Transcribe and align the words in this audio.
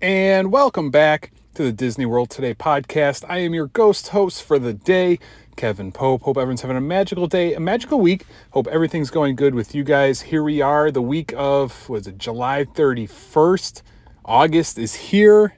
and 0.00 0.52
welcome 0.52 0.90
back 0.90 1.32
to 1.54 1.64
the 1.64 1.72
Disney 1.72 2.06
World 2.06 2.30
Today 2.30 2.54
podcast. 2.54 3.24
I 3.28 3.38
am 3.38 3.52
your 3.52 3.66
ghost 3.66 4.08
host 4.08 4.44
for 4.44 4.58
the 4.58 4.72
day, 4.72 5.18
Kevin 5.56 5.90
Pope. 5.90 6.22
Hope 6.22 6.36
everyone's 6.36 6.60
having 6.60 6.76
a 6.76 6.80
magical 6.80 7.26
day, 7.26 7.54
a 7.54 7.60
magical 7.60 8.00
week. 8.00 8.24
Hope 8.52 8.68
everything's 8.68 9.10
going 9.10 9.34
good 9.34 9.56
with 9.56 9.74
you 9.74 9.82
guys. 9.82 10.20
Here 10.20 10.44
we 10.44 10.60
are, 10.60 10.92
the 10.92 11.02
week 11.02 11.34
of, 11.36 11.88
was 11.88 12.06
it 12.06 12.16
July 12.16 12.64
31st? 12.64 13.82
August 14.24 14.78
is 14.78 14.94
here. 14.94 15.56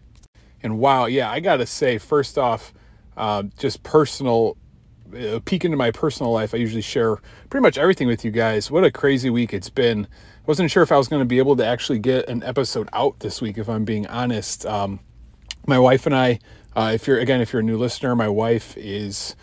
And 0.62 0.78
wow, 0.78 1.04
yeah, 1.04 1.30
I 1.30 1.40
gotta 1.40 1.66
say, 1.66 1.98
first 1.98 2.38
off, 2.38 2.72
uh, 3.18 3.42
just 3.58 3.82
personal, 3.82 4.56
uh, 5.14 5.40
peek 5.44 5.66
into 5.66 5.76
my 5.76 5.90
personal 5.90 6.32
life. 6.32 6.54
I 6.54 6.58
usually 6.58 6.82
share 6.82 7.16
pretty 7.50 7.62
much 7.62 7.76
everything 7.76 8.06
with 8.06 8.24
you 8.24 8.30
guys. 8.30 8.70
What 8.70 8.84
a 8.84 8.90
crazy 8.90 9.28
week 9.28 9.52
it's 9.52 9.70
been. 9.70 10.06
Wasn't 10.46 10.70
sure 10.70 10.82
if 10.82 10.90
I 10.90 10.96
was 10.96 11.06
going 11.06 11.20
to 11.20 11.26
be 11.26 11.38
able 11.38 11.54
to 11.56 11.66
actually 11.66 11.98
get 11.98 12.28
an 12.28 12.42
episode 12.42 12.88
out 12.92 13.20
this 13.20 13.42
week, 13.42 13.58
if 13.58 13.68
I'm 13.68 13.84
being 13.84 14.06
honest. 14.06 14.64
Um, 14.64 15.00
my 15.66 15.78
wife 15.78 16.06
and 16.06 16.14
I, 16.14 16.38
uh, 16.74 16.92
if 16.94 17.06
you're 17.06 17.18
again, 17.18 17.40
if 17.42 17.52
you're 17.52 17.60
a 17.60 17.64
new 17.64 17.76
listener, 17.76 18.16
my 18.16 18.28
wife 18.28 18.74
is 18.76 19.36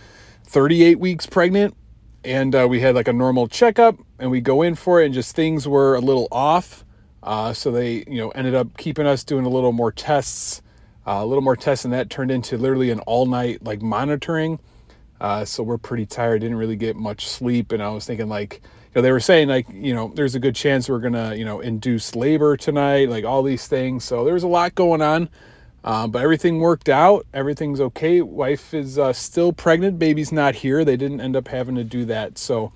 38 0.45 0.99
weeks 0.99 1.27
pregnant, 1.27 1.75
and 2.23 2.55
uh, 2.55 2.67
we 2.67 2.79
had 2.79 2.95
like 2.95 3.07
a 3.07 3.13
normal 3.13 3.47
checkup, 3.47 3.95
and 4.17 4.31
we 4.31 4.41
go 4.41 4.63
in 4.63 4.73
for 4.73 5.01
it, 5.01 5.05
and 5.05 5.13
just 5.13 5.35
things 5.35 5.67
were 5.67 5.95
a 5.95 6.01
little 6.01 6.27
off. 6.31 6.83
Uh, 7.21 7.53
so 7.53 7.71
they, 7.71 8.03
you 8.07 8.17
know, 8.17 8.29
ended 8.29 8.55
up 8.55 8.75
keeping 8.77 9.05
us 9.05 9.23
doing 9.23 9.45
a 9.45 9.49
little 9.49 9.71
more 9.71 9.91
tests, 9.91 10.61
uh, 11.05 11.19
a 11.19 11.25
little 11.25 11.43
more 11.43 11.55
tests, 11.55 11.85
and 11.85 11.93
that 11.93 12.09
turned 12.09 12.31
into 12.31 12.57
literally 12.57 12.89
an 12.89 12.99
all-night 13.01 13.63
like 13.63 13.81
monitoring. 13.83 14.59
Uh, 15.21 15.45
so 15.45 15.61
we're 15.61 15.77
pretty 15.77 16.05
tired. 16.05 16.41
Didn't 16.41 16.57
really 16.57 16.75
get 16.75 16.95
much 16.95 17.27
sleep, 17.27 17.71
and 17.71 17.83
I 17.83 17.89
was 17.89 18.05
thinking 18.05 18.29
like, 18.29 18.61
know, 18.95 19.01
they 19.01 19.11
were 19.11 19.19
saying 19.19 19.47
like, 19.47 19.67
you 19.71 19.93
know, 19.93 20.11
there's 20.15 20.35
a 20.35 20.39
good 20.39 20.55
chance 20.55 20.89
we're 20.89 20.99
gonna, 20.99 21.35
you 21.35 21.45
know, 21.45 21.59
induce 21.59 22.15
labor 22.15 22.57
tonight, 22.57 23.09
like 23.09 23.25
all 23.25 23.43
these 23.43 23.67
things. 23.67 24.03
So 24.03 24.23
there's 24.23 24.43
a 24.43 24.47
lot 24.47 24.75
going 24.75 25.01
on. 25.01 25.29
Uh, 25.83 26.05
but 26.05 26.21
everything 26.21 26.59
worked 26.59 26.89
out. 26.89 27.25
Everything's 27.33 27.79
okay. 27.79 28.21
Wife 28.21 28.73
is 28.73 28.99
uh, 28.99 29.13
still 29.13 29.53
pregnant. 29.53 29.97
Baby's 29.97 30.33
not 30.33 30.55
here. 30.55 30.83
They 30.83 30.97
didn't 30.97 31.21
end 31.21 31.35
up 31.35 31.47
having 31.47 31.75
to 31.75 31.83
do 31.83 32.03
that. 32.05 32.37
So 32.37 32.73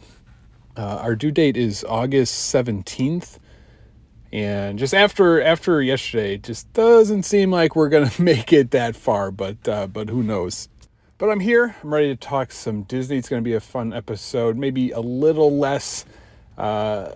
uh, 0.78 1.00
our 1.02 1.16
due 1.16 1.32
date 1.32 1.58
is 1.58 1.84
August 1.84 2.54
17th. 2.54 3.38
And 4.32 4.80
just 4.80 4.94
after 4.94 5.42
after 5.42 5.82
yesterday, 5.82 6.36
it 6.36 6.44
just 6.44 6.72
doesn't 6.72 7.24
seem 7.24 7.52
like 7.52 7.76
we're 7.76 7.90
gonna 7.90 8.12
make 8.20 8.54
it 8.54 8.72
that 8.72 8.96
far. 8.96 9.30
But 9.30 9.68
uh, 9.68 9.88
but 9.88 10.10
who 10.10 10.24
knows? 10.24 10.70
But 11.22 11.30
I'm 11.30 11.40
here. 11.40 11.76
I'm 11.84 11.94
ready 11.94 12.08
to 12.08 12.16
talk 12.16 12.52
some 12.52 12.82
Disney. 12.82 13.18
It's 13.18 13.30
gonna 13.30 13.44
be 13.44 13.54
a 13.54 13.60
fun 13.60 13.94
episode. 13.94 14.58
Maybe 14.58 14.90
a 14.90 15.02
little 15.02 15.56
less 15.56 16.04
uh, 16.58 17.12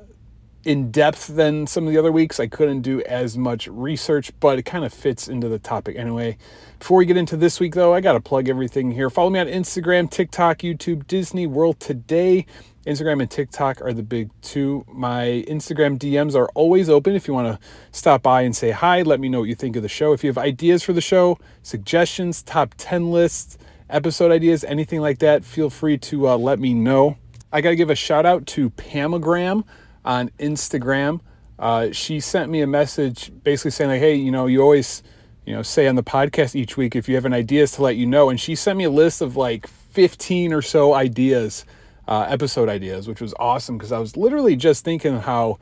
in 0.64 0.92
depth 0.92 1.26
than 1.26 1.66
some 1.66 1.88
of 1.88 1.92
the 1.92 1.98
other 1.98 2.12
weeks. 2.12 2.40
I 2.40 2.46
couldn't 2.46 2.82
do 2.82 3.02
as 3.02 3.36
much 3.36 3.66
research, 3.68 4.32
but 4.40 4.60
it 4.60 4.64
kind 4.64 4.86
of 4.86 4.94
fits 4.94 5.28
into 5.28 5.50
the 5.50 5.58
topic 5.58 5.96
anyway. 5.98 6.38
Before 6.78 7.00
we 7.00 7.08
get 7.08 7.18
into 7.18 7.36
this 7.36 7.60
week, 7.60 7.74
though, 7.74 7.96
I 7.96 8.00
got 8.00 8.14
to 8.14 8.20
plug 8.20 8.48
everything 8.48 8.92
here. 8.92 9.10
Follow 9.10 9.32
me 9.32 9.40
on 9.40 9.48
Instagram, 9.48 10.08
TikTok, 10.08 10.60
YouTube, 10.60 11.08
Disney 11.08 11.48
World 11.48 11.80
Today. 11.80 12.46
Instagram 12.86 13.22
and 13.22 13.32
TikTok 13.32 13.82
are 13.82 13.92
the 13.92 14.04
big 14.04 14.30
two. 14.44 14.86
My 14.88 15.44
Instagram 15.48 15.98
DMs 15.98 16.36
are 16.36 16.50
always 16.54 16.90
open 16.90 17.16
if 17.16 17.28
you 17.28 17.34
want 17.34 17.60
to 17.60 17.68
stop 17.92 18.22
by 18.22 18.44
and 18.44 18.56
say 18.56 18.70
hi. 18.70 19.02
Let 19.02 19.20
me 19.20 19.30
know 19.30 19.40
what 19.40 19.50
you 19.50 19.56
think 19.56 19.76
of 19.76 19.82
the 19.82 19.90
show. 19.90 20.14
If 20.14 20.24
you 20.24 20.30
have 20.30 20.38
ideas 20.38 20.84
for 20.84 20.94
the 20.94 21.02
show, 21.02 21.40
suggestions, 21.64 22.44
top 22.44 22.76
10 22.78 23.10
lists, 23.10 23.58
episode 23.90 24.32
ideas, 24.32 24.64
anything 24.64 25.02
like 25.02 25.20
that, 25.20 25.46
feel 25.46 25.70
free 25.70 25.98
to 26.00 26.30
uh, 26.30 26.38
let 26.38 26.60
me 26.60 26.74
know. 26.74 27.18
I 27.52 27.62
got 27.62 27.70
to 27.70 27.76
give 27.76 27.90
a 27.90 27.96
shout 27.96 28.26
out 28.26 28.46
to 28.48 28.70
Pamagram 28.72 29.64
on 30.04 30.30
Instagram. 30.40 31.22
Uh, 31.58 31.92
she 31.92 32.20
sent 32.20 32.52
me 32.52 32.62
a 32.62 32.68
message 32.68 33.32
basically 33.44 33.72
saying 33.72 33.90
like, 33.90 34.00
hey, 34.00 34.16
you 34.16 34.32
know, 34.32 34.46
you 34.46 34.62
always, 34.62 35.04
you 35.46 35.56
know, 35.56 35.62
say 35.62 35.88
on 35.88 35.96
the 35.96 36.04
podcast 36.04 36.56
each 36.56 36.76
week 36.76 36.96
if 36.96 37.08
you 37.08 37.16
have 37.16 37.26
an 37.26 37.34
ideas 37.34 37.72
to 37.74 37.82
let 37.82 37.96
you 37.96 38.06
know. 38.06 38.30
And 38.30 38.40
she 38.40 38.56
sent 38.56 38.78
me 38.78 38.84
a 38.84 38.90
list 38.90 39.22
of 39.22 39.38
like 39.38 39.68
15 39.68 40.52
or 40.52 40.62
so 40.62 40.94
ideas, 40.94 41.66
uh, 42.08 42.26
episode 42.28 42.68
ideas, 42.68 43.08
which 43.08 43.22
was 43.22 43.34
awesome 43.40 43.78
because 43.78 43.92
I 43.92 44.00
was 44.00 44.18
literally 44.18 44.56
just 44.56 44.84
thinking 44.84 45.20
how, 45.20 45.60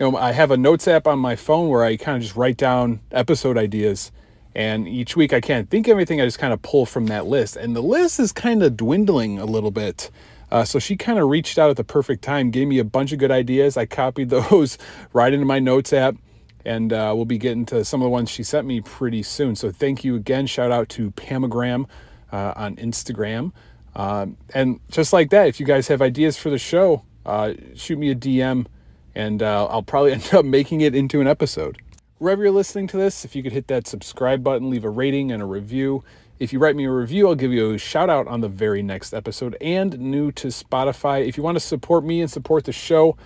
you 0.00 0.10
know, 0.10 0.16
I 0.16 0.32
have 0.32 0.50
a 0.50 0.56
notes 0.56 0.88
app 0.88 1.06
on 1.06 1.18
my 1.18 1.36
phone 1.36 1.68
where 1.68 1.84
I 1.84 1.96
kind 1.96 2.16
of 2.16 2.22
just 2.22 2.36
write 2.36 2.56
down 2.56 3.00
episode 3.12 3.58
ideas. 3.58 4.10
And 4.56 4.88
each 4.88 5.16
week 5.16 5.34
I 5.34 5.42
can't 5.42 5.68
think 5.68 5.86
of 5.86 5.90
everything, 5.90 6.18
I 6.18 6.24
just 6.24 6.38
kind 6.38 6.54
of 6.54 6.62
pull 6.62 6.86
from 6.86 7.08
that 7.08 7.26
list. 7.26 7.56
And 7.56 7.76
the 7.76 7.82
list 7.82 8.18
is 8.18 8.32
kind 8.32 8.62
of 8.62 8.74
dwindling 8.74 9.38
a 9.38 9.44
little 9.44 9.70
bit. 9.70 10.10
Uh, 10.50 10.64
so 10.64 10.78
she 10.78 10.96
kind 10.96 11.18
of 11.18 11.28
reached 11.28 11.58
out 11.58 11.68
at 11.68 11.76
the 11.76 11.84
perfect 11.84 12.24
time, 12.24 12.50
gave 12.50 12.66
me 12.66 12.78
a 12.78 12.84
bunch 12.84 13.12
of 13.12 13.18
good 13.18 13.30
ideas. 13.30 13.76
I 13.76 13.84
copied 13.84 14.30
those 14.30 14.78
right 15.12 15.30
into 15.30 15.44
my 15.44 15.58
notes 15.58 15.92
app, 15.92 16.16
and 16.64 16.90
uh, 16.90 17.12
we'll 17.14 17.26
be 17.26 17.36
getting 17.36 17.66
to 17.66 17.84
some 17.84 18.00
of 18.00 18.06
the 18.06 18.10
ones 18.10 18.30
she 18.30 18.42
sent 18.42 18.66
me 18.66 18.80
pretty 18.80 19.22
soon. 19.22 19.56
So 19.56 19.70
thank 19.70 20.04
you 20.04 20.16
again. 20.16 20.46
Shout 20.46 20.72
out 20.72 20.88
to 20.90 21.10
Pamagram 21.10 21.84
uh, 22.32 22.54
on 22.56 22.76
Instagram. 22.76 23.52
Um, 23.94 24.38
and 24.54 24.80
just 24.90 25.12
like 25.12 25.28
that, 25.30 25.48
if 25.48 25.60
you 25.60 25.66
guys 25.66 25.88
have 25.88 26.00
ideas 26.00 26.38
for 26.38 26.48
the 26.48 26.58
show, 26.58 27.02
uh, 27.26 27.52
shoot 27.74 27.98
me 27.98 28.10
a 28.10 28.14
DM, 28.14 28.64
and 29.14 29.42
uh, 29.42 29.66
I'll 29.66 29.82
probably 29.82 30.12
end 30.14 30.32
up 30.32 30.46
making 30.46 30.80
it 30.80 30.94
into 30.94 31.20
an 31.20 31.26
episode. 31.26 31.76
Wherever 32.18 32.42
you're 32.42 32.52
listening 32.52 32.86
to 32.88 32.96
this, 32.96 33.26
if 33.26 33.36
you 33.36 33.42
could 33.42 33.52
hit 33.52 33.66
that 33.66 33.86
subscribe 33.86 34.42
button, 34.42 34.70
leave 34.70 34.84
a 34.84 34.90
rating 34.90 35.30
and 35.30 35.42
a 35.42 35.44
review. 35.44 36.02
If 36.38 36.50
you 36.50 36.58
write 36.58 36.74
me 36.74 36.86
a 36.86 36.90
review, 36.90 37.28
I'll 37.28 37.34
give 37.34 37.52
you 37.52 37.72
a 37.72 37.78
shout 37.78 38.08
out 38.08 38.26
on 38.26 38.40
the 38.40 38.48
very 38.48 38.82
next 38.82 39.12
episode. 39.12 39.54
And 39.60 39.98
new 39.98 40.32
to 40.32 40.48
Spotify, 40.48 41.28
if 41.28 41.36
you 41.36 41.42
want 41.42 41.56
to 41.56 41.60
support 41.60 42.04
me 42.04 42.22
and 42.22 42.30
support 42.30 42.64
the 42.64 42.72
show, 42.72 43.18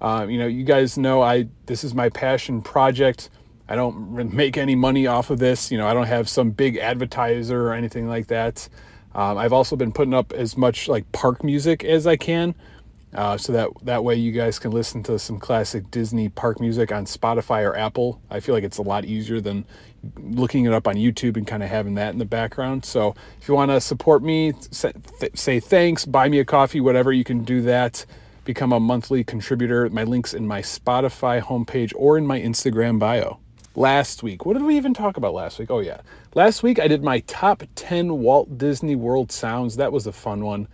uh, 0.00 0.28
you 0.28 0.38
know, 0.38 0.46
you 0.46 0.62
guys 0.62 0.96
know 0.96 1.22
I 1.22 1.48
this 1.66 1.82
is 1.82 1.92
my 1.92 2.08
passion 2.08 2.62
project. 2.62 3.30
I 3.68 3.74
don't 3.74 4.32
make 4.32 4.56
any 4.56 4.76
money 4.76 5.08
off 5.08 5.30
of 5.30 5.40
this. 5.40 5.72
You 5.72 5.78
know, 5.78 5.88
I 5.88 5.92
don't 5.92 6.06
have 6.06 6.28
some 6.28 6.50
big 6.50 6.76
advertiser 6.76 7.66
or 7.66 7.72
anything 7.72 8.06
like 8.06 8.28
that. 8.28 8.68
Um, 9.12 9.38
I've 9.38 9.52
also 9.52 9.74
been 9.74 9.90
putting 9.90 10.14
up 10.14 10.32
as 10.32 10.56
much 10.56 10.86
like 10.86 11.10
park 11.10 11.42
music 11.42 11.82
as 11.82 12.06
I 12.06 12.16
can. 12.16 12.54
Uh, 13.16 13.36
so 13.38 13.52
that 13.52 13.70
that 13.82 14.04
way 14.04 14.14
you 14.14 14.30
guys 14.30 14.58
can 14.58 14.70
listen 14.70 15.02
to 15.04 15.18
some 15.18 15.38
classic 15.38 15.90
Disney 15.90 16.28
park 16.28 16.60
music 16.60 16.92
on 16.92 17.06
Spotify 17.06 17.64
or 17.64 17.74
Apple. 17.76 18.20
I 18.30 18.40
feel 18.40 18.54
like 18.54 18.64
it's 18.64 18.78
a 18.78 18.82
lot 18.82 19.06
easier 19.06 19.40
than 19.40 19.64
looking 20.18 20.66
it 20.66 20.72
up 20.72 20.86
on 20.86 20.94
YouTube 20.96 21.36
and 21.36 21.46
kind 21.46 21.62
of 21.62 21.70
having 21.70 21.94
that 21.94 22.12
in 22.12 22.18
the 22.18 22.26
background. 22.26 22.84
So 22.84 23.14
if 23.40 23.48
you 23.48 23.54
want 23.54 23.70
to 23.70 23.80
support 23.80 24.22
me, 24.22 24.52
say 24.70 25.60
thanks, 25.60 26.04
buy 26.04 26.28
me 26.28 26.38
a 26.38 26.44
coffee, 26.44 26.80
whatever, 26.80 27.12
you 27.12 27.24
can 27.24 27.42
do 27.42 27.62
that. 27.62 28.04
Become 28.44 28.72
a 28.72 28.78
monthly 28.78 29.24
contributor. 29.24 29.88
My 29.90 30.04
link's 30.04 30.32
in 30.32 30.46
my 30.46 30.62
Spotify 30.62 31.42
homepage 31.42 31.92
or 31.96 32.16
in 32.16 32.26
my 32.26 32.40
Instagram 32.40 32.98
bio. 32.98 33.40
Last 33.74 34.22
week, 34.22 34.46
what 34.46 34.54
did 34.54 34.62
we 34.62 34.76
even 34.76 34.94
talk 34.94 35.16
about 35.16 35.34
last 35.34 35.58
week? 35.58 35.70
Oh, 35.70 35.80
yeah. 35.80 36.00
Last 36.34 36.62
week, 36.62 36.78
I 36.78 36.86
did 36.86 37.02
my 37.02 37.20
top 37.20 37.62
10 37.74 38.20
Walt 38.20 38.56
Disney 38.56 38.94
World 38.94 39.32
sounds. 39.32 39.76
That 39.76 39.92
was 39.92 40.06
a 40.06 40.12
fun 40.12 40.44
one. 40.44 40.68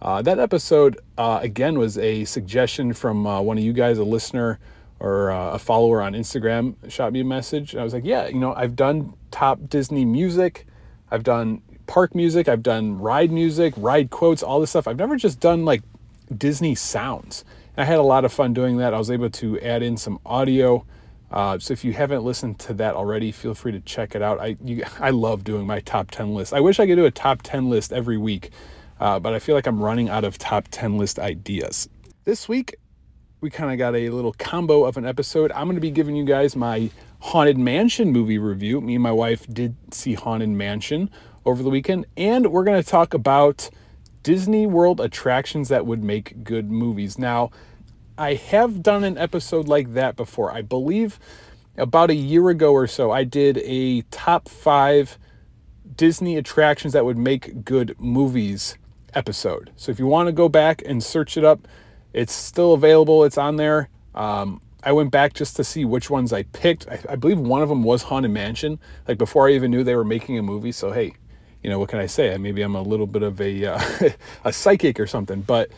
Uh, 0.00 0.22
that 0.22 0.38
episode, 0.38 1.00
uh, 1.16 1.40
again, 1.42 1.78
was 1.78 1.98
a 1.98 2.24
suggestion 2.24 2.92
from 2.92 3.26
uh, 3.26 3.40
one 3.40 3.58
of 3.58 3.64
you 3.64 3.72
guys, 3.72 3.98
a 3.98 4.04
listener 4.04 4.58
or 5.00 5.30
uh, 5.30 5.52
a 5.52 5.58
follower 5.58 6.02
on 6.02 6.12
Instagram, 6.12 6.74
shot 6.90 7.12
me 7.12 7.20
a 7.20 7.24
message. 7.24 7.74
I 7.76 7.82
was 7.84 7.92
like, 7.92 8.04
yeah, 8.04 8.26
you 8.28 8.38
know, 8.38 8.54
I've 8.54 8.76
done 8.76 9.14
top 9.30 9.68
Disney 9.68 10.04
music, 10.04 10.66
I've 11.10 11.22
done 11.22 11.62
park 11.86 12.14
music, 12.14 12.48
I've 12.48 12.62
done 12.62 12.98
ride 12.98 13.30
music, 13.30 13.74
ride 13.76 14.10
quotes, 14.10 14.42
all 14.42 14.60
this 14.60 14.70
stuff. 14.70 14.86
I've 14.88 14.98
never 14.98 15.16
just 15.16 15.40
done 15.40 15.64
like 15.64 15.82
Disney 16.36 16.74
sounds. 16.74 17.44
And 17.76 17.84
I 17.84 17.86
had 17.86 17.98
a 17.98 18.02
lot 18.02 18.24
of 18.24 18.32
fun 18.32 18.52
doing 18.52 18.76
that. 18.78 18.92
I 18.92 18.98
was 18.98 19.10
able 19.10 19.30
to 19.30 19.60
add 19.60 19.82
in 19.82 19.96
some 19.96 20.18
audio. 20.26 20.84
Uh, 21.30 21.58
so 21.58 21.72
if 21.72 21.84
you 21.84 21.92
haven't 21.92 22.24
listened 22.24 22.58
to 22.60 22.74
that 22.74 22.94
already, 22.94 23.30
feel 23.30 23.54
free 23.54 23.72
to 23.72 23.80
check 23.80 24.14
it 24.14 24.22
out. 24.22 24.40
I 24.40 24.56
you, 24.64 24.84
I 25.00 25.10
love 25.10 25.44
doing 25.44 25.66
my 25.66 25.80
top 25.80 26.10
10 26.10 26.34
list. 26.34 26.52
I 26.52 26.60
wish 26.60 26.80
I 26.80 26.86
could 26.86 26.96
do 26.96 27.06
a 27.06 27.10
top 27.10 27.42
10 27.42 27.68
list 27.68 27.92
every 27.92 28.16
week 28.16 28.50
uh, 29.00 29.18
but 29.18 29.34
I 29.34 29.38
feel 29.38 29.54
like 29.54 29.66
I'm 29.66 29.80
running 29.80 30.08
out 30.08 30.24
of 30.24 30.38
top 30.38 30.68
10 30.70 30.98
list 30.98 31.18
ideas. 31.18 31.88
This 32.24 32.48
week, 32.48 32.76
we 33.40 33.50
kind 33.50 33.72
of 33.72 33.78
got 33.78 33.94
a 33.94 34.10
little 34.10 34.32
combo 34.32 34.84
of 34.84 34.96
an 34.96 35.06
episode. 35.06 35.52
I'm 35.52 35.66
going 35.66 35.76
to 35.76 35.80
be 35.80 35.90
giving 35.90 36.16
you 36.16 36.24
guys 36.24 36.56
my 36.56 36.90
Haunted 37.20 37.58
Mansion 37.58 38.10
movie 38.10 38.38
review. 38.38 38.80
Me 38.80 38.94
and 38.94 39.02
my 39.02 39.12
wife 39.12 39.46
did 39.52 39.76
see 39.92 40.14
Haunted 40.14 40.48
Mansion 40.48 41.10
over 41.44 41.62
the 41.62 41.70
weekend, 41.70 42.06
and 42.16 42.50
we're 42.52 42.64
going 42.64 42.82
to 42.82 42.88
talk 42.88 43.14
about 43.14 43.70
Disney 44.22 44.66
World 44.66 45.00
attractions 45.00 45.68
that 45.68 45.86
would 45.86 46.02
make 46.02 46.44
good 46.44 46.70
movies. 46.70 47.18
Now, 47.18 47.50
I 48.18 48.34
have 48.34 48.82
done 48.82 49.04
an 49.04 49.16
episode 49.16 49.68
like 49.68 49.94
that 49.94 50.16
before. 50.16 50.52
I 50.52 50.62
believe 50.62 51.20
about 51.76 52.10
a 52.10 52.14
year 52.14 52.48
ago 52.50 52.72
or 52.72 52.88
so, 52.88 53.12
I 53.12 53.22
did 53.22 53.58
a 53.58 54.02
top 54.10 54.48
five 54.48 55.16
Disney 55.94 56.36
attractions 56.36 56.92
that 56.92 57.04
would 57.04 57.16
make 57.16 57.64
good 57.64 57.94
movies 57.98 58.76
episode. 59.14 59.70
So 59.76 59.90
if 59.90 59.98
you 59.98 60.06
want 60.06 60.28
to 60.28 60.32
go 60.32 60.48
back 60.48 60.82
and 60.84 61.02
search 61.02 61.36
it 61.36 61.44
up, 61.44 61.66
it's 62.12 62.32
still 62.32 62.72
available. 62.72 63.24
It's 63.24 63.38
on 63.38 63.56
there. 63.56 63.88
Um, 64.14 64.60
I 64.82 64.92
went 64.92 65.10
back 65.10 65.34
just 65.34 65.56
to 65.56 65.64
see 65.64 65.84
which 65.84 66.08
ones 66.08 66.32
I 66.32 66.44
picked. 66.44 66.88
I, 66.88 67.00
I, 67.10 67.16
believe 67.16 67.38
one 67.38 67.62
of 67.62 67.68
them 67.68 67.82
was 67.82 68.02
Haunted 68.04 68.30
Mansion, 68.30 68.78
like 69.06 69.18
before 69.18 69.48
I 69.48 69.52
even 69.52 69.70
knew 69.70 69.84
they 69.84 69.96
were 69.96 70.04
making 70.04 70.38
a 70.38 70.42
movie. 70.42 70.72
So 70.72 70.92
hey, 70.92 71.14
you 71.62 71.70
know 71.70 71.78
what 71.78 71.88
can 71.88 71.98
I 71.98 72.06
say? 72.06 72.36
Maybe 72.38 72.62
I'm 72.62 72.76
a 72.76 72.82
little 72.82 73.06
bit 73.06 73.22
of 73.22 73.40
a 73.40 73.66
uh, 73.66 73.80
a 74.44 74.52
psychic 74.52 75.00
or 75.00 75.06
something. 75.06 75.42
But 75.42 75.70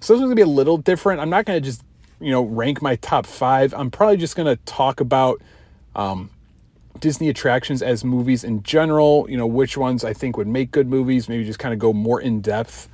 so 0.00 0.12
this 0.12 0.20
one's 0.20 0.30
gonna 0.30 0.34
be 0.34 0.42
a 0.42 0.46
little 0.46 0.76
different. 0.76 1.20
I'm 1.20 1.30
not 1.30 1.44
gonna 1.44 1.60
just 1.60 1.82
you 2.20 2.30
know 2.30 2.42
rank 2.42 2.82
my 2.82 2.96
top 2.96 3.24
five. 3.26 3.72
I'm 3.74 3.90
probably 3.90 4.16
just 4.16 4.36
gonna 4.36 4.56
talk 4.56 5.00
about 5.00 5.40
um, 5.94 6.30
Disney 7.00 7.28
attractions 7.28 7.82
as 7.82 8.04
movies 8.04 8.44
in 8.44 8.62
general, 8.62 9.26
you 9.28 9.36
know, 9.36 9.46
which 9.46 9.76
ones 9.76 10.04
I 10.04 10.12
think 10.12 10.36
would 10.36 10.46
make 10.46 10.70
good 10.70 10.88
movies, 10.88 11.28
maybe 11.28 11.44
just 11.44 11.58
kind 11.58 11.72
of 11.72 11.78
go 11.78 11.92
more 11.92 12.20
in 12.20 12.40
depth 12.40 12.88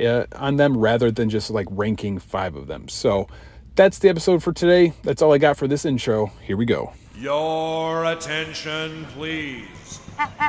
uh, 0.00 0.24
on 0.36 0.56
them 0.56 0.76
rather 0.76 1.10
than 1.10 1.30
just 1.30 1.50
like 1.50 1.66
ranking 1.70 2.18
five 2.18 2.56
of 2.56 2.66
them. 2.66 2.88
So 2.88 3.28
that's 3.74 3.98
the 3.98 4.08
episode 4.08 4.42
for 4.42 4.52
today. 4.52 4.92
That's 5.02 5.22
all 5.22 5.32
I 5.32 5.38
got 5.38 5.56
for 5.56 5.66
this 5.66 5.84
intro. 5.84 6.32
Here 6.42 6.56
we 6.56 6.66
go. 6.66 6.92
Your 7.16 8.04
attention, 8.06 9.06
please. 9.14 10.00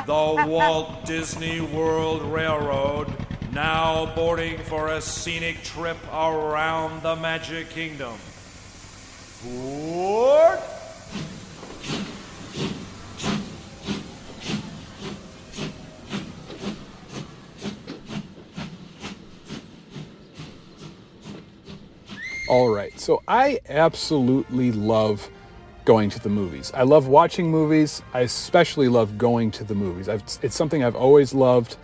The 0.06 0.44
Walt 0.46 1.04
Disney 1.04 1.60
World 1.60 2.22
Railroad 2.22 3.12
now 3.52 4.12
boarding 4.14 4.58
for 4.58 4.88
a 4.88 5.00
scenic 5.00 5.62
trip 5.62 5.96
around 6.12 7.02
the 7.02 7.14
Magic 7.16 7.70
Kingdom. 7.70 8.14
Board! 9.44 10.58
All 22.54 22.68
right. 22.68 22.96
So 23.00 23.20
I 23.26 23.58
absolutely 23.68 24.70
love 24.70 25.28
going 25.84 26.08
to 26.10 26.20
the 26.20 26.28
movies. 26.28 26.70
I 26.72 26.84
love 26.84 27.08
watching 27.08 27.50
movies. 27.50 28.00
I 28.12 28.20
especially 28.20 28.86
love 28.86 29.18
going 29.18 29.50
to 29.50 29.64
the 29.64 29.74
movies. 29.74 30.08
I've, 30.08 30.22
it's 30.40 30.54
something 30.54 30.84
I've 30.84 30.94
always 30.94 31.34
loved 31.34 31.78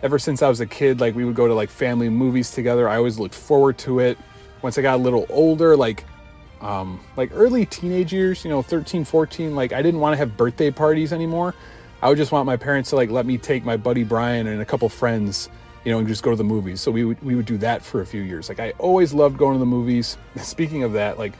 ever 0.00 0.20
since 0.20 0.40
I 0.40 0.48
was 0.48 0.60
a 0.60 0.66
kid. 0.66 1.00
Like 1.00 1.16
we 1.16 1.24
would 1.24 1.34
go 1.34 1.48
to 1.48 1.54
like 1.54 1.70
family 1.70 2.08
movies 2.08 2.52
together. 2.52 2.88
I 2.88 2.98
always 2.98 3.18
looked 3.18 3.34
forward 3.34 3.78
to 3.78 3.98
it. 3.98 4.16
Once 4.62 4.78
I 4.78 4.82
got 4.82 4.94
a 4.94 5.02
little 5.02 5.26
older, 5.28 5.76
like 5.76 6.04
um, 6.60 7.00
like 7.16 7.32
early 7.34 7.66
teenage 7.66 8.12
years, 8.12 8.44
you 8.44 8.50
know, 8.50 8.62
13, 8.62 9.04
14, 9.04 9.56
like 9.56 9.72
I 9.72 9.82
didn't 9.82 9.98
want 9.98 10.12
to 10.12 10.18
have 10.18 10.36
birthday 10.36 10.70
parties 10.70 11.12
anymore. 11.12 11.52
I 12.00 12.08
would 12.08 12.16
just 12.16 12.30
want 12.30 12.46
my 12.46 12.56
parents 12.56 12.90
to 12.90 12.96
like 12.96 13.10
let 13.10 13.26
me 13.26 13.38
take 13.38 13.64
my 13.64 13.76
buddy 13.76 14.04
Brian 14.04 14.46
and 14.46 14.62
a 14.62 14.64
couple 14.64 14.88
friends 14.88 15.48
you 15.84 15.92
know, 15.92 15.98
and 15.98 16.06
just 16.06 16.22
go 16.22 16.30
to 16.30 16.36
the 16.36 16.44
movies. 16.44 16.80
So 16.80 16.90
we 16.90 17.04
would 17.04 17.22
we 17.22 17.34
would 17.34 17.46
do 17.46 17.58
that 17.58 17.82
for 17.82 18.00
a 18.00 18.06
few 18.06 18.22
years. 18.22 18.48
Like 18.48 18.60
I 18.60 18.70
always 18.78 19.12
loved 19.12 19.38
going 19.38 19.54
to 19.54 19.58
the 19.58 19.66
movies. 19.66 20.16
Speaking 20.36 20.82
of 20.82 20.92
that, 20.92 21.18
like 21.18 21.34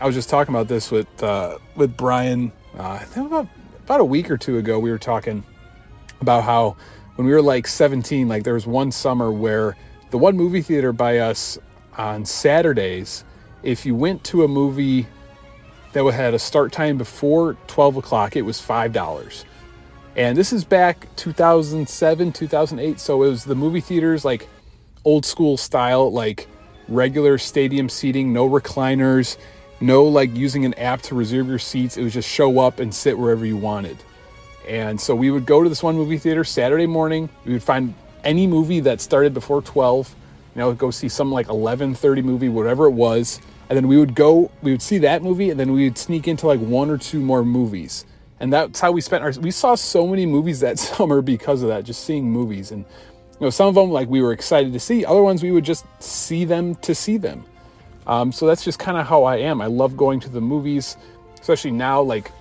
I 0.00 0.06
was 0.06 0.14
just 0.14 0.28
talking 0.28 0.54
about 0.54 0.68
this 0.68 0.90
with 0.90 1.22
uh, 1.22 1.58
with 1.74 1.96
Brian. 1.96 2.52
Uh, 2.78 2.98
I 3.00 3.04
think 3.04 3.26
about 3.26 3.48
about 3.84 4.00
a 4.00 4.04
week 4.04 4.30
or 4.30 4.36
two 4.36 4.58
ago, 4.58 4.78
we 4.78 4.90
were 4.90 4.98
talking 4.98 5.44
about 6.20 6.42
how 6.44 6.76
when 7.16 7.26
we 7.26 7.32
were 7.32 7.42
like 7.42 7.66
17, 7.66 8.28
like 8.28 8.42
there 8.42 8.54
was 8.54 8.66
one 8.66 8.90
summer 8.90 9.32
where 9.32 9.76
the 10.10 10.18
one 10.18 10.36
movie 10.36 10.62
theater 10.62 10.92
by 10.92 11.18
us 11.18 11.58
on 11.96 12.24
Saturdays, 12.24 13.24
if 13.62 13.86
you 13.86 13.94
went 13.94 14.22
to 14.24 14.44
a 14.44 14.48
movie 14.48 15.06
that 15.92 16.04
had 16.12 16.34
a 16.34 16.38
start 16.38 16.72
time 16.72 16.98
before 16.98 17.54
12 17.68 17.96
o'clock, 17.96 18.36
it 18.36 18.42
was 18.42 18.60
five 18.60 18.92
dollars 18.92 19.44
and 20.16 20.36
this 20.36 20.50
is 20.50 20.64
back 20.64 21.06
2007, 21.16 22.32
2008. 22.32 22.98
So 22.98 23.22
it 23.22 23.28
was 23.28 23.44
the 23.44 23.54
movie 23.54 23.82
theaters, 23.82 24.24
like 24.24 24.48
old 25.04 25.26
school 25.26 25.58
style, 25.58 26.10
like 26.10 26.48
regular 26.88 27.36
stadium 27.36 27.90
seating, 27.90 28.32
no 28.32 28.48
recliners, 28.48 29.36
no 29.80 30.04
like 30.04 30.34
using 30.34 30.64
an 30.64 30.72
app 30.74 31.02
to 31.02 31.14
reserve 31.14 31.48
your 31.48 31.58
seats. 31.58 31.98
It 31.98 32.02
was 32.02 32.14
just 32.14 32.28
show 32.28 32.60
up 32.60 32.80
and 32.80 32.94
sit 32.94 33.18
wherever 33.18 33.44
you 33.44 33.58
wanted. 33.58 33.98
And 34.66 34.98
so 34.98 35.14
we 35.14 35.30
would 35.30 35.44
go 35.44 35.62
to 35.62 35.68
this 35.68 35.82
one 35.82 35.96
movie 35.96 36.16
theater 36.16 36.44
Saturday 36.44 36.86
morning. 36.86 37.28
We 37.44 37.52
would 37.52 37.62
find 37.62 37.94
any 38.24 38.46
movie 38.46 38.80
that 38.80 39.02
started 39.02 39.34
before 39.34 39.60
12, 39.60 40.14
you 40.54 40.60
know, 40.60 40.72
go 40.72 40.90
see 40.90 41.10
some 41.10 41.30
like 41.30 41.48
11:30 41.48 42.24
movie, 42.24 42.48
whatever 42.48 42.86
it 42.86 42.92
was. 42.92 43.38
And 43.68 43.76
then 43.76 43.86
we 43.86 43.98
would 43.98 44.14
go, 44.14 44.50
we 44.62 44.70
would 44.70 44.82
see 44.82 44.98
that 44.98 45.22
movie, 45.22 45.50
and 45.50 45.60
then 45.60 45.72
we 45.72 45.84
would 45.84 45.98
sneak 45.98 46.26
into 46.26 46.46
like 46.46 46.60
one 46.60 46.88
or 46.88 46.96
two 46.96 47.20
more 47.20 47.44
movies 47.44 48.06
and 48.40 48.52
that's 48.52 48.80
how 48.80 48.92
we 48.92 49.00
spent 49.00 49.22
our 49.22 49.32
we 49.40 49.50
saw 49.50 49.74
so 49.74 50.06
many 50.06 50.26
movies 50.26 50.60
that 50.60 50.78
summer 50.96 51.22
because 51.22 51.62
of 51.62 51.68
that 51.68 51.84
just 51.84 52.04
seeing 52.04 52.30
movies. 52.30 52.70
And 52.70 52.84
you 53.38 53.46
know 53.46 53.50
some 53.50 53.68
of 53.68 53.74
them 53.74 53.90
like 53.90 54.08
we 54.08 54.22
were 54.22 54.32
excited 54.32 54.72
to 54.72 54.80
see. 54.80 55.04
Other 55.04 55.22
ones 55.22 55.42
we 55.42 55.50
would 55.50 55.64
just 55.64 55.84
see 56.02 56.44
them 56.44 56.74
to 56.76 56.94
see 56.94 57.16
them. 57.16 57.44
Um, 58.06 58.30
so 58.30 58.46
that's 58.46 58.64
just 58.64 58.78
kind 58.78 58.96
of 58.96 59.06
how 59.06 59.24
i 59.24 59.36
am. 59.36 59.60
I 59.60 59.66
love 59.66 59.96
going 59.96 60.20
to 60.20 60.28
the 60.28 60.40
movies 60.40 60.96
especially 61.40 61.70
now 61.70 62.00
like 62.00 62.32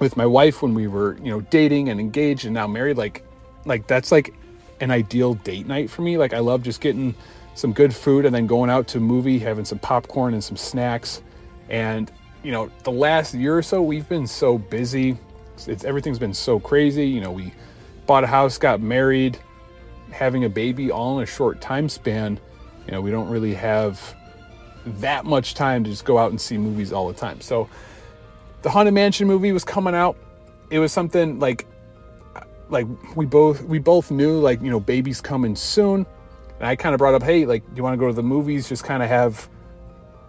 with 0.00 0.16
my 0.16 0.26
wife 0.26 0.62
when 0.62 0.74
we 0.74 0.88
were 0.88 1.16
you 1.18 1.30
know 1.30 1.40
dating 1.42 1.88
and 1.88 2.00
engaged 2.00 2.44
and 2.44 2.54
now 2.54 2.66
married 2.66 2.96
like 2.96 3.24
like 3.66 3.86
that's 3.86 4.10
like 4.10 4.34
an 4.80 4.90
ideal 4.90 5.34
date 5.34 5.66
night 5.66 5.90
for 5.90 6.02
me. 6.02 6.18
Like 6.18 6.34
i 6.34 6.38
love 6.38 6.62
just 6.62 6.80
getting 6.80 7.14
some 7.54 7.72
good 7.72 7.94
food 7.94 8.24
and 8.24 8.34
then 8.34 8.46
going 8.46 8.70
out 8.70 8.88
to 8.88 9.00
movie 9.00 9.38
having 9.38 9.64
some 9.64 9.78
popcorn 9.78 10.34
and 10.34 10.42
some 10.42 10.56
snacks. 10.56 11.22
And 11.68 12.10
you 12.42 12.52
know, 12.52 12.70
the 12.84 12.92
last 12.92 13.34
year 13.34 13.56
or 13.56 13.62
so, 13.62 13.82
we've 13.82 14.08
been 14.08 14.26
so 14.26 14.58
busy. 14.58 15.16
It's, 15.54 15.68
it's, 15.68 15.84
everything's 15.84 16.18
been 16.18 16.34
so 16.34 16.58
crazy. 16.58 17.06
You 17.06 17.20
know, 17.20 17.30
we 17.30 17.52
bought 18.06 18.24
a 18.24 18.26
house, 18.26 18.58
got 18.58 18.80
married, 18.80 19.38
having 20.10 20.44
a 20.44 20.48
baby 20.48 20.90
all 20.90 21.18
in 21.18 21.22
a 21.22 21.26
short 21.26 21.60
time 21.60 21.88
span. 21.88 22.38
You 22.86 22.92
know, 22.92 23.00
we 23.00 23.10
don't 23.10 23.28
really 23.28 23.54
have 23.54 24.14
that 24.84 25.24
much 25.24 25.54
time 25.54 25.84
to 25.84 25.90
just 25.90 26.04
go 26.04 26.18
out 26.18 26.30
and 26.30 26.40
see 26.40 26.58
movies 26.58 26.92
all 26.92 27.08
the 27.08 27.14
time. 27.14 27.40
So, 27.40 27.68
the 28.62 28.70
Haunted 28.70 28.94
Mansion 28.94 29.26
movie 29.26 29.52
was 29.52 29.64
coming 29.64 29.94
out. 29.94 30.16
It 30.70 30.78
was 30.78 30.92
something 30.92 31.38
like, 31.38 31.66
like 32.68 32.86
we 33.14 33.26
both 33.26 33.62
we 33.64 33.78
both 33.78 34.10
knew 34.10 34.38
like 34.38 34.62
you 34.62 34.70
know 34.70 34.80
baby's 34.80 35.20
coming 35.20 35.54
soon, 35.54 36.06
and 36.58 36.68
I 36.68 36.76
kind 36.76 36.94
of 36.94 36.98
brought 36.98 37.14
up, 37.14 37.22
hey, 37.22 37.44
like, 37.44 37.64
do 37.68 37.76
you 37.76 37.82
want 37.82 37.94
to 37.94 37.98
go 37.98 38.06
to 38.06 38.12
the 38.12 38.22
movies? 38.22 38.68
Just 38.68 38.84
kind 38.84 39.02
of 39.02 39.08
have, 39.08 39.48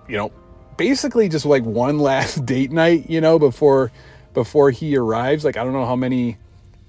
you 0.07 0.18
know, 0.18 0.31
basically 0.78 1.30
just 1.30 1.46
like 1.46 1.64
one 1.64 2.00
last 2.00 2.46
date 2.46 2.72
night, 2.72 3.10
you 3.10 3.22
know, 3.22 3.40
before 3.40 3.92
before 4.34 4.72
he 4.72 4.96
arrives. 4.98 5.46
Like 5.46 5.58
I 5.58 5.64
don't 5.64 5.74
know 5.74 5.86
how 5.86 5.96
many 5.96 6.38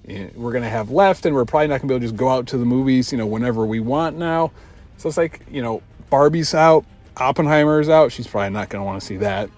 eh, 0.09 0.29
we're 0.35 0.53
gonna 0.53 0.69
have 0.69 0.91
left, 0.91 1.27
and 1.27 1.35
we're 1.35 1.45
probably 1.45 1.69
not 1.69 1.81
gonna 1.81 1.89
be 1.89 1.95
able 1.95 2.01
to 2.01 2.07
just 2.07 2.17
go 2.17 2.29
out 2.29 2.47
to 2.49 2.59
the 2.59 2.65
movies, 2.65 3.13
you 3.13 3.19
know, 3.19 3.27
whenever 3.27 3.67
we 3.67 3.81
want 3.81 4.17
now. 4.17 4.53
So 4.97 5.09
it's 5.09 5.19
like 5.19 5.41
you 5.51 5.63
know, 5.63 5.83
Barbie's 6.11 6.55
out, 6.55 6.85
Oppenheimer's 7.17 7.89
out. 7.89 8.13
She's 8.13 8.27
probably 8.27 8.51
not 8.51 8.69
gonna 8.69 8.85
want 8.85 9.01
to 9.01 9.07
see 9.07 9.17
that. 9.19 9.51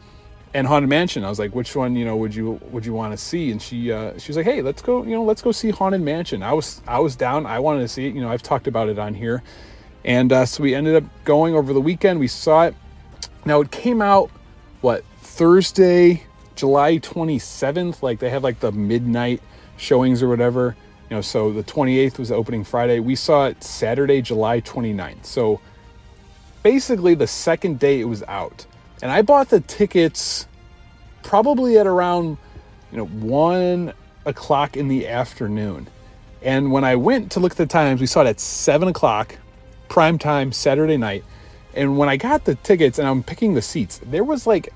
And 0.54 0.66
Haunted 0.66 0.88
Mansion. 0.88 1.22
I 1.22 1.28
was 1.28 1.38
like, 1.38 1.54
which 1.54 1.76
one, 1.76 1.96
you 1.96 2.06
know, 2.06 2.16
would 2.16 2.34
you 2.34 2.58
would 2.70 2.86
you 2.86 2.94
want 2.94 3.12
to 3.12 3.18
see? 3.18 3.50
And 3.50 3.60
she 3.60 3.92
uh, 3.92 4.18
she 4.18 4.28
was 4.28 4.36
like, 4.36 4.46
hey, 4.46 4.62
let's 4.62 4.80
go, 4.80 5.02
you 5.02 5.10
know, 5.10 5.22
let's 5.22 5.42
go 5.42 5.52
see 5.52 5.70
Haunted 5.70 6.00
Mansion. 6.00 6.42
I 6.42 6.52
was 6.52 6.80
I 6.86 6.98
was 6.98 7.14
down. 7.14 7.44
I 7.44 7.58
wanted 7.58 7.80
to 7.80 7.88
see 7.88 8.06
it. 8.06 8.14
You 8.14 8.22
know, 8.22 8.30
I've 8.30 8.42
talked 8.42 8.66
about 8.66 8.88
it 8.88 8.98
on 8.98 9.14
here. 9.14 9.42
And 10.04 10.32
uh, 10.32 10.46
so 10.46 10.62
we 10.62 10.74
ended 10.74 10.94
up 10.94 11.04
going 11.24 11.54
over 11.54 11.72
the 11.72 11.80
weekend. 11.80 12.20
We 12.20 12.28
saw 12.28 12.62
it 12.62 12.76
now 13.46 13.60
it 13.60 13.70
came 13.70 14.02
out 14.02 14.30
what 14.80 15.04
Thursday, 15.20 16.24
July 16.56 16.98
27th. 16.98 18.02
Like 18.02 18.18
they 18.18 18.28
have 18.30 18.42
like 18.42 18.60
the 18.60 18.72
midnight 18.72 19.40
showings 19.76 20.22
or 20.22 20.28
whatever. 20.28 20.76
You 21.08 21.16
know, 21.16 21.20
so 21.22 21.52
the 21.52 21.62
28th 21.62 22.18
was 22.18 22.30
the 22.30 22.34
opening 22.34 22.64
Friday. 22.64 22.98
We 22.98 23.14
saw 23.14 23.46
it 23.46 23.62
Saturday, 23.62 24.20
July 24.20 24.60
29th. 24.60 25.24
So 25.24 25.60
basically 26.64 27.14
the 27.14 27.28
second 27.28 27.78
day 27.78 28.00
it 28.00 28.04
was 28.04 28.24
out. 28.24 28.66
And 29.00 29.12
I 29.12 29.22
bought 29.22 29.50
the 29.50 29.60
tickets 29.60 30.48
probably 31.22 31.78
at 31.78 31.86
around, 31.86 32.38
you 32.90 32.98
know, 32.98 33.06
one 33.06 33.92
o'clock 34.24 34.76
in 34.76 34.88
the 34.88 35.06
afternoon. 35.06 35.88
And 36.42 36.72
when 36.72 36.82
I 36.82 36.96
went 36.96 37.32
to 37.32 37.40
look 37.40 37.52
at 37.52 37.58
the 37.58 37.66
times, 37.66 38.00
we 38.00 38.06
saw 38.06 38.22
it 38.22 38.26
at 38.26 38.40
seven 38.40 38.88
o'clock, 38.88 39.36
prime 39.88 40.18
time, 40.18 40.50
Saturday 40.50 40.96
night. 40.96 41.24
And 41.76 41.98
when 41.98 42.08
I 42.08 42.16
got 42.16 42.44
the 42.44 42.54
tickets 42.54 42.98
and 42.98 43.06
I'm 43.06 43.22
picking 43.22 43.54
the 43.54 43.62
seats, 43.62 44.00
there 44.06 44.24
was 44.24 44.46
like 44.46 44.72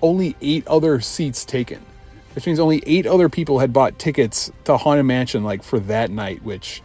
only 0.00 0.34
eight 0.40 0.66
other 0.66 1.00
seats 1.00 1.44
taken, 1.44 1.84
which 2.34 2.46
means 2.46 2.58
only 2.58 2.82
eight 2.86 3.06
other 3.06 3.28
people 3.28 3.58
had 3.58 3.72
bought 3.72 3.98
tickets 3.98 4.50
to 4.64 4.78
Haunted 4.78 5.04
Mansion 5.04 5.44
like 5.44 5.62
for 5.62 5.78
that 5.80 6.10
night, 6.10 6.42
which 6.42 6.82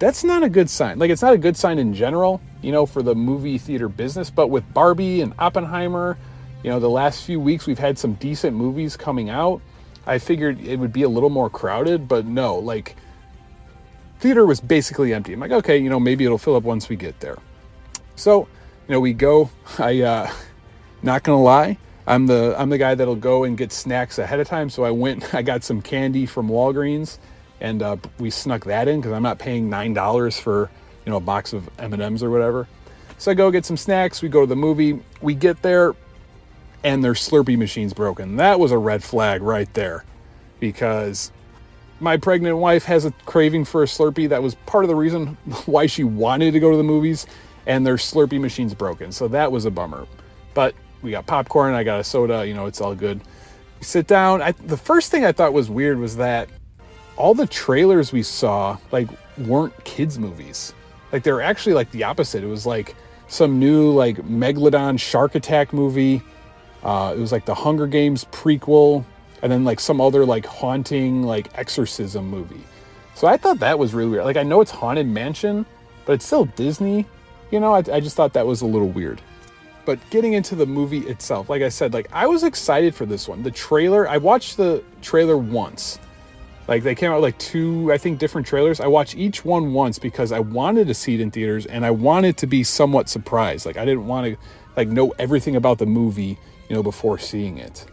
that's 0.00 0.24
not 0.24 0.42
a 0.42 0.48
good 0.48 0.68
sign. 0.68 0.98
Like 0.98 1.10
it's 1.10 1.22
not 1.22 1.32
a 1.32 1.38
good 1.38 1.56
sign 1.56 1.78
in 1.78 1.94
general, 1.94 2.40
you 2.60 2.72
know, 2.72 2.84
for 2.84 3.02
the 3.02 3.14
movie 3.14 3.56
theater 3.56 3.88
business, 3.88 4.30
but 4.30 4.48
with 4.48 4.64
Barbie 4.74 5.20
and 5.20 5.32
Oppenheimer, 5.38 6.18
you 6.64 6.70
know, 6.70 6.80
the 6.80 6.90
last 6.90 7.24
few 7.24 7.38
weeks 7.38 7.68
we've 7.68 7.78
had 7.78 7.96
some 7.96 8.14
decent 8.14 8.56
movies 8.56 8.96
coming 8.96 9.30
out. 9.30 9.62
I 10.06 10.18
figured 10.18 10.60
it 10.60 10.76
would 10.80 10.92
be 10.92 11.02
a 11.02 11.08
little 11.08 11.30
more 11.30 11.48
crowded, 11.48 12.08
but 12.08 12.26
no, 12.26 12.56
like 12.56 12.96
theater 14.18 14.44
was 14.44 14.60
basically 14.60 15.14
empty. 15.14 15.32
I'm 15.34 15.40
like, 15.40 15.52
okay, 15.52 15.78
you 15.78 15.88
know, 15.88 16.00
maybe 16.00 16.24
it'll 16.24 16.38
fill 16.38 16.56
up 16.56 16.64
once 16.64 16.88
we 16.88 16.96
get 16.96 17.20
there. 17.20 17.38
So, 18.16 18.48
you 18.88 18.92
know, 18.92 19.00
we 19.00 19.12
go. 19.12 19.50
I 19.78 20.00
uh, 20.00 20.32
not 21.02 21.22
gonna 21.22 21.42
lie, 21.42 21.78
I'm 22.06 22.26
the 22.26 22.54
I'm 22.58 22.70
the 22.70 22.78
guy 22.78 22.94
that'll 22.94 23.16
go 23.16 23.44
and 23.44 23.56
get 23.56 23.72
snacks 23.72 24.18
ahead 24.18 24.40
of 24.40 24.48
time. 24.48 24.70
So 24.70 24.84
I 24.84 24.90
went, 24.90 25.34
I 25.34 25.42
got 25.42 25.64
some 25.64 25.80
candy 25.80 26.26
from 26.26 26.48
Walgreens, 26.48 27.18
and 27.60 27.82
uh, 27.82 27.96
we 28.18 28.30
snuck 28.30 28.64
that 28.64 28.88
in 28.88 29.00
because 29.00 29.12
I'm 29.12 29.22
not 29.22 29.38
paying 29.38 29.70
nine 29.70 29.94
dollars 29.94 30.38
for 30.38 30.70
you 31.04 31.10
know 31.10 31.16
a 31.16 31.20
box 31.20 31.52
of 31.52 31.68
M 31.78 31.92
and 31.92 32.02
M's 32.02 32.22
or 32.22 32.30
whatever. 32.30 32.68
So 33.18 33.30
I 33.30 33.34
go 33.34 33.50
get 33.50 33.64
some 33.64 33.76
snacks. 33.76 34.20
We 34.20 34.28
go 34.28 34.40
to 34.40 34.46
the 34.46 34.56
movie. 34.56 35.00
We 35.20 35.34
get 35.34 35.62
there, 35.62 35.94
and 36.82 37.04
their 37.04 37.14
Slurpee 37.14 37.56
machine's 37.56 37.92
broken. 37.92 38.36
That 38.36 38.58
was 38.58 38.72
a 38.72 38.78
red 38.78 39.04
flag 39.04 39.42
right 39.42 39.72
there, 39.74 40.04
because 40.58 41.30
my 42.00 42.16
pregnant 42.16 42.56
wife 42.56 42.84
has 42.84 43.04
a 43.04 43.12
craving 43.26 43.64
for 43.64 43.84
a 43.84 43.86
Slurpee. 43.86 44.28
That 44.28 44.42
was 44.42 44.56
part 44.66 44.82
of 44.82 44.88
the 44.88 44.96
reason 44.96 45.26
why 45.66 45.86
she 45.86 46.02
wanted 46.02 46.50
to 46.52 46.60
go 46.60 46.72
to 46.72 46.76
the 46.76 46.82
movies 46.82 47.26
and 47.66 47.86
their 47.86 47.96
Slurpee 47.96 48.40
machine's 48.40 48.74
broken. 48.74 49.12
So 49.12 49.28
that 49.28 49.50
was 49.50 49.64
a 49.64 49.70
bummer. 49.70 50.06
But 50.54 50.74
we 51.02 51.10
got 51.10 51.26
popcorn, 51.26 51.74
I 51.74 51.84
got 51.84 52.00
a 52.00 52.04
soda, 52.04 52.46
you 52.46 52.54
know, 52.54 52.66
it's 52.66 52.80
all 52.80 52.94
good. 52.94 53.20
You 53.80 53.84
sit 53.84 54.06
down. 54.06 54.42
I, 54.42 54.52
the 54.52 54.76
first 54.76 55.10
thing 55.10 55.24
I 55.24 55.32
thought 55.32 55.52
was 55.52 55.70
weird 55.70 55.98
was 55.98 56.16
that 56.16 56.48
all 57.16 57.34
the 57.34 57.46
trailers 57.46 58.12
we 58.12 58.22
saw 58.22 58.78
like 58.90 59.08
weren't 59.38 59.84
kids 59.84 60.18
movies. 60.18 60.74
Like 61.12 61.22
they 61.22 61.32
were 61.32 61.42
actually 61.42 61.74
like 61.74 61.90
the 61.90 62.04
opposite. 62.04 62.42
It 62.42 62.48
was 62.48 62.66
like 62.66 62.94
some 63.28 63.58
new 63.58 63.90
like 63.90 64.16
megalodon 64.18 64.98
shark 64.98 65.34
attack 65.34 65.72
movie. 65.72 66.22
Uh, 66.82 67.14
it 67.16 67.20
was 67.20 67.32
like 67.32 67.44
the 67.44 67.54
Hunger 67.54 67.86
Games 67.86 68.24
prequel, 68.32 69.04
and 69.42 69.52
then 69.52 69.64
like 69.64 69.78
some 69.78 70.00
other 70.00 70.24
like 70.24 70.46
haunting 70.46 71.22
like 71.22 71.48
exorcism 71.56 72.28
movie. 72.28 72.64
So 73.14 73.26
I 73.26 73.36
thought 73.36 73.58
that 73.60 73.78
was 73.78 73.94
really 73.94 74.10
weird. 74.10 74.24
Like 74.24 74.36
I 74.36 74.42
know 74.42 74.60
it's 74.60 74.70
haunted 74.70 75.06
mansion, 75.06 75.66
but 76.06 76.14
it's 76.14 76.26
still 76.26 76.46
Disney. 76.46 77.06
You 77.52 77.60
know, 77.60 77.74
I, 77.74 77.78
I 77.92 78.00
just 78.00 78.16
thought 78.16 78.32
that 78.32 78.46
was 78.46 78.62
a 78.62 78.66
little 78.66 78.88
weird. 78.88 79.20
But 79.84 79.98
getting 80.10 80.32
into 80.32 80.54
the 80.54 80.66
movie 80.66 81.00
itself, 81.00 81.50
like 81.50 81.62
I 81.62 81.68
said, 81.68 81.92
like 81.92 82.08
I 82.12 82.26
was 82.26 82.44
excited 82.44 82.94
for 82.94 83.04
this 83.04 83.28
one. 83.28 83.42
The 83.42 83.50
trailer, 83.50 84.08
I 84.08 84.16
watched 84.16 84.56
the 84.56 84.82
trailer 85.02 85.36
once. 85.36 85.98
Like 86.66 86.82
they 86.82 86.94
came 86.94 87.10
out 87.10 87.20
like 87.20 87.36
two, 87.38 87.92
I 87.92 87.98
think, 87.98 88.18
different 88.18 88.46
trailers. 88.46 88.80
I 88.80 88.86
watched 88.86 89.16
each 89.16 89.44
one 89.44 89.74
once 89.74 89.98
because 89.98 90.32
I 90.32 90.38
wanted 90.38 90.86
to 90.86 90.94
see 90.94 91.14
it 91.14 91.20
in 91.20 91.30
theaters 91.30 91.66
and 91.66 91.84
I 91.84 91.90
wanted 91.90 92.36
to 92.38 92.46
be 92.46 92.64
somewhat 92.64 93.08
surprised. 93.08 93.66
Like 93.66 93.76
I 93.76 93.84
didn't 93.84 94.06
want 94.06 94.26
to 94.26 94.36
like 94.76 94.88
know 94.88 95.12
everything 95.18 95.56
about 95.56 95.78
the 95.78 95.86
movie, 95.86 96.38
you 96.68 96.76
know, 96.76 96.82
before 96.82 97.18
seeing 97.18 97.58
it. 97.58 97.84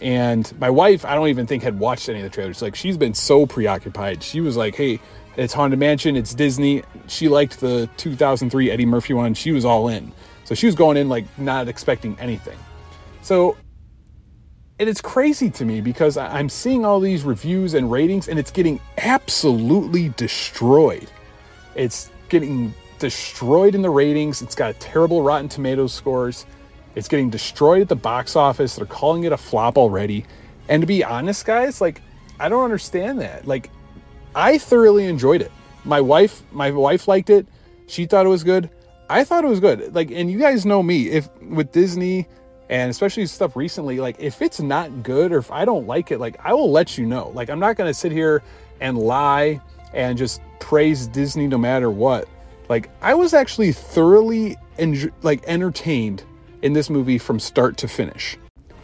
And 0.00 0.52
my 0.60 0.70
wife, 0.70 1.04
I 1.04 1.16
don't 1.16 1.28
even 1.28 1.46
think 1.46 1.64
had 1.64 1.80
watched 1.80 2.08
any 2.08 2.20
of 2.20 2.24
the 2.24 2.30
trailers. 2.30 2.62
Like 2.62 2.76
she's 2.76 2.96
been 2.96 3.14
so 3.14 3.46
preoccupied. 3.46 4.22
She 4.22 4.40
was 4.40 4.56
like, 4.56 4.76
"Hey, 4.76 5.00
it's 5.38 5.54
Haunted 5.54 5.78
Mansion. 5.78 6.16
It's 6.16 6.34
Disney." 6.34 6.82
She 7.06 7.28
liked 7.28 7.60
the 7.60 7.88
2003 7.96 8.70
Eddie 8.70 8.84
Murphy 8.84 9.14
one. 9.14 9.32
She 9.32 9.52
was 9.52 9.64
all 9.64 9.88
in. 9.88 10.12
So 10.44 10.54
she 10.54 10.66
was 10.66 10.74
going 10.74 10.96
in 10.96 11.08
like 11.08 11.24
not 11.38 11.68
expecting 11.68 12.16
anything. 12.20 12.58
So 13.22 13.56
and 14.80 14.88
it's 14.88 15.00
crazy 15.00 15.50
to 15.50 15.64
me 15.64 15.80
because 15.80 16.16
I'm 16.16 16.48
seeing 16.48 16.84
all 16.84 17.00
these 17.00 17.24
reviews 17.24 17.74
and 17.74 17.90
ratings 17.90 18.28
and 18.28 18.38
it's 18.38 18.50
getting 18.50 18.80
absolutely 18.98 20.10
destroyed. 20.10 21.10
It's 21.74 22.10
getting 22.28 22.72
destroyed 23.00 23.74
in 23.74 23.82
the 23.82 23.90
ratings. 23.90 24.40
It's 24.40 24.54
got 24.54 24.78
terrible 24.78 25.22
Rotten 25.22 25.48
Tomatoes 25.48 25.92
scores. 25.92 26.46
It's 26.94 27.08
getting 27.08 27.28
destroyed 27.28 27.82
at 27.82 27.88
the 27.88 27.96
box 27.96 28.36
office. 28.36 28.76
They're 28.76 28.86
calling 28.86 29.24
it 29.24 29.32
a 29.32 29.36
flop 29.36 29.76
already. 29.76 30.24
And 30.68 30.80
to 30.80 30.86
be 30.86 31.02
honest, 31.02 31.44
guys, 31.44 31.80
like 31.80 32.00
I 32.38 32.48
don't 32.48 32.62
understand 32.62 33.20
that. 33.20 33.46
Like 33.46 33.70
I 34.38 34.56
thoroughly 34.56 35.06
enjoyed 35.06 35.42
it. 35.42 35.50
My 35.84 36.00
wife, 36.00 36.44
my 36.52 36.70
wife 36.70 37.08
liked 37.08 37.28
it. 37.28 37.48
She 37.88 38.06
thought 38.06 38.24
it 38.24 38.28
was 38.28 38.44
good. 38.44 38.70
I 39.10 39.24
thought 39.24 39.44
it 39.44 39.48
was 39.48 39.58
good. 39.58 39.92
Like, 39.96 40.12
and 40.12 40.30
you 40.30 40.38
guys 40.38 40.64
know 40.64 40.80
me, 40.80 41.08
if 41.08 41.28
with 41.42 41.72
Disney 41.72 42.28
and 42.70 42.88
especially 42.88 43.26
stuff 43.26 43.56
recently, 43.56 43.98
like 43.98 44.14
if 44.20 44.40
it's 44.40 44.60
not 44.60 45.02
good 45.02 45.32
or 45.32 45.38
if 45.38 45.50
I 45.50 45.64
don't 45.64 45.88
like 45.88 46.12
it, 46.12 46.20
like 46.20 46.36
I 46.44 46.54
will 46.54 46.70
let 46.70 46.96
you 46.96 47.04
know. 47.04 47.30
Like, 47.34 47.50
I'm 47.50 47.58
not 47.58 47.74
gonna 47.74 47.92
sit 47.92 48.12
here 48.12 48.44
and 48.80 48.96
lie 48.96 49.60
and 49.92 50.16
just 50.16 50.40
praise 50.60 51.08
Disney 51.08 51.48
no 51.48 51.58
matter 51.58 51.90
what. 51.90 52.28
Like, 52.68 52.90
I 53.02 53.14
was 53.14 53.34
actually 53.34 53.72
thoroughly 53.72 54.56
en- 54.78 55.12
like 55.22 55.42
entertained 55.48 56.22
in 56.62 56.74
this 56.74 56.88
movie 56.88 57.18
from 57.18 57.40
start 57.40 57.76
to 57.78 57.88
finish. 57.88 58.36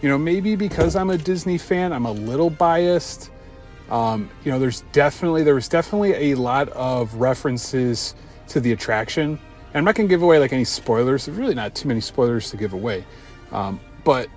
You 0.03 0.09
know, 0.09 0.19
maybe 0.19 0.57
because 0.57 0.97
I'm 0.97 1.11
a 1.11 1.19
Disney 1.19 1.59
fan, 1.59 1.93
I'm 1.93 2.07
a 2.07 2.13
little 2.13 2.51
biased. 2.51 3.31
Um, 3.91 4.31
you 4.45 4.51
know, 4.51 4.59
there's 4.59 4.81
definitely 4.93 5.43
there 5.43 5.55
was 5.55 5.69
definitely 5.69 6.33
a 6.33 6.35
lot 6.37 6.69
of 6.71 7.15
references 7.15 8.15
to 8.49 8.61
the 8.61 8.73
attraction 8.73 9.39
and 9.75 9.81
I'm 9.81 9.85
not 9.85 9.97
to 9.97 10.05
give 10.07 10.23
away 10.23 10.39
like 10.39 10.53
any 10.53 10.65
spoilers. 10.65 11.27
There's 11.27 11.37
really 11.37 11.55
not 11.55 11.75
too 11.75 11.89
many 11.89 12.01
spoilers 12.01 12.49
to 12.51 12.57
give 12.57 12.73
away. 12.75 13.05
Um, 13.51 13.81
but 14.05 14.29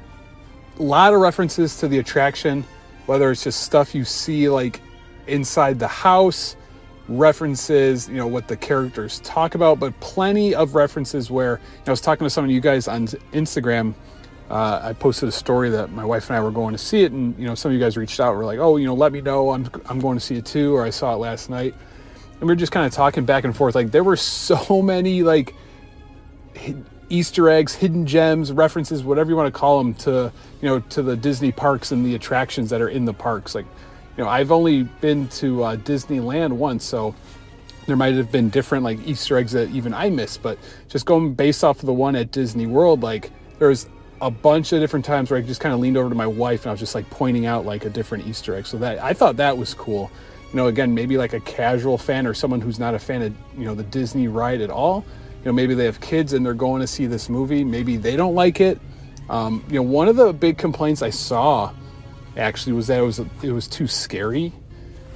a 0.80 0.84
lot 0.84 1.14
of 1.14 1.22
references 1.22 1.78
to 1.78 1.88
the 1.88 2.00
attraction, 2.00 2.66
whether 3.06 3.30
it's 3.30 3.44
just 3.44 3.62
stuff 3.62 3.94
you 3.94 4.04
see 4.04 4.50
like 4.50 4.82
inside 5.28 5.78
the 5.78 5.88
house, 5.88 6.56
references, 7.08 8.10
you 8.10 8.16
know, 8.16 8.26
what 8.26 8.48
the 8.48 8.58
characters 8.58 9.20
talk 9.20 9.54
about, 9.54 9.80
but 9.80 9.98
plenty 10.00 10.56
of 10.56 10.74
references 10.74 11.30
where 11.30 11.52
you 11.52 11.80
know, 11.86 11.86
I 11.86 11.92
was 11.92 12.02
talking 12.02 12.26
to 12.26 12.32
some 12.32 12.44
of 12.44 12.50
you 12.50 12.60
guys 12.60 12.88
on 12.88 13.06
Instagram. 13.06 13.94
Uh, 14.50 14.80
I 14.82 14.94
posted 14.94 15.28
a 15.28 15.32
story 15.32 15.70
that 15.72 15.92
my 15.92 16.06
wife 16.06 16.30
and 16.30 16.38
I 16.38 16.42
were 16.42 16.52
going 16.52 16.74
to 16.74 16.78
see 16.78 17.04
it, 17.04 17.12
and 17.12 17.38
you 17.38 17.46
know, 17.46 17.56
some 17.56 17.72
of 17.72 17.74
you 17.74 17.80
guys 17.80 17.98
reached 17.98 18.20
out. 18.20 18.36
Were 18.36 18.46
like, 18.46 18.60
"Oh, 18.60 18.78
you 18.78 18.86
know, 18.86 18.94
let 18.94 19.12
me 19.12 19.22
know. 19.22 19.52
I'm 19.52 19.70
I'm 19.88 20.00
going 20.00 20.18
to 20.18 20.24
see 20.24 20.36
it 20.36 20.46
too," 20.46 20.76
or 20.76 20.84
I 20.84 20.90
saw 20.90 21.14
it 21.14 21.18
last 21.18 21.50
night 21.50 21.76
and 22.40 22.48
we 22.48 22.54
are 22.54 22.58
just 22.58 22.72
kind 22.72 22.86
of 22.86 22.92
talking 22.92 23.26
back 23.26 23.44
and 23.44 23.56
forth. 23.56 23.76
Like 23.76 23.92
there 23.92 24.04
were 24.04 24.16
so 24.16 24.82
many 24.82 25.24
like 25.24 25.56
Easter 27.10 27.50
eggs, 27.50 27.76
hidden 27.76 28.06
gems, 28.06 28.52
references, 28.52 29.04
whatever 29.04 29.30
you 29.30 29.36
want 29.36 29.54
to 29.54 29.58
call 29.58 29.78
them, 29.78 29.94
to 29.96 30.32
you 30.62 30.70
know 30.70 30.80
to 30.80 31.02
the 31.02 31.16
Disney 31.16 31.52
parks 31.52 31.92
and 31.92 32.06
the 32.06 32.16
attractions 32.16 32.70
that 32.70 32.82
are 32.82 32.90
in 32.90 33.06
the 33.06 33.14
parks. 33.14 33.56
Like 33.56 33.66
you 34.18 34.24
know, 34.24 34.30
I've 34.30 34.52
only 34.52 34.84
been 34.84 35.28
to 35.30 35.64
uh, 35.64 35.76
Disneyland 35.78 36.54
once, 36.54 36.84
so 36.84 37.16
there 37.86 37.96
might 37.96 38.16
have 38.16 38.32
been 38.32 38.50
different 38.50 38.84
like 38.84 39.00
Easter 39.08 39.38
eggs 39.38 39.54
that 39.54 39.70
even 39.70 39.94
I 39.94 40.10
missed. 40.10 40.42
But 40.42 40.60
just 40.90 41.06
going 41.06 41.34
based 41.34 41.64
off 41.64 41.80
of 41.80 41.86
the 41.86 41.94
one 41.94 42.16
at 42.16 42.32
Disney 42.32 42.68
World, 42.68 43.02
like 43.02 43.32
there's 43.60 43.88
a 44.22 44.32
bunch 44.32 44.74
of 44.74 44.80
different 44.80 45.06
times 45.06 45.30
where 45.30 45.40
I 45.40 45.44
just 45.44 45.62
kind 45.62 45.74
of 45.74 45.80
leaned 45.80 45.98
over 45.98 46.10
to 46.10 46.16
my 46.16 46.28
wife 46.28 46.62
and 46.62 46.70
I 46.70 46.72
was 46.72 46.80
just 46.80 46.96
like 46.96 47.10
pointing 47.10 47.46
out 47.46 47.66
like 47.66 47.86
a 47.86 47.90
different 47.90 48.28
Easter 48.28 48.56
egg. 48.56 48.66
So 48.66 48.78
that 48.78 49.00
I 49.04 49.14
thought 49.14 49.38
that 49.38 49.58
was 49.58 49.74
cool 49.74 50.12
you 50.52 50.58
know, 50.58 50.68
again, 50.68 50.94
maybe 50.94 51.18
like 51.18 51.34
a 51.34 51.40
casual 51.42 51.98
fan 51.98 52.26
or 52.26 52.34
someone 52.34 52.62
who's 52.62 52.80
not 52.80 52.96
a 52.96 53.00
fan 53.00 53.22
of, 53.22 53.34
you 53.58 53.66
know, 53.66 53.76
the 53.76 53.84
Disney 53.84 54.28
ride 54.28 54.62
at 54.62 54.70
all. 54.70 55.04
You 55.40 55.46
know, 55.46 55.52
maybe 55.52 55.74
they 55.74 55.86
have 55.86 56.00
kids 56.00 56.34
and 56.34 56.46
they're 56.46 56.54
going 56.54 56.82
to 56.82 56.88
see 56.88 57.06
this 57.06 57.28
movie. 57.28 57.64
Maybe 57.64 57.98
they 57.98 58.16
don't 58.16 58.34
like 58.34 58.62
it. 58.62 58.80
Um, 59.30 59.64
you 59.68 59.76
know, 59.76 59.84
one 59.84 60.08
of 60.08 60.16
the 60.16 60.32
big 60.32 60.58
complaints 60.58 61.02
I 61.02 61.10
saw 61.10 61.74
actually 62.38 62.74
was 62.74 62.88
that 62.88 63.00
it 63.00 63.04
was 63.04 63.20
it 63.20 63.52
was 63.52 63.68
too 63.68 63.88
scary, 63.88 64.54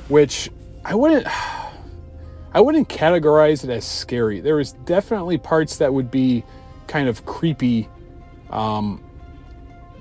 which 0.10 0.50
I 0.84 0.96
wouldn't 0.96 1.27
I 2.53 2.60
wouldn't 2.60 2.89
categorize 2.89 3.63
it 3.63 3.70
as 3.70 3.86
scary. 3.86 4.41
There 4.41 4.55
was 4.55 4.74
definitely 4.74 5.38
parts 5.38 5.77
that 5.77 5.93
would 5.93 6.12
be 6.12 6.43
kind 6.88 7.08
of 7.08 7.25
creepy 7.25 7.88
um, 8.51 9.03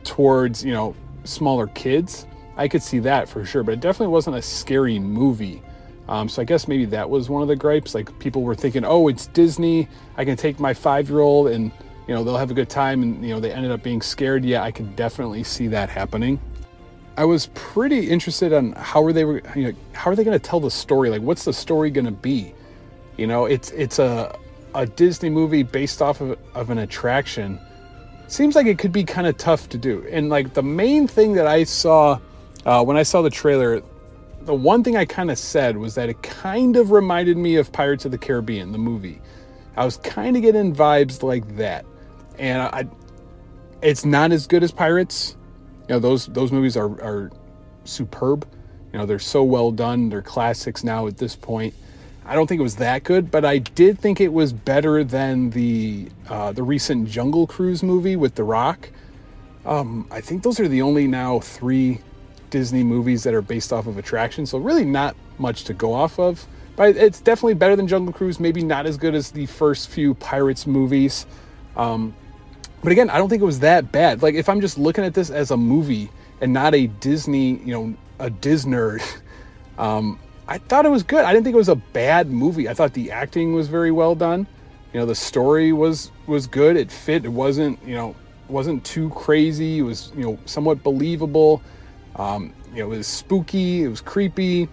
towards 0.05 0.65
you 0.65 0.73
know 0.73 0.95
smaller 1.25 1.67
kids. 1.69 2.27
I 2.57 2.69
could 2.69 2.83
see 2.83 2.99
that 3.01 3.29
for 3.29 3.45
sure, 3.45 3.63
but 3.63 3.73
it 3.73 3.81
definitely 3.81 4.13
wasn't 4.13 4.37
a 4.37 4.43
scary 4.43 4.99
movie. 4.99 5.63
Um, 6.09 6.29
so 6.29 6.43
I 6.43 6.45
guess 6.45 6.67
maybe 6.67 6.85
that 6.87 7.09
was 7.09 7.31
one 7.31 7.41
of 7.41 7.49
the 7.49 7.57
gripes. 7.57 7.95
Like 7.95 8.19
people 8.19 8.43
were 8.43 8.55
thinking, 8.55 8.85
oh, 8.85 9.09
it's 9.09 9.29
Disney. 9.29 9.89
I 10.17 10.25
can 10.25 10.37
take 10.37 10.59
my 10.59 10.75
five-year-old 10.75 11.49
and 11.49 11.71
you 12.09 12.15
know 12.15 12.25
they'll 12.25 12.37
have 12.37 12.51
a 12.51 12.55
good 12.55 12.69
time, 12.69 13.03
and 13.03 13.23
you 13.23 13.33
know 13.33 13.41
they 13.41 13.53
ended 13.53 13.71
up 13.71 13.83
being 13.83 14.03
scared. 14.03 14.45
Yeah, 14.45 14.63
I 14.63 14.73
could 14.73 14.97
definitely 14.97 15.45
see 15.45 15.69
that 15.69 15.89
happening. 15.89 16.41
I 17.17 17.25
was 17.25 17.47
pretty 17.55 18.11
interested 18.11 18.53
on 18.53 18.73
how 18.73 19.05
are 19.05 19.13
they 19.13 19.25
were, 19.25 19.43
you 19.55 19.69
know, 19.69 19.79
how 19.93 20.11
are 20.11 20.17
they 20.17 20.25
going 20.25 20.39
to 20.39 20.45
tell 20.45 20.59
the 20.59 20.71
story? 20.71 21.11
Like, 21.11 21.23
what's 21.23 21.45
the 21.45 21.53
story 21.53 21.91
going 21.91 22.07
to 22.07 22.11
be? 22.11 22.55
You 23.17 23.27
know, 23.27 23.45
it's 23.45 23.71
it's 23.71 23.99
a 23.99 24.37
a 24.75 24.87
Disney 24.87 25.29
movie 25.29 25.63
based 25.63 26.01
off 26.03 26.21
of, 26.21 26.39
of 26.55 26.71
an 26.71 26.79
attraction. 26.79 27.61
Seems 28.31 28.55
like 28.55 28.67
it 28.67 28.79
could 28.79 28.93
be 28.93 29.05
kind 29.05 29.27
of 29.27 29.37
tough 29.37 29.69
to 29.71 29.79
do. 29.79 30.07
And 30.11 30.29
like 30.29 30.55
the 30.55 30.63
main 30.63 31.09
thing 31.09 31.35
that 31.35 31.47
I 31.47 31.65
saw 31.65 32.19
uh, 32.65 32.85
when 32.85 32.97
I 32.97 33.03
saw 33.03 33.23
the 33.23 33.31
trailer, 33.31 33.83
the 34.43 34.55
one 34.55 34.85
thing 34.85 34.97
I 34.97 35.05
kind 35.05 35.31
of 35.31 35.39
said 35.39 35.77
was 35.77 35.95
that 35.95 36.09
it 36.09 36.23
kind 36.23 36.77
of 36.77 36.91
reminded 36.91 37.37
me 37.37 37.57
of 37.57 37.73
Pirates 37.73 38.05
of 38.05 38.11
the 38.11 38.19
Caribbean, 38.19 38.73
the 38.73 38.79
movie. 38.79 39.21
I 39.77 39.85
was 39.85 39.97
kind 39.99 40.37
of 40.37 40.43
getting 40.43 40.75
vibes 40.75 41.23
like 41.23 41.57
that, 41.57 41.87
and 42.39 42.63
I, 42.63 42.87
it's 43.83 44.05
not 44.05 44.33
as 44.33 44.47
good 44.47 44.63
as 44.63 44.73
Pirates. 44.73 45.37
You 45.89 45.95
know, 45.95 45.99
those 46.01 46.27
those 46.27 46.53
movies 46.53 46.77
are 46.77 46.91
are 47.03 47.31
superb. 47.85 48.47
You 48.93 48.99
know, 48.99 49.07
they're 49.07 49.19
so 49.19 49.43
well 49.43 49.71
done. 49.71 50.09
They're 50.09 50.23
classics 50.23 50.85
now 50.85 51.07
at 51.07 51.17
this 51.17 51.37
point. 51.37 51.75
I 52.31 52.35
don't 52.35 52.47
think 52.47 52.61
it 52.61 52.63
was 52.63 52.77
that 52.77 53.03
good, 53.03 53.29
but 53.33 53.45
I 53.45 53.59
did 53.59 53.99
think 53.99 54.21
it 54.21 54.33
was 54.33 54.53
better 54.53 55.03
than 55.03 55.51
the 55.51 56.09
uh, 56.29 56.53
the 56.53 56.63
recent 56.63 57.09
Jungle 57.09 57.45
Cruise 57.45 57.83
movie 57.83 58.15
with 58.15 58.37
The 58.37 58.45
Rock. 58.45 58.89
Um, 59.67 60.07
I 60.13 60.21
think 60.21 60.45
those 60.45 60.61
are 60.61 60.69
the 60.69 60.81
only 60.81 61.09
now 61.09 61.41
three 61.41 61.99
Disney 62.51 62.85
movies 62.85 63.25
that 63.25 63.35
are 63.35 63.43
based 63.43 63.73
off 63.73 63.89
of 63.89 63.99
attractions. 63.99 64.51
So 64.51 64.59
really 64.59 64.85
not 64.85 65.17
much 65.39 65.65
to 65.65 65.75
go 65.75 65.93
off 65.93 66.21
of. 66.21 66.47
But 66.77 66.97
it's 66.97 67.21
definitely 67.21 67.55
better 67.55 67.75
than 67.75 67.89
Jungle 67.89 68.13
Cruise. 68.13 68.39
Maybe 68.39 68.63
not 68.63 68.87
as 68.87 68.97
good 68.97 69.17
as 69.17 69.33
the 69.33 69.47
first 69.47 69.89
few 69.89 70.15
Pirates 70.15 70.69
movies. 70.69 71.27
Um, 71.75 72.15
but 72.85 72.93
again, 72.93 73.11
I 73.11 73.19
don't 73.19 73.29
think 73.29 73.43
it 73.43 73.47
was 73.47 73.59
that 73.59 73.91
bad. 73.91 74.23
Like 74.23 74.37
if 74.37 74.49
I'm 74.49 74.61
just 74.61 74.79
looking 74.79 75.03
at 75.03 75.15
this 75.15 75.31
as 75.31 75.51
a 75.51 75.57
movie 75.57 76.13
and 76.41 76.53
not 76.53 76.77
a 76.77 76.87
Disney, 76.87 77.57
you 77.65 77.73
know, 77.73 77.95
a 78.21 78.31
Disney, 78.31 79.01
um, 79.79 80.21
I 80.51 80.59
thought 80.59 80.85
it 80.85 80.89
was 80.89 81.05
good. 81.05 81.25
I 81.25 81.33
didn't 81.33 81.45
think 81.45 81.55
it 81.55 81.59
was 81.59 81.69
a 81.69 81.77
bad 81.77 82.29
movie. 82.29 82.69
I 82.69 82.75
thought 82.75 82.93
the 82.93 83.13
acting 83.13 83.55
was 83.55 83.69
very 83.69 83.93
well 83.93 84.17
done. 84.17 84.49
You 84.93 84.99
know, 84.99 85.07
the 85.07 85.15
story 85.15 85.73
was 85.73 86.11
was 86.27 86.49
good. 86.49 86.77
It 86.77 86.91
fit. 86.91 87.25
It 87.25 87.29
wasn't, 87.29 87.79
you 87.87 87.95
know, 87.95 88.17
wasn't 88.49 88.85
too 88.85 89.11
crazy. 89.11 89.79
It 89.79 89.83
was, 89.83 90.11
you 90.17 90.25
know, 90.25 90.39
somewhat 90.47 90.83
believable. 90.83 91.63
Um, 92.17 92.53
you 92.75 92.81
know, 92.81 92.93
it 92.93 92.97
was 92.97 93.07
spooky, 93.07 93.85
it 93.85 93.89
was 93.89 94.01
creepy, 94.01 94.69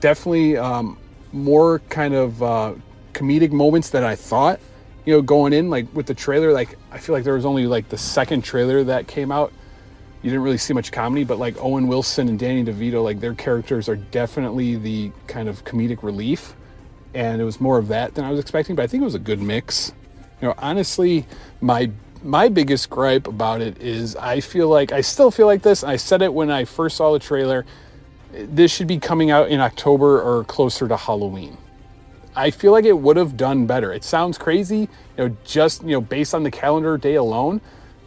definitely 0.00 0.58
um, 0.58 0.98
more 1.32 1.78
kind 1.88 2.12
of 2.12 2.42
uh, 2.42 2.74
comedic 3.14 3.52
moments 3.52 3.88
than 3.88 4.04
I 4.04 4.14
thought. 4.14 4.60
You 5.06 5.14
know, 5.14 5.22
going 5.22 5.54
in 5.54 5.70
like 5.70 5.92
with 5.94 6.04
the 6.04 6.14
trailer, 6.14 6.52
like 6.52 6.78
I 6.90 6.98
feel 6.98 7.14
like 7.14 7.24
there 7.24 7.34
was 7.34 7.46
only 7.46 7.66
like 7.66 7.88
the 7.88 7.98
second 7.98 8.42
trailer 8.44 8.84
that 8.84 9.06
came 9.06 9.32
out 9.32 9.50
you 10.22 10.30
didn't 10.30 10.42
really 10.42 10.58
see 10.58 10.72
much 10.72 10.92
comedy, 10.92 11.24
but 11.24 11.38
like 11.38 11.56
Owen 11.58 11.88
Wilson 11.88 12.28
and 12.28 12.38
Danny 12.38 12.64
DeVito, 12.64 13.02
like 13.02 13.20
their 13.20 13.34
characters 13.34 13.88
are 13.88 13.96
definitely 13.96 14.76
the 14.76 15.10
kind 15.26 15.48
of 15.48 15.64
comedic 15.64 16.02
relief. 16.02 16.54
And 17.12 17.40
it 17.40 17.44
was 17.44 17.60
more 17.60 17.76
of 17.76 17.88
that 17.88 18.14
than 18.14 18.24
I 18.24 18.30
was 18.30 18.38
expecting, 18.38 18.76
but 18.76 18.82
I 18.82 18.86
think 18.86 19.02
it 19.02 19.04
was 19.04 19.16
a 19.16 19.20
good 19.20 19.42
mix. 19.42 19.92
You 20.40 20.48
know, 20.48 20.54
honestly, 20.58 21.26
my 21.60 21.90
my 22.24 22.48
biggest 22.48 22.88
gripe 22.88 23.26
about 23.26 23.60
it 23.60 23.80
is 23.82 24.14
I 24.14 24.38
feel 24.40 24.68
like 24.68 24.92
I 24.92 25.00
still 25.00 25.32
feel 25.32 25.46
like 25.46 25.62
this. 25.62 25.82
I 25.82 25.96
said 25.96 26.22
it 26.22 26.32
when 26.32 26.50
I 26.50 26.64
first 26.64 26.96
saw 26.96 27.12
the 27.12 27.18
trailer. 27.18 27.66
This 28.32 28.72
should 28.72 28.86
be 28.86 28.98
coming 28.98 29.30
out 29.30 29.50
in 29.50 29.60
October 29.60 30.22
or 30.22 30.44
closer 30.44 30.86
to 30.88 30.96
Halloween. 30.96 31.58
I 32.34 32.50
feel 32.50 32.72
like 32.72 32.84
it 32.84 32.96
would 32.96 33.16
have 33.16 33.36
done 33.36 33.66
better. 33.66 33.92
It 33.92 34.04
sounds 34.04 34.38
crazy, 34.38 34.78
you 34.78 34.88
know, 35.18 35.36
just 35.44 35.82
you 35.82 35.90
know, 35.90 36.00
based 36.00 36.32
on 36.34 36.44
the 36.44 36.50
calendar 36.50 36.96
day 36.96 37.16
alone, 37.16 37.60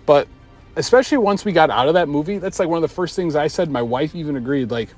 but 0.06 0.28
especially 0.76 1.18
once 1.18 1.46
we 1.46 1.52
got 1.52 1.70
out 1.70 1.88
of 1.88 1.94
that 1.94 2.08
movie, 2.08 2.38
that's 2.38 2.60
like 2.60 2.68
one 2.68 2.78
of 2.78 2.82
the 2.82 2.94
first 2.94 3.16
things 3.16 3.36
I 3.36 3.48
said. 3.48 3.70
My 3.70 3.82
wife 3.82 4.16
even 4.16 4.36
agreed. 4.36 4.72
Like, 4.72 4.90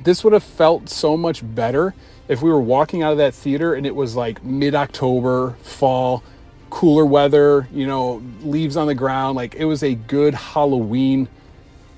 this 0.00 0.24
would 0.24 0.32
have 0.32 0.42
felt 0.42 0.88
so 0.88 1.16
much 1.16 1.42
better 1.54 1.94
if 2.28 2.42
we 2.42 2.50
were 2.50 2.60
walking 2.60 3.02
out 3.02 3.12
of 3.12 3.18
that 3.18 3.34
theater 3.34 3.74
and 3.74 3.86
it 3.86 3.94
was 3.94 4.16
like 4.16 4.42
mid 4.42 4.74
October, 4.74 5.52
fall, 5.62 6.22
cooler 6.70 7.04
weather, 7.04 7.68
you 7.72 7.86
know, 7.86 8.22
leaves 8.42 8.76
on 8.76 8.86
the 8.86 8.94
ground. 8.94 9.36
Like, 9.36 9.54
it 9.54 9.66
was 9.66 9.82
a 9.82 9.94
good 9.94 10.34
Halloween, 10.34 11.28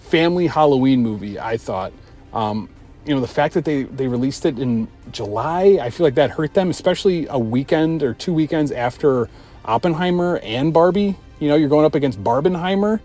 family 0.01 0.49
Halloween 0.49 1.03
movie, 1.03 1.39
I 1.39 1.57
thought. 1.57 1.93
Um, 2.33 2.69
you 3.07 3.15
know, 3.15 3.21
the 3.21 3.29
fact 3.29 3.55
that 3.55 3.65
they, 3.65 3.85
they 3.85 4.09
released 4.09 4.45
it 4.45 4.59
in 4.59 4.89
July, 5.13 5.79
I 5.81 5.91
feel 5.91 6.05
like 6.05 6.17
that 6.17 6.31
hurt 6.31 6.55
them, 6.55 6.71
especially 6.71 7.29
a 7.29 7.39
weekend 7.39 8.03
or 8.03 8.15
two 8.15 8.35
weekends 8.35 8.73
after 8.73 9.31
Oppenheimer 9.65 10.39
and 10.39 10.73
Barbie 10.73 11.17
you 11.39 11.49
know, 11.49 11.57
you're 11.57 11.69
going 11.69 11.85
up 11.85 11.95
against 11.95 12.23
Barbenheimer. 12.23 13.01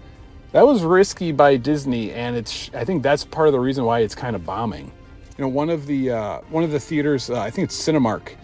That 0.52 0.66
was 0.66 0.84
risky 0.84 1.32
by 1.32 1.58
Disney, 1.58 2.12
and 2.12 2.36
it's. 2.36 2.70
I 2.74 2.84
think 2.84 3.04
that's 3.04 3.24
part 3.24 3.48
of 3.48 3.54
the 3.54 3.60
reason 3.60 3.86
why 3.86 4.00
it's 4.00 4.16
kind 4.16 4.36
of 4.36 4.46
bombing. 4.46 4.92
You 5.38 5.46
know, 5.46 5.48
one 5.48 5.70
of 5.70 5.86
the 5.86 6.12
uh, 6.12 6.42
one 6.50 6.64
of 6.64 6.72
the 6.72 6.80
theaters, 6.80 7.30
uh, 7.30 7.40
I 7.40 7.50
think 7.50 7.66
it's 7.66 7.82
Cinemark. 7.82 8.36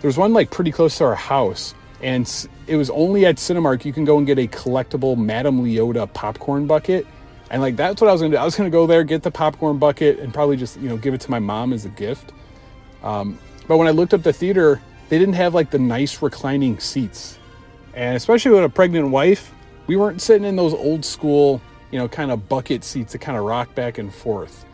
There's 0.00 0.16
one 0.16 0.32
like 0.32 0.50
pretty 0.50 0.70
close 0.70 0.98
to 0.98 1.04
our 1.04 1.14
house, 1.16 1.74
and 2.00 2.48
it 2.68 2.76
was 2.76 2.90
only 2.90 3.26
at 3.26 3.36
Cinemark 3.36 3.84
you 3.84 3.92
can 3.92 4.04
go 4.04 4.18
and 4.18 4.26
get 4.26 4.38
a 4.38 4.46
collectible 4.46 5.16
Madame 5.16 5.62
Leota 5.62 6.12
popcorn 6.12 6.66
bucket. 6.66 7.06
And 7.50 7.62
like 7.62 7.76
that's 7.76 8.00
what 8.00 8.08
I 8.08 8.12
was 8.12 8.20
gonna 8.20 8.34
do. 8.34 8.38
I 8.38 8.44
was 8.44 8.54
gonna 8.54 8.70
go 8.70 8.86
there, 8.86 9.02
get 9.02 9.22
the 9.22 9.30
popcorn 9.30 9.78
bucket, 9.78 10.20
and 10.20 10.32
probably 10.32 10.56
just 10.56 10.78
you 10.78 10.88
know 10.88 10.96
give 10.96 11.14
it 11.14 11.20
to 11.22 11.30
my 11.30 11.38
mom 11.38 11.72
as 11.72 11.84
a 11.84 11.90
gift. 11.90 12.32
Um, 13.02 13.38
but 13.66 13.78
when 13.78 13.88
I 13.88 13.90
looked 13.90 14.14
up 14.14 14.22
the 14.22 14.32
theater, 14.32 14.80
they 15.08 15.18
didn't 15.18 15.34
have 15.34 15.54
like 15.54 15.70
the 15.70 15.78
nice 15.78 16.22
reclining 16.22 16.78
seats. 16.78 17.37
And 17.98 18.14
especially 18.14 18.52
with 18.52 18.62
a 18.62 18.68
pregnant 18.68 19.08
wife, 19.08 19.52
we 19.88 19.96
weren't 19.96 20.22
sitting 20.22 20.46
in 20.46 20.54
those 20.54 20.72
old 20.72 21.04
school, 21.04 21.60
you 21.90 21.98
know, 21.98 22.06
kind 22.06 22.30
of 22.30 22.48
bucket 22.48 22.84
seats 22.84 23.10
that 23.10 23.18
kind 23.18 23.36
of 23.36 23.42
rock 23.42 23.74
back 23.74 23.98
and 23.98 24.14
forth. 24.14 24.64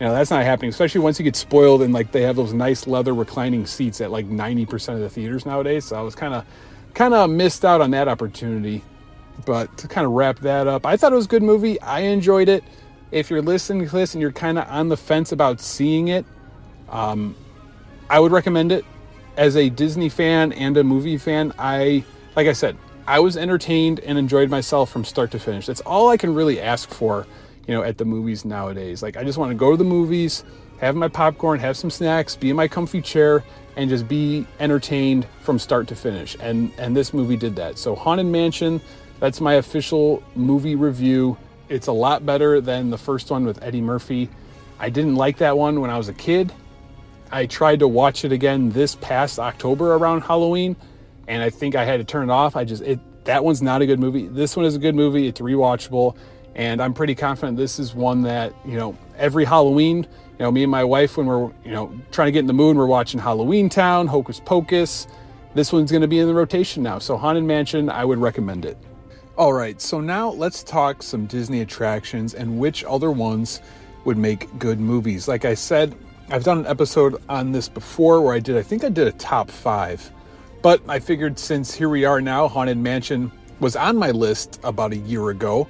You 0.00 0.06
know, 0.06 0.14
that's 0.14 0.30
not 0.30 0.44
happening, 0.44 0.70
especially 0.70 1.02
once 1.02 1.18
you 1.18 1.24
get 1.24 1.36
spoiled 1.36 1.82
and 1.82 1.92
like 1.92 2.10
they 2.10 2.22
have 2.22 2.36
those 2.36 2.54
nice 2.54 2.86
leather 2.86 3.12
reclining 3.12 3.66
seats 3.66 4.00
at 4.00 4.10
like 4.10 4.26
90% 4.30 4.94
of 4.94 5.00
the 5.00 5.10
theaters 5.10 5.44
nowadays. 5.44 5.84
So 5.84 5.96
I 5.96 6.00
was 6.00 6.14
kind 6.14 6.32
of 6.32 6.46
kind 6.94 7.12
of 7.12 7.28
missed 7.28 7.66
out 7.66 7.82
on 7.82 7.90
that 7.90 8.08
opportunity. 8.08 8.82
But 9.44 9.76
to 9.76 9.86
kind 9.86 10.06
of 10.06 10.12
wrap 10.12 10.38
that 10.38 10.66
up, 10.66 10.86
I 10.86 10.96
thought 10.96 11.12
it 11.12 11.16
was 11.16 11.26
a 11.26 11.28
good 11.28 11.42
movie. 11.42 11.78
I 11.82 12.00
enjoyed 12.00 12.48
it. 12.48 12.64
If 13.10 13.28
you're 13.28 13.42
listening 13.42 13.88
to 13.88 13.94
this 13.94 14.14
and 14.14 14.22
you're 14.22 14.32
kind 14.32 14.58
of 14.58 14.66
on 14.70 14.88
the 14.88 14.96
fence 14.96 15.32
about 15.32 15.60
seeing 15.60 16.08
it, 16.08 16.24
um, 16.88 17.36
I 18.08 18.20
would 18.20 18.32
recommend 18.32 18.72
it. 18.72 18.86
As 19.36 19.54
a 19.54 19.68
Disney 19.68 20.08
fan 20.08 20.52
and 20.52 20.78
a 20.78 20.84
movie 20.84 21.18
fan, 21.18 21.52
I 21.58 22.04
like 22.40 22.48
I 22.48 22.54
said, 22.54 22.78
I 23.06 23.20
was 23.20 23.36
entertained 23.36 24.00
and 24.00 24.16
enjoyed 24.16 24.48
myself 24.48 24.90
from 24.90 25.04
start 25.04 25.30
to 25.32 25.38
finish. 25.38 25.66
That's 25.66 25.82
all 25.82 26.08
I 26.08 26.16
can 26.16 26.32
really 26.32 26.58
ask 26.58 26.88
for, 26.88 27.26
you 27.66 27.74
know, 27.74 27.82
at 27.82 27.98
the 27.98 28.06
movies 28.06 28.46
nowadays. 28.46 29.02
Like 29.02 29.18
I 29.18 29.24
just 29.24 29.36
want 29.36 29.50
to 29.50 29.54
go 29.54 29.72
to 29.72 29.76
the 29.76 29.84
movies, 29.84 30.42
have 30.78 30.96
my 30.96 31.08
popcorn, 31.08 31.60
have 31.60 31.76
some 31.76 31.90
snacks, 31.90 32.36
be 32.36 32.48
in 32.48 32.56
my 32.56 32.66
comfy 32.66 33.02
chair 33.02 33.44
and 33.76 33.90
just 33.90 34.08
be 34.08 34.46
entertained 34.58 35.26
from 35.42 35.58
start 35.58 35.86
to 35.88 35.94
finish. 35.94 36.34
And 36.40 36.72
and 36.78 36.96
this 36.96 37.12
movie 37.12 37.36
did 37.36 37.56
that. 37.56 37.76
So 37.76 37.94
Haunted 37.94 38.24
Mansion, 38.24 38.80
that's 39.18 39.38
my 39.38 39.56
official 39.56 40.22
movie 40.34 40.74
review. 40.74 41.36
It's 41.68 41.88
a 41.88 41.92
lot 41.92 42.24
better 42.24 42.58
than 42.62 42.88
the 42.88 42.96
first 42.96 43.30
one 43.30 43.44
with 43.44 43.62
Eddie 43.62 43.82
Murphy. 43.82 44.30
I 44.78 44.88
didn't 44.88 45.16
like 45.16 45.36
that 45.38 45.58
one 45.58 45.82
when 45.82 45.90
I 45.90 45.98
was 45.98 46.08
a 46.08 46.14
kid. 46.14 46.54
I 47.30 47.44
tried 47.44 47.80
to 47.80 47.86
watch 47.86 48.24
it 48.24 48.32
again 48.32 48.70
this 48.70 48.94
past 48.94 49.38
October 49.38 49.92
around 49.92 50.22
Halloween 50.22 50.74
and 51.30 51.44
I 51.44 51.48
think 51.48 51.76
I 51.76 51.84
had 51.84 51.98
to 51.98 52.04
turn 52.04 52.28
it 52.28 52.32
off. 52.32 52.56
I 52.56 52.64
just 52.64 52.82
it 52.82 52.98
that 53.24 53.44
one's 53.44 53.62
not 53.62 53.82
a 53.82 53.86
good 53.86 54.00
movie. 54.00 54.26
This 54.26 54.56
one 54.56 54.66
is 54.66 54.74
a 54.74 54.78
good 54.78 54.96
movie. 54.96 55.28
It's 55.28 55.40
rewatchable, 55.40 56.16
and 56.56 56.82
I'm 56.82 56.92
pretty 56.92 57.14
confident 57.14 57.56
this 57.56 57.78
is 57.78 57.94
one 57.94 58.22
that 58.22 58.52
you 58.66 58.76
know 58.76 58.98
every 59.16 59.44
Halloween. 59.44 60.08
You 60.38 60.46
know, 60.46 60.50
me 60.50 60.64
and 60.64 60.70
my 60.70 60.82
wife 60.82 61.16
when 61.16 61.26
we're 61.26 61.52
you 61.64 61.70
know 61.70 61.94
trying 62.10 62.26
to 62.26 62.32
get 62.32 62.40
in 62.40 62.46
the 62.46 62.52
mood, 62.52 62.76
we're 62.76 62.86
watching 62.86 63.20
Halloween 63.20 63.68
Town, 63.68 64.08
Hocus 64.08 64.40
Pocus. 64.40 65.06
This 65.54 65.72
one's 65.72 65.90
going 65.90 66.02
to 66.02 66.08
be 66.08 66.18
in 66.18 66.26
the 66.26 66.34
rotation 66.34 66.82
now. 66.82 66.98
So 66.98 67.16
Haunted 67.16 67.44
Mansion, 67.44 67.90
I 67.90 68.04
would 68.04 68.18
recommend 68.18 68.64
it. 68.64 68.76
All 69.36 69.52
right, 69.52 69.80
so 69.80 70.00
now 70.00 70.30
let's 70.30 70.62
talk 70.62 71.02
some 71.02 71.26
Disney 71.26 71.60
attractions 71.60 72.34
and 72.34 72.58
which 72.58 72.84
other 72.84 73.10
ones 73.10 73.60
would 74.04 74.16
make 74.16 74.58
good 74.58 74.78
movies. 74.78 75.28
Like 75.28 75.44
I 75.44 75.54
said, 75.54 75.94
I've 76.28 76.44
done 76.44 76.58
an 76.58 76.66
episode 76.66 77.22
on 77.28 77.52
this 77.52 77.68
before 77.68 78.20
where 78.20 78.34
I 78.34 78.38
did, 78.38 78.56
I 78.56 78.62
think 78.62 78.84
I 78.84 78.88
did 78.88 79.06
a 79.06 79.12
top 79.12 79.50
five 79.50 80.12
but 80.62 80.82
I 80.88 80.98
figured 80.98 81.38
since 81.38 81.74
here 81.74 81.88
we 81.88 82.04
are 82.04 82.20
now, 82.20 82.48
Haunted 82.48 82.76
Mansion 82.78 83.32
was 83.60 83.76
on 83.76 83.96
my 83.96 84.10
list 84.10 84.60
about 84.62 84.92
a 84.92 84.96
year 84.96 85.30
ago. 85.30 85.68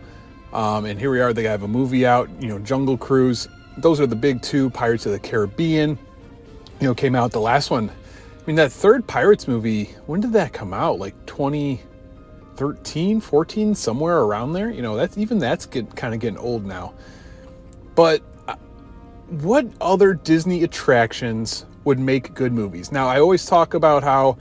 Um, 0.52 0.84
and 0.84 0.98
here 0.98 1.10
we 1.10 1.20
are, 1.20 1.32
they 1.32 1.44
have 1.44 1.62
a 1.62 1.68
movie 1.68 2.04
out, 2.06 2.28
you 2.40 2.48
know, 2.48 2.58
Jungle 2.58 2.98
Cruise. 2.98 3.46
Those 3.78 4.00
are 4.00 4.06
the 4.06 4.16
big 4.16 4.42
two. 4.42 4.68
Pirates 4.70 5.06
of 5.06 5.12
the 5.12 5.18
Caribbean, 5.18 5.98
you 6.80 6.88
know, 6.88 6.94
came 6.94 7.14
out. 7.14 7.30
The 7.30 7.40
last 7.40 7.70
one, 7.70 7.88
I 7.88 7.92
mean, 8.46 8.56
that 8.56 8.72
third 8.72 9.06
Pirates 9.06 9.46
movie, 9.46 9.84
when 10.06 10.20
did 10.20 10.32
that 10.32 10.52
come 10.52 10.74
out? 10.74 10.98
Like 10.98 11.14
2013, 11.26 13.20
14, 13.20 13.74
somewhere 13.76 14.18
around 14.18 14.54
there? 14.54 14.70
You 14.70 14.82
know, 14.82 14.96
that's 14.96 15.16
even 15.16 15.38
that's 15.38 15.66
get, 15.66 15.94
kind 15.94 16.14
of 16.14 16.20
getting 16.20 16.38
old 16.38 16.66
now. 16.66 16.94
But 17.94 18.22
uh, 18.48 18.56
what 19.28 19.66
other 19.80 20.14
Disney 20.14 20.64
attractions 20.64 21.66
would 21.84 22.00
make 22.00 22.34
good 22.34 22.52
movies? 22.52 22.90
Now, 22.90 23.06
I 23.06 23.20
always 23.20 23.46
talk 23.46 23.74
about 23.74 24.02
how 24.02 24.36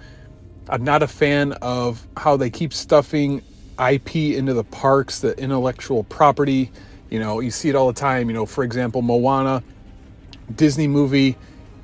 I'm 0.70 0.84
not 0.84 1.02
a 1.02 1.08
fan 1.08 1.54
of 1.54 2.08
how 2.16 2.38
they 2.38 2.52
keep 2.52 2.74
stuffing 2.74 3.42
IP 3.80 4.16
into 4.16 4.54
the 4.54 4.64
parks, 4.64 5.20
the 5.20 5.38
intellectual 5.40 6.04
property. 6.04 6.72
You 7.10 7.20
know, 7.20 7.40
you 7.40 7.50
see 7.50 7.70
it 7.70 7.76
all 7.76 7.88
the 7.88 8.00
time. 8.00 8.30
You 8.30 8.36
know, 8.36 8.46
for 8.46 8.64
example, 8.64 9.02
Moana, 9.02 9.64
Disney 10.56 10.88
movie 10.88 11.36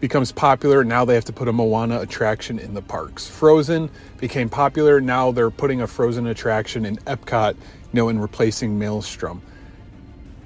becomes 0.02 0.32
popular. 0.32 0.84
Now 0.84 1.04
they 1.04 1.16
have 1.16 1.26
to 1.26 1.34
put 1.34 1.48
a 1.48 1.54
Moana 1.54 2.00
attraction 2.02 2.60
in 2.60 2.76
the 2.76 2.82
parks. 2.82 3.28
Frozen 3.28 3.90
became 4.20 4.50
popular. 4.50 5.02
Now 5.02 5.32
they're 5.32 5.50
putting 5.50 5.82
a 5.82 5.88
Frozen 5.88 6.28
attraction 6.28 6.86
in 6.86 6.98
Epcot, 6.98 7.56
you 7.56 7.60
know, 7.94 8.10
and 8.10 8.22
replacing 8.22 8.78
Maelstrom. 8.78 9.42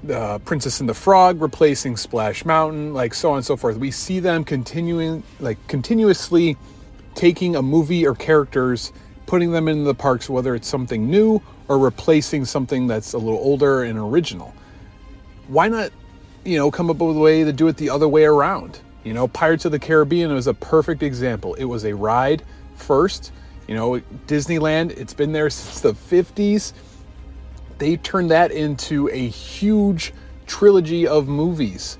Uh, 0.09 0.37
Princess 0.39 0.79
and 0.79 0.87
the 0.87 0.93
Frog 0.93 1.41
replacing 1.41 1.97
Splash 1.97 2.45
Mountain, 2.45 2.93
like 2.93 3.13
so 3.13 3.31
on 3.31 3.37
and 3.37 3.45
so 3.45 3.57
forth. 3.57 3.75
We 3.75 3.91
see 3.91 4.21
them 4.21 4.45
continuing, 4.45 5.23
like 5.41 5.57
continuously 5.67 6.55
taking 7.15 7.55
a 7.55 7.61
movie 7.61 8.05
or 8.05 8.15
characters, 8.15 8.91
putting 9.25 9.51
them 9.51 9.67
into 9.67 9.83
the 9.83 9.93
parks, 9.93 10.29
whether 10.29 10.55
it's 10.55 10.67
something 10.67 11.09
new 11.09 11.41
or 11.67 11.77
replacing 11.77 12.45
something 12.45 12.87
that's 12.87 13.13
a 13.13 13.17
little 13.17 13.39
older 13.39 13.83
and 13.83 13.97
original. 13.97 14.53
Why 15.47 15.67
not, 15.67 15.91
you 16.43 16.57
know, 16.57 16.71
come 16.71 16.89
up 16.89 16.97
with 16.97 17.15
a 17.15 17.19
way 17.19 17.43
to 17.43 17.53
do 17.53 17.67
it 17.67 17.77
the 17.77 17.89
other 17.89 18.07
way 18.07 18.25
around? 18.25 18.79
You 19.03 19.13
know, 19.13 19.27
Pirates 19.27 19.65
of 19.65 19.71
the 19.71 19.79
Caribbean 19.79 20.33
was 20.33 20.47
a 20.47 20.53
perfect 20.53 21.03
example. 21.03 21.53
It 21.55 21.65
was 21.65 21.85
a 21.85 21.93
ride 21.93 22.43
first. 22.75 23.31
You 23.67 23.75
know, 23.75 24.01
Disneyland, 24.27 24.97
it's 24.97 25.13
been 25.13 25.31
there 25.31 25.49
since 25.49 25.81
the 25.81 25.93
50s. 25.93 26.73
They 27.77 27.97
turned 27.97 28.31
that 28.31 28.51
into 28.51 29.09
a 29.09 29.27
huge 29.27 30.13
trilogy 30.47 31.07
of 31.07 31.27
movies. 31.27 31.97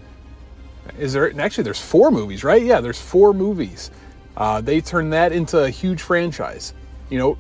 Is 0.98 1.14
there 1.14 1.32
actually 1.40 1.64
there's 1.64 1.80
four 1.80 2.12
movies, 2.12 2.44
right? 2.44 2.62
Yeah, 2.62 2.82
there's 2.82 3.00
four 3.00 3.34
movies. 3.34 3.92
Uh, 4.40 4.62
they 4.62 4.80
turned 4.80 5.12
that 5.14 5.32
into 5.34 5.60
a 5.60 5.70
huge 5.70 6.02
franchise. 6.02 6.74
You 7.10 7.20
know, 7.20 7.38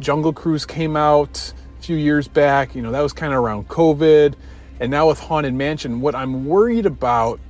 Jungle 0.00 0.34
Cruise 0.34 0.66
came 0.66 0.96
out 0.96 1.52
a 1.78 1.82
few 1.82 1.96
years 1.96 2.28
back. 2.28 2.74
You 2.74 2.82
know, 2.82 2.92
that 2.92 3.00
was 3.00 3.14
kind 3.14 3.32
of 3.32 3.38
around 3.40 3.68
COVID. 3.68 4.34
And 4.78 4.90
now 4.90 5.08
with 5.08 5.18
Haunted 5.18 5.54
Mansion, 5.54 6.02
what 6.02 6.14
I'm 6.14 6.44
worried 6.44 6.84
about 6.84 7.40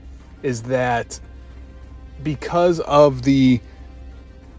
is 0.44 0.62
that 0.64 1.18
because 2.22 2.79
of 2.81 3.22
the 3.22 3.61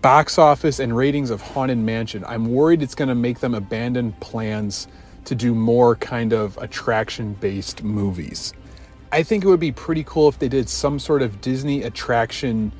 box 0.01 0.37
office 0.37 0.79
and 0.79 0.95
ratings 0.95 1.29
of 1.29 1.41
Haunted 1.41 1.77
Mansion, 1.77 2.25
I'm 2.27 2.51
worried 2.51 2.83
it's 2.83 2.95
going 2.95 3.09
to 3.09 3.15
make 3.15 3.39
them 3.39 3.55
abandon 3.55 4.11
plans 4.13 4.87
to 5.25 5.35
do 5.35 5.55
more 5.55 5.95
kind 5.95 6.33
of 6.33 6.57
attraction 6.57 7.33
based 7.35 7.83
movies. 7.83 8.53
I 9.11 9.23
think 9.23 9.45
it 9.45 9.47
would 9.47 9.59
be 9.61 9.71
pretty 9.71 10.03
cool 10.03 10.27
if 10.27 10.37
they 10.39 10.49
did 10.49 10.67
some 10.67 10.99
sort 10.99 11.21
of 11.21 11.39
Disney 11.39 11.83
attraction 11.83 12.73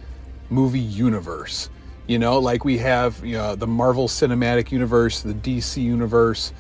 movie 0.50 0.80
universe. 0.80 1.70
You 2.08 2.20
know, 2.20 2.40
like 2.40 2.64
we 2.64 2.78
have 2.78 3.24
you 3.26 3.34
know, 3.34 3.56
the 3.56 3.68
Marvel 3.68 4.08
Cinematic 4.08 4.72
Universe, 4.72 5.22
the 5.22 5.34
DC 5.34 5.84
Universe. 5.84 6.54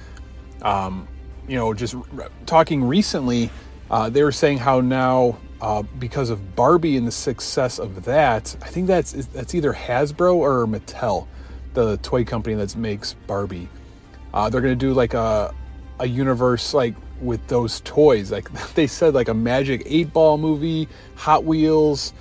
Um, 0.61 1.07
you 1.47 1.55
know, 1.55 1.73
just 1.73 1.95
r- 1.95 2.29
talking 2.45 2.83
recently, 2.83 3.49
uh, 3.89 4.09
they 4.09 4.23
were 4.23 4.31
saying 4.33 4.57
how 4.57 4.81
now 4.81 5.37
uh, 5.61 5.83
because 5.99 6.29
of 6.29 6.55
Barbie 6.55 6.97
and 6.97 7.07
the 7.07 7.11
success 7.11 7.79
of 7.79 8.03
that, 8.05 8.55
I 8.61 8.67
think 8.67 8.87
that's 8.87 9.13
that's 9.27 9.55
either 9.55 9.73
Hasbro 9.73 10.35
or 10.35 10.65
Mattel, 10.67 11.27
the 11.73 11.97
toy 11.97 12.25
company 12.25 12.55
that 12.55 12.75
makes 12.75 13.13
Barbie. 13.13 13.69
Uh, 14.33 14.49
they're 14.49 14.61
gonna 14.61 14.75
do 14.75 14.93
like 14.93 15.13
a 15.13 15.53
a 15.99 16.07
universe 16.07 16.73
like 16.73 16.95
with 17.21 17.45
those 17.47 17.81
toys. 17.81 18.31
Like 18.31 18.51
they 18.75 18.87
said, 18.87 19.13
like 19.13 19.29
a 19.29 19.33
Magic 19.33 19.83
Eight 19.85 20.11
Ball 20.13 20.37
movie, 20.37 20.87
Hot 21.15 21.43
Wheels, 21.43 22.13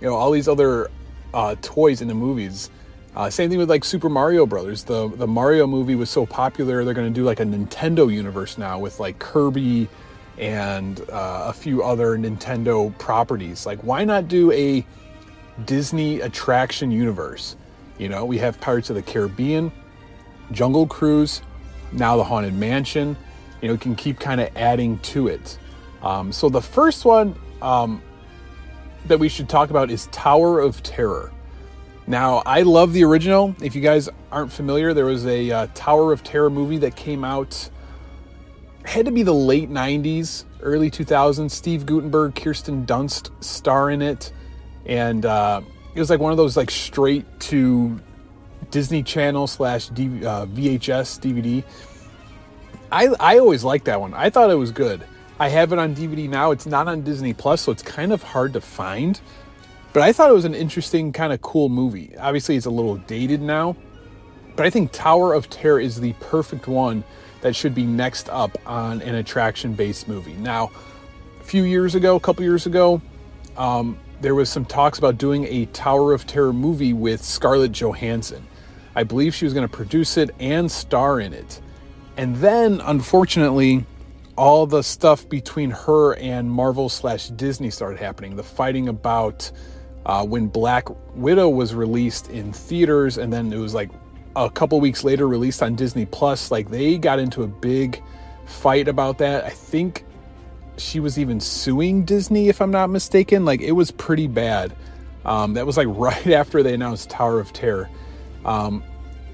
you 0.00 0.08
know, 0.08 0.14
all 0.14 0.30
these 0.30 0.48
other 0.48 0.90
uh, 1.34 1.56
toys 1.62 2.02
in 2.02 2.08
the 2.08 2.14
movies. 2.14 2.70
Uh, 3.14 3.28
same 3.28 3.50
thing 3.50 3.58
with 3.58 3.68
like 3.68 3.84
Super 3.84 4.08
Mario 4.08 4.46
Brothers. 4.46 4.84
The 4.84 5.08
the 5.08 5.26
Mario 5.26 5.66
movie 5.66 5.94
was 5.94 6.08
so 6.08 6.24
popular, 6.24 6.84
they're 6.84 6.94
going 6.94 7.12
to 7.12 7.14
do 7.14 7.24
like 7.24 7.40
a 7.40 7.44
Nintendo 7.44 8.12
universe 8.12 8.56
now 8.56 8.78
with 8.78 9.00
like 9.00 9.18
Kirby 9.18 9.88
and 10.38 11.00
uh, 11.10 11.44
a 11.48 11.52
few 11.52 11.82
other 11.82 12.16
Nintendo 12.16 12.96
properties. 12.98 13.66
Like, 13.66 13.80
why 13.80 14.04
not 14.04 14.28
do 14.28 14.50
a 14.52 14.84
Disney 15.66 16.20
attraction 16.20 16.90
universe? 16.90 17.56
You 17.98 18.08
know, 18.08 18.24
we 18.24 18.38
have 18.38 18.58
Pirates 18.60 18.88
of 18.88 18.96
the 18.96 19.02
Caribbean, 19.02 19.70
Jungle 20.50 20.86
Cruise, 20.86 21.42
now 21.92 22.16
the 22.16 22.24
Haunted 22.24 22.54
Mansion. 22.54 23.16
You 23.60 23.68
know, 23.68 23.74
we 23.74 23.78
can 23.78 23.94
keep 23.94 24.18
kind 24.18 24.40
of 24.40 24.48
adding 24.56 24.98
to 25.00 25.28
it. 25.28 25.58
Um, 26.02 26.32
so 26.32 26.48
the 26.48 26.62
first 26.62 27.04
one 27.04 27.34
um, 27.60 28.02
that 29.06 29.18
we 29.18 29.28
should 29.28 29.48
talk 29.48 29.70
about 29.70 29.90
is 29.90 30.06
Tower 30.08 30.60
of 30.60 30.82
Terror. 30.82 31.32
Now, 32.06 32.42
I 32.44 32.62
love 32.62 32.92
the 32.92 33.04
original. 33.04 33.54
If 33.62 33.74
you 33.74 33.80
guys 33.80 34.08
aren't 34.30 34.52
familiar, 34.52 34.92
there 34.92 35.04
was 35.04 35.26
a 35.26 35.50
uh, 35.50 35.66
Tower 35.74 36.12
of 36.12 36.24
Terror 36.24 36.50
movie 36.50 36.78
that 36.78 36.96
came 36.96 37.24
out 37.24 37.70
had 38.84 39.06
to 39.06 39.12
be 39.12 39.22
the 39.22 39.34
late 39.34 39.70
90s, 39.70 40.44
early 40.60 40.90
2000s. 40.90 41.50
Steve 41.50 41.86
Guttenberg, 41.86 42.34
Kirsten 42.34 42.84
Dunst 42.84 43.30
star 43.42 43.90
in 43.90 44.02
it. 44.02 44.32
And 44.86 45.24
uh, 45.24 45.60
it 45.94 46.00
was 46.00 46.10
like 46.10 46.20
one 46.20 46.32
of 46.32 46.36
those 46.36 46.56
like 46.56 46.70
straight 46.70 47.24
to 47.40 48.00
Disney 48.70 49.02
Channel 49.02 49.46
slash 49.46 49.90
uh, 49.90 49.94
VHS 49.94 51.20
DVD. 51.20 51.64
I, 52.90 53.06
I 53.20 53.38
always 53.38 53.64
liked 53.64 53.84
that 53.86 54.00
one. 54.00 54.14
I 54.14 54.30
thought 54.30 54.50
it 54.50 54.56
was 54.56 54.72
good. 54.72 55.04
I 55.42 55.48
have 55.48 55.72
it 55.72 55.78
on 55.80 55.92
DVD 55.92 56.28
now. 56.28 56.52
It's 56.52 56.66
not 56.66 56.86
on 56.86 57.00
Disney 57.02 57.34
Plus, 57.34 57.62
so 57.62 57.72
it's 57.72 57.82
kind 57.82 58.12
of 58.12 58.22
hard 58.22 58.52
to 58.52 58.60
find. 58.60 59.20
But 59.92 60.04
I 60.04 60.12
thought 60.12 60.30
it 60.30 60.34
was 60.34 60.44
an 60.44 60.54
interesting, 60.54 61.12
kind 61.12 61.32
of 61.32 61.42
cool 61.42 61.68
movie. 61.68 62.16
Obviously, 62.16 62.54
it's 62.54 62.66
a 62.66 62.70
little 62.70 62.94
dated 62.94 63.42
now. 63.42 63.74
But 64.54 64.66
I 64.66 64.70
think 64.70 64.92
Tower 64.92 65.34
of 65.34 65.50
Terror 65.50 65.80
is 65.80 66.00
the 66.00 66.12
perfect 66.20 66.68
one 66.68 67.02
that 67.40 67.56
should 67.56 67.74
be 67.74 67.84
next 67.84 68.28
up 68.28 68.56
on 68.66 69.02
an 69.02 69.16
attraction 69.16 69.74
based 69.74 70.06
movie. 70.06 70.34
Now, 70.34 70.70
a 71.40 71.42
few 71.42 71.64
years 71.64 71.96
ago, 71.96 72.14
a 72.14 72.20
couple 72.20 72.44
years 72.44 72.66
ago, 72.66 73.02
um, 73.56 73.98
there 74.20 74.36
was 74.36 74.48
some 74.48 74.64
talks 74.64 74.98
about 74.98 75.18
doing 75.18 75.46
a 75.46 75.66
Tower 75.66 76.12
of 76.12 76.24
Terror 76.24 76.52
movie 76.52 76.92
with 76.92 77.20
Scarlett 77.20 77.72
Johansson. 77.72 78.46
I 78.94 79.02
believe 79.02 79.34
she 79.34 79.44
was 79.44 79.54
going 79.54 79.68
to 79.68 79.76
produce 79.76 80.16
it 80.16 80.30
and 80.38 80.70
star 80.70 81.18
in 81.18 81.34
it. 81.34 81.60
And 82.16 82.36
then, 82.36 82.80
unfortunately, 82.80 83.86
all 84.36 84.66
the 84.66 84.82
stuff 84.82 85.28
between 85.28 85.70
her 85.70 86.14
and 86.14 86.50
Marvel 86.50 86.88
slash 86.88 87.28
Disney 87.28 87.70
started 87.70 87.98
happening. 87.98 88.36
The 88.36 88.42
fighting 88.42 88.88
about 88.88 89.50
uh, 90.06 90.24
when 90.24 90.48
Black 90.48 90.88
Widow 91.14 91.48
was 91.48 91.74
released 91.74 92.30
in 92.30 92.52
theaters, 92.52 93.18
and 93.18 93.32
then 93.32 93.52
it 93.52 93.58
was 93.58 93.74
like 93.74 93.90
a 94.34 94.50
couple 94.50 94.80
weeks 94.80 95.04
later 95.04 95.28
released 95.28 95.62
on 95.62 95.74
Disney 95.74 96.06
Plus. 96.06 96.50
Like 96.50 96.70
they 96.70 96.98
got 96.98 97.18
into 97.18 97.42
a 97.42 97.46
big 97.46 98.02
fight 98.46 98.88
about 98.88 99.18
that. 99.18 99.44
I 99.44 99.50
think 99.50 100.04
she 100.78 101.00
was 101.00 101.18
even 101.18 101.38
suing 101.38 102.04
Disney, 102.04 102.48
if 102.48 102.60
I'm 102.62 102.70
not 102.70 102.90
mistaken. 102.90 103.44
Like 103.44 103.60
it 103.60 103.72
was 103.72 103.90
pretty 103.90 104.26
bad. 104.26 104.74
Um, 105.24 105.54
that 105.54 105.66
was 105.66 105.76
like 105.76 105.88
right 105.90 106.28
after 106.28 106.62
they 106.62 106.74
announced 106.74 107.10
Tower 107.10 107.38
of 107.38 107.52
Terror. 107.52 107.88
Um, 108.44 108.82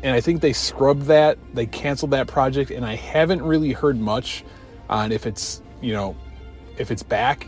and 0.02 0.14
I 0.14 0.20
think 0.20 0.42
they 0.42 0.52
scrubbed 0.52 1.02
that, 1.02 1.38
they 1.54 1.66
canceled 1.66 2.12
that 2.12 2.28
project, 2.28 2.70
and 2.70 2.84
I 2.84 2.94
haven't 2.94 3.42
really 3.42 3.72
heard 3.72 3.98
much 3.98 4.44
on 4.88 5.12
if 5.12 5.26
it's, 5.26 5.62
you 5.80 5.92
know, 5.92 6.16
if 6.78 6.90
it's 6.90 7.02
back. 7.02 7.46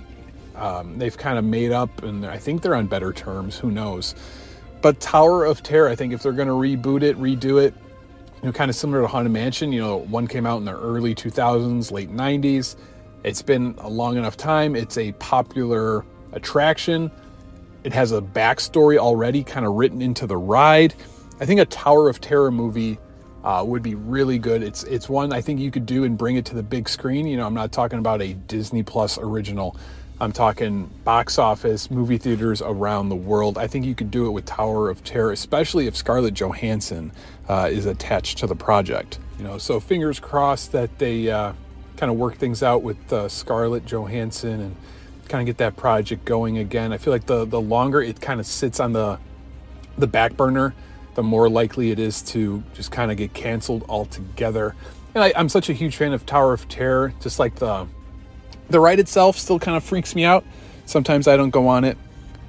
Um, 0.56 0.98
they've 0.98 1.16
kind 1.16 1.38
of 1.38 1.44
made 1.44 1.72
up, 1.72 2.02
and 2.02 2.26
I 2.26 2.36
think 2.36 2.60
they're 2.62 2.74
on 2.74 2.86
better 2.86 3.12
terms. 3.12 3.56
Who 3.58 3.70
knows? 3.70 4.14
But 4.82 5.00
Tower 5.00 5.44
of 5.44 5.62
Terror, 5.62 5.88
I 5.88 5.94
think 5.94 6.12
if 6.12 6.22
they're 6.22 6.32
going 6.32 6.48
to 6.48 6.54
reboot 6.54 7.02
it, 7.02 7.16
redo 7.18 7.62
it, 7.62 7.74
you 8.42 8.46
know, 8.46 8.52
kind 8.52 8.70
of 8.70 8.76
similar 8.76 9.02
to 9.02 9.06
Haunted 9.06 9.32
Mansion, 9.32 9.72
you 9.72 9.80
know, 9.80 9.98
one 9.98 10.26
came 10.26 10.46
out 10.46 10.58
in 10.58 10.64
the 10.64 10.78
early 10.78 11.14
2000s, 11.14 11.92
late 11.92 12.10
90s. 12.10 12.76
It's 13.22 13.42
been 13.42 13.74
a 13.78 13.88
long 13.88 14.16
enough 14.16 14.36
time. 14.36 14.74
It's 14.74 14.96
a 14.96 15.12
popular 15.12 16.04
attraction. 16.32 17.10
It 17.84 17.92
has 17.92 18.12
a 18.12 18.20
backstory 18.20 18.96
already 18.96 19.44
kind 19.44 19.66
of 19.66 19.74
written 19.74 20.00
into 20.00 20.26
the 20.26 20.38
ride. 20.38 20.94
I 21.40 21.46
think 21.46 21.60
a 21.60 21.66
Tower 21.66 22.08
of 22.08 22.20
Terror 22.20 22.50
movie 22.50 22.98
uh, 23.44 23.64
would 23.66 23.82
be 23.82 23.94
really 23.94 24.38
good. 24.38 24.62
It's 24.62 24.82
it's 24.84 25.08
one 25.08 25.32
I 25.32 25.40
think 25.40 25.60
you 25.60 25.70
could 25.70 25.86
do 25.86 26.04
and 26.04 26.16
bring 26.16 26.36
it 26.36 26.44
to 26.46 26.54
the 26.54 26.62
big 26.62 26.88
screen. 26.88 27.26
You 27.26 27.36
know, 27.36 27.46
I'm 27.46 27.54
not 27.54 27.72
talking 27.72 27.98
about 27.98 28.20
a 28.22 28.34
Disney 28.34 28.82
Plus 28.82 29.18
original. 29.18 29.76
I'm 30.20 30.32
talking 30.32 30.90
box 31.02 31.38
office, 31.38 31.90
movie 31.90 32.18
theaters 32.18 32.60
around 32.60 33.08
the 33.08 33.16
world. 33.16 33.56
I 33.56 33.66
think 33.66 33.86
you 33.86 33.94
could 33.94 34.10
do 34.10 34.26
it 34.26 34.30
with 34.30 34.44
Tower 34.44 34.90
of 34.90 35.02
Terror, 35.02 35.32
especially 35.32 35.86
if 35.86 35.96
Scarlett 35.96 36.34
Johansson 36.34 37.12
uh, 37.48 37.70
is 37.72 37.86
attached 37.86 38.36
to 38.38 38.46
the 38.46 38.54
project. 38.54 39.18
You 39.38 39.44
know, 39.44 39.56
so 39.56 39.80
fingers 39.80 40.20
crossed 40.20 40.72
that 40.72 40.98
they 40.98 41.30
uh, 41.30 41.54
kind 41.96 42.12
of 42.12 42.18
work 42.18 42.36
things 42.36 42.62
out 42.62 42.82
with 42.82 43.10
uh, 43.10 43.30
Scarlett 43.30 43.86
Johansson 43.86 44.60
and 44.60 44.76
kind 45.30 45.40
of 45.40 45.46
get 45.46 45.56
that 45.58 45.76
project 45.76 46.26
going 46.26 46.58
again. 46.58 46.92
I 46.92 46.98
feel 46.98 47.14
like 47.14 47.24
the 47.24 47.46
the 47.46 47.60
longer 47.60 48.02
it 48.02 48.20
kind 48.20 48.40
of 48.40 48.46
sits 48.46 48.78
on 48.78 48.92
the 48.92 49.18
the 49.96 50.06
back 50.06 50.36
burner, 50.36 50.74
the 51.14 51.22
more 51.22 51.48
likely 51.48 51.90
it 51.90 51.98
is 51.98 52.22
to 52.22 52.62
just 52.74 52.92
kind 52.92 53.10
of 53.10 53.16
get 53.16 53.34
canceled 53.34 53.84
altogether. 53.88 54.74
And 55.14 55.24
I, 55.24 55.32
I'm 55.36 55.48
such 55.48 55.68
a 55.68 55.72
huge 55.72 55.96
fan 55.96 56.12
of 56.12 56.24
Tower 56.24 56.52
of 56.52 56.68
Terror, 56.68 57.12
just 57.20 57.38
like 57.38 57.56
the 57.56 57.86
the 58.68 58.78
ride 58.78 59.00
itself 59.00 59.36
still 59.36 59.58
kind 59.58 59.76
of 59.76 59.82
freaks 59.82 60.14
me 60.14 60.24
out. 60.24 60.44
Sometimes 60.86 61.26
I 61.26 61.36
don't 61.36 61.50
go 61.50 61.66
on 61.68 61.84
it, 61.84 61.98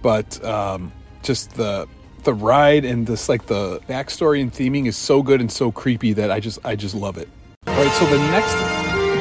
but 0.01 0.43
um, 0.45 0.91
just 1.23 1.51
the 1.55 1.87
the 2.23 2.33
ride 2.33 2.85
and 2.85 3.07
this 3.07 3.27
like 3.27 3.47
the 3.47 3.79
backstory 3.89 4.41
and 4.41 4.53
theming 4.53 4.87
is 4.87 4.95
so 4.95 5.23
good 5.23 5.41
and 5.41 5.51
so 5.51 5.71
creepy 5.71 6.13
that 6.13 6.29
I 6.29 6.39
just 6.39 6.59
I 6.63 6.75
just 6.75 6.95
love 6.95 7.17
it. 7.17 7.27
All 7.67 7.75
right, 7.75 7.91
so 7.93 8.05
the 8.05 8.19
next 8.29 8.53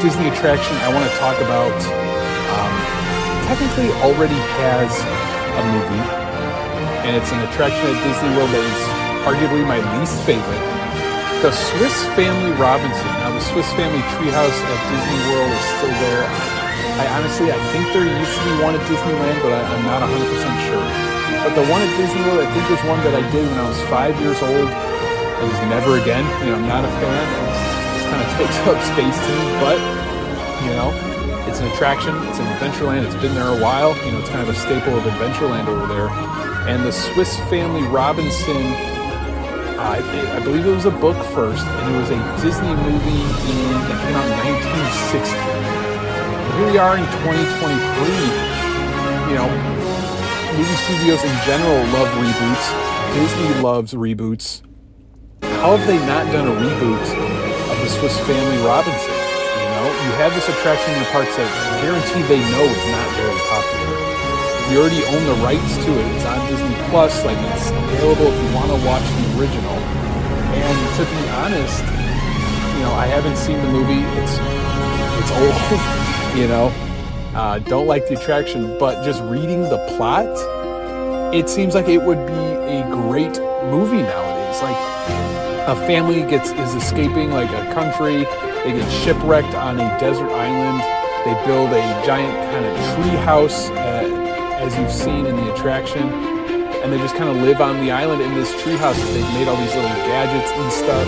Disney 0.03 0.29
attraction 0.29 0.77
I 0.79 0.93
want 0.93 1.11
to 1.11 1.17
talk 1.19 1.37
about 1.41 1.77
um, 2.53 2.73
technically 3.49 3.91
already 4.03 4.41
has 4.61 4.93
a 5.01 5.63
movie, 5.73 6.05
and 7.09 7.17
it's 7.17 7.33
an 7.33 7.41
attraction 7.49 7.85
at 7.85 8.03
Disney 8.05 8.37
World 8.37 8.51
that 8.51 8.65
is 8.65 8.90
arguably 9.29 9.67
my 9.67 9.81
least 9.99 10.17
favorite. 10.25 10.65
The 11.45 11.53
Swiss 11.53 11.97
Family 12.17 12.53
Robinson. 12.61 13.11
Now, 13.25 13.33
the 13.33 13.41
Swiss 13.41 13.69
Family 13.73 14.01
Treehouse 14.17 14.61
at 14.61 14.81
Disney 14.93 15.21
World 15.33 15.53
is 15.53 15.67
still 15.77 15.97
there. 16.05 16.25
I 17.01 17.05
honestly, 17.17 17.49
I 17.49 17.57
think 17.73 17.89
there 17.97 18.05
used 18.05 18.35
to 18.37 18.43
be 18.45 18.55
one 18.61 18.77
at 18.77 18.85
Disneyland, 18.85 19.41
but 19.41 19.57
I, 19.57 19.61
am 19.65 19.85
not 19.89 20.05
100% 20.05 20.21
sure. 20.69 20.85
But 21.45 21.57
the 21.57 21.65
one 21.73 21.81
at 21.81 21.93
Disney 21.97 22.21
World, 22.29 22.45
I 22.45 22.49
think 22.53 22.65
was 22.69 22.85
one 22.85 23.01
that 23.09 23.17
I 23.17 23.25
did 23.33 23.45
when 23.49 23.57
I 23.57 23.65
was 23.69 23.81
five 23.89 24.13
years 24.21 24.37
old. 24.45 24.69
It 24.69 25.47
was 25.49 25.61
never 25.73 25.97
again. 25.97 26.25
You 26.45 26.53
know, 26.53 26.61
I'm 26.61 26.69
not 26.69 26.85
a 26.85 26.93
fan. 27.01 27.25
It 27.25 28.05
kind 28.05 28.21
of 28.21 28.29
takes 28.41 28.57
up 28.69 28.77
space 28.93 29.17
to 29.17 29.33
me, 29.33 29.47
but, 29.65 29.81
you 30.61 30.73
know, 30.77 30.93
it's 31.49 31.61
an 31.61 31.73
attraction. 31.73 32.13
It's 32.29 32.37
an 32.37 32.49
Adventureland. 32.53 33.09
It's 33.09 33.17
been 33.17 33.33
there 33.33 33.49
a 33.49 33.61
while. 33.61 33.97
You 34.05 34.13
know, 34.13 34.21
it's 34.21 34.29
kind 34.29 34.45
of 34.45 34.53
a 34.53 34.59
staple 34.61 34.93
of 34.93 35.05
Adventureland 35.05 35.69
over 35.69 35.89
there. 35.89 36.13
And 36.69 36.85
the 36.85 36.93
Swiss 36.93 37.37
Family 37.49 37.83
Robinson 37.89 38.61
I, 39.81 40.37
I, 40.37 40.45
believe 40.45 40.67
it 40.67 40.75
was 40.75 40.85
a 40.85 40.91
book 40.91 41.17
first, 41.33 41.65
and 41.65 41.95
it 41.95 41.99
was 41.99 42.11
a 42.11 42.21
Disney 42.43 42.69
movie 42.69 43.23
in, 43.49 43.73
that 43.89 43.99
came 44.05 44.15
out 44.15 44.27
in 44.27 44.37
1960 44.45 45.51
here 46.61 46.73
we 46.73 46.79
are 46.79 46.97
in 46.99 47.05
2023. 47.25 47.73
You 49.33 49.37
know, 49.41 49.49
movie 50.53 50.79
studios 50.85 51.25
in 51.25 51.33
general 51.49 51.81
love 51.97 52.11
reboots. 52.21 52.67
Disney 53.15 53.63
loves 53.63 53.95
reboots. 53.95 54.61
How 55.41 55.77
have 55.77 55.87
they 55.87 55.97
not 56.05 56.31
done 56.33 56.49
a 56.49 56.57
reboot 56.61 57.01
of 57.73 57.81
the 57.81 57.89
Swiss 57.89 58.19
Family 58.29 58.59
Robinson? 58.67 59.09
You 59.09 59.69
know, 59.73 59.87
you 60.05 60.13
have 60.21 60.35
this 60.35 60.49
attraction 60.51 60.93
in 60.93 61.01
the 61.01 61.09
parks 61.17 61.35
that 61.37 61.49
guarantee 61.81 62.23
they 62.29 62.41
know 62.53 62.65
is 62.69 62.85
not. 62.93 63.10
You 64.71 64.81
already 64.81 65.05
own 65.05 65.25
the 65.27 65.43
rights 65.43 65.77
to 65.85 65.91
it. 65.99 66.07
It's 66.15 66.25
on 66.25 66.39
Disney 66.49 66.75
Plus. 66.91 67.25
Like 67.25 67.39
it's 67.55 67.71
available 67.71 68.27
if 68.31 68.39
you 68.43 68.55
want 68.55 68.71
to 68.71 68.79
watch 68.87 69.03
the 69.03 69.27
original. 69.39 69.77
And 70.55 70.79
to 70.97 71.03
be 71.05 71.23
honest, 71.43 71.83
you 72.79 72.83
know, 72.87 72.95
I 72.95 73.07
haven't 73.07 73.37
seen 73.37 73.59
the 73.59 73.69
movie. 73.69 74.03
It's 74.21 74.39
it's 75.21 75.33
old. 75.43 76.37
you 76.39 76.49
know. 76.49 76.73
Uh, 77.35 77.61
don't 77.61 77.87
like 77.87 78.09
the 78.09 78.19
attraction, 78.19 78.77
but 78.79 79.05
just 79.05 79.23
reading 79.23 79.63
the 79.63 79.79
plot, 79.97 80.27
it 81.33 81.49
seems 81.49 81.77
like 81.77 81.87
it 81.87 82.03
would 82.03 82.27
be 82.27 82.33
a 82.33 82.83
great 82.91 83.39
movie 83.71 84.03
nowadays. 84.03 84.61
Like, 84.61 84.77
a 85.69 85.77
family 85.87 86.23
gets 86.23 86.51
is 86.51 86.75
escaping 86.75 87.31
like 87.31 87.49
a 87.51 87.73
country. 87.73 88.25
They 88.65 88.73
get 88.77 88.91
shipwrecked 88.91 89.55
on 89.55 89.79
a 89.79 89.99
desert 90.01 90.29
island. 90.33 90.83
They 91.25 91.47
build 91.47 91.71
a 91.71 92.05
giant 92.05 92.35
kind 92.51 92.65
of 92.65 92.75
tree 92.97 93.17
house, 93.25 93.71
uh, 93.71 94.20
as 94.61 94.77
you've 94.77 94.93
seen 94.93 95.27
in 95.27 95.37
the 95.37 95.55
attraction, 95.55 96.05
and 96.83 96.93
they 96.93 96.99
just 96.99 97.17
kind 97.17 97.29
of 97.29 97.37
live 97.43 97.61
on 97.61 97.81
the 97.85 97.91
island 97.91 98.21
in 98.21 98.35
this 98.35 98.51
tree 98.63 98.77
house. 98.77 98.97
They've 99.13 99.33
made 99.35 99.49
all 99.49 99.57
these 99.57 99.75
little 99.75 99.91
gadgets 100.05 100.53
and 100.53 100.73
stuff. 100.73 101.07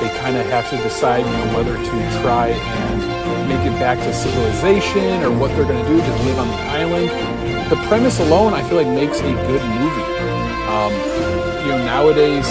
They 0.00 0.10
kind 0.20 0.36
of 0.36 0.46
have 0.46 0.68
to 0.70 0.76
decide, 0.78 1.26
you 1.26 1.32
know, 1.32 1.56
whether 1.56 1.76
to 1.76 2.20
try 2.22 2.48
and 2.48 3.48
make 3.48 3.60
it 3.66 3.76
back 3.78 3.98
to 3.98 4.14
civilization 4.14 5.22
or 5.22 5.30
what 5.36 5.48
they're 5.52 5.66
going 5.66 5.82
to 5.82 5.90
do, 5.90 5.98
just 5.98 6.24
live 6.24 6.38
on 6.38 6.48
the 6.48 6.62
island. 6.70 7.08
The 7.70 7.76
premise 7.88 8.20
alone, 8.20 8.54
I 8.54 8.62
feel 8.68 8.78
like, 8.78 8.88
makes 8.88 9.20
a 9.20 9.32
good 9.50 9.62
movie. 9.78 10.08
Um, 10.70 10.92
you 11.66 11.70
know, 11.72 11.78
nowadays 11.84 12.46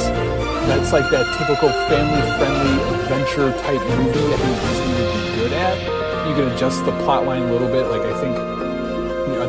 that's 0.67 0.93
like 0.93 1.10
that 1.12 1.27
typical 1.38 1.69
family-friendly 1.91 2.75
adventure 2.99 3.51
type 3.63 3.82
movie 3.99 4.19
I 4.19 4.38
Disney 4.63 4.93
would 5.03 5.13
be 5.13 5.39
good 5.39 5.53
at. 5.53 6.27
You 6.27 6.36
can 6.36 6.51
adjust 6.53 6.86
the 6.86 6.91
plot 7.03 7.25
line 7.25 7.43
a 7.43 7.51
little 7.51 7.67
bit. 7.67 7.88
Like 7.88 8.01
I 8.01 8.19
think 8.21 8.52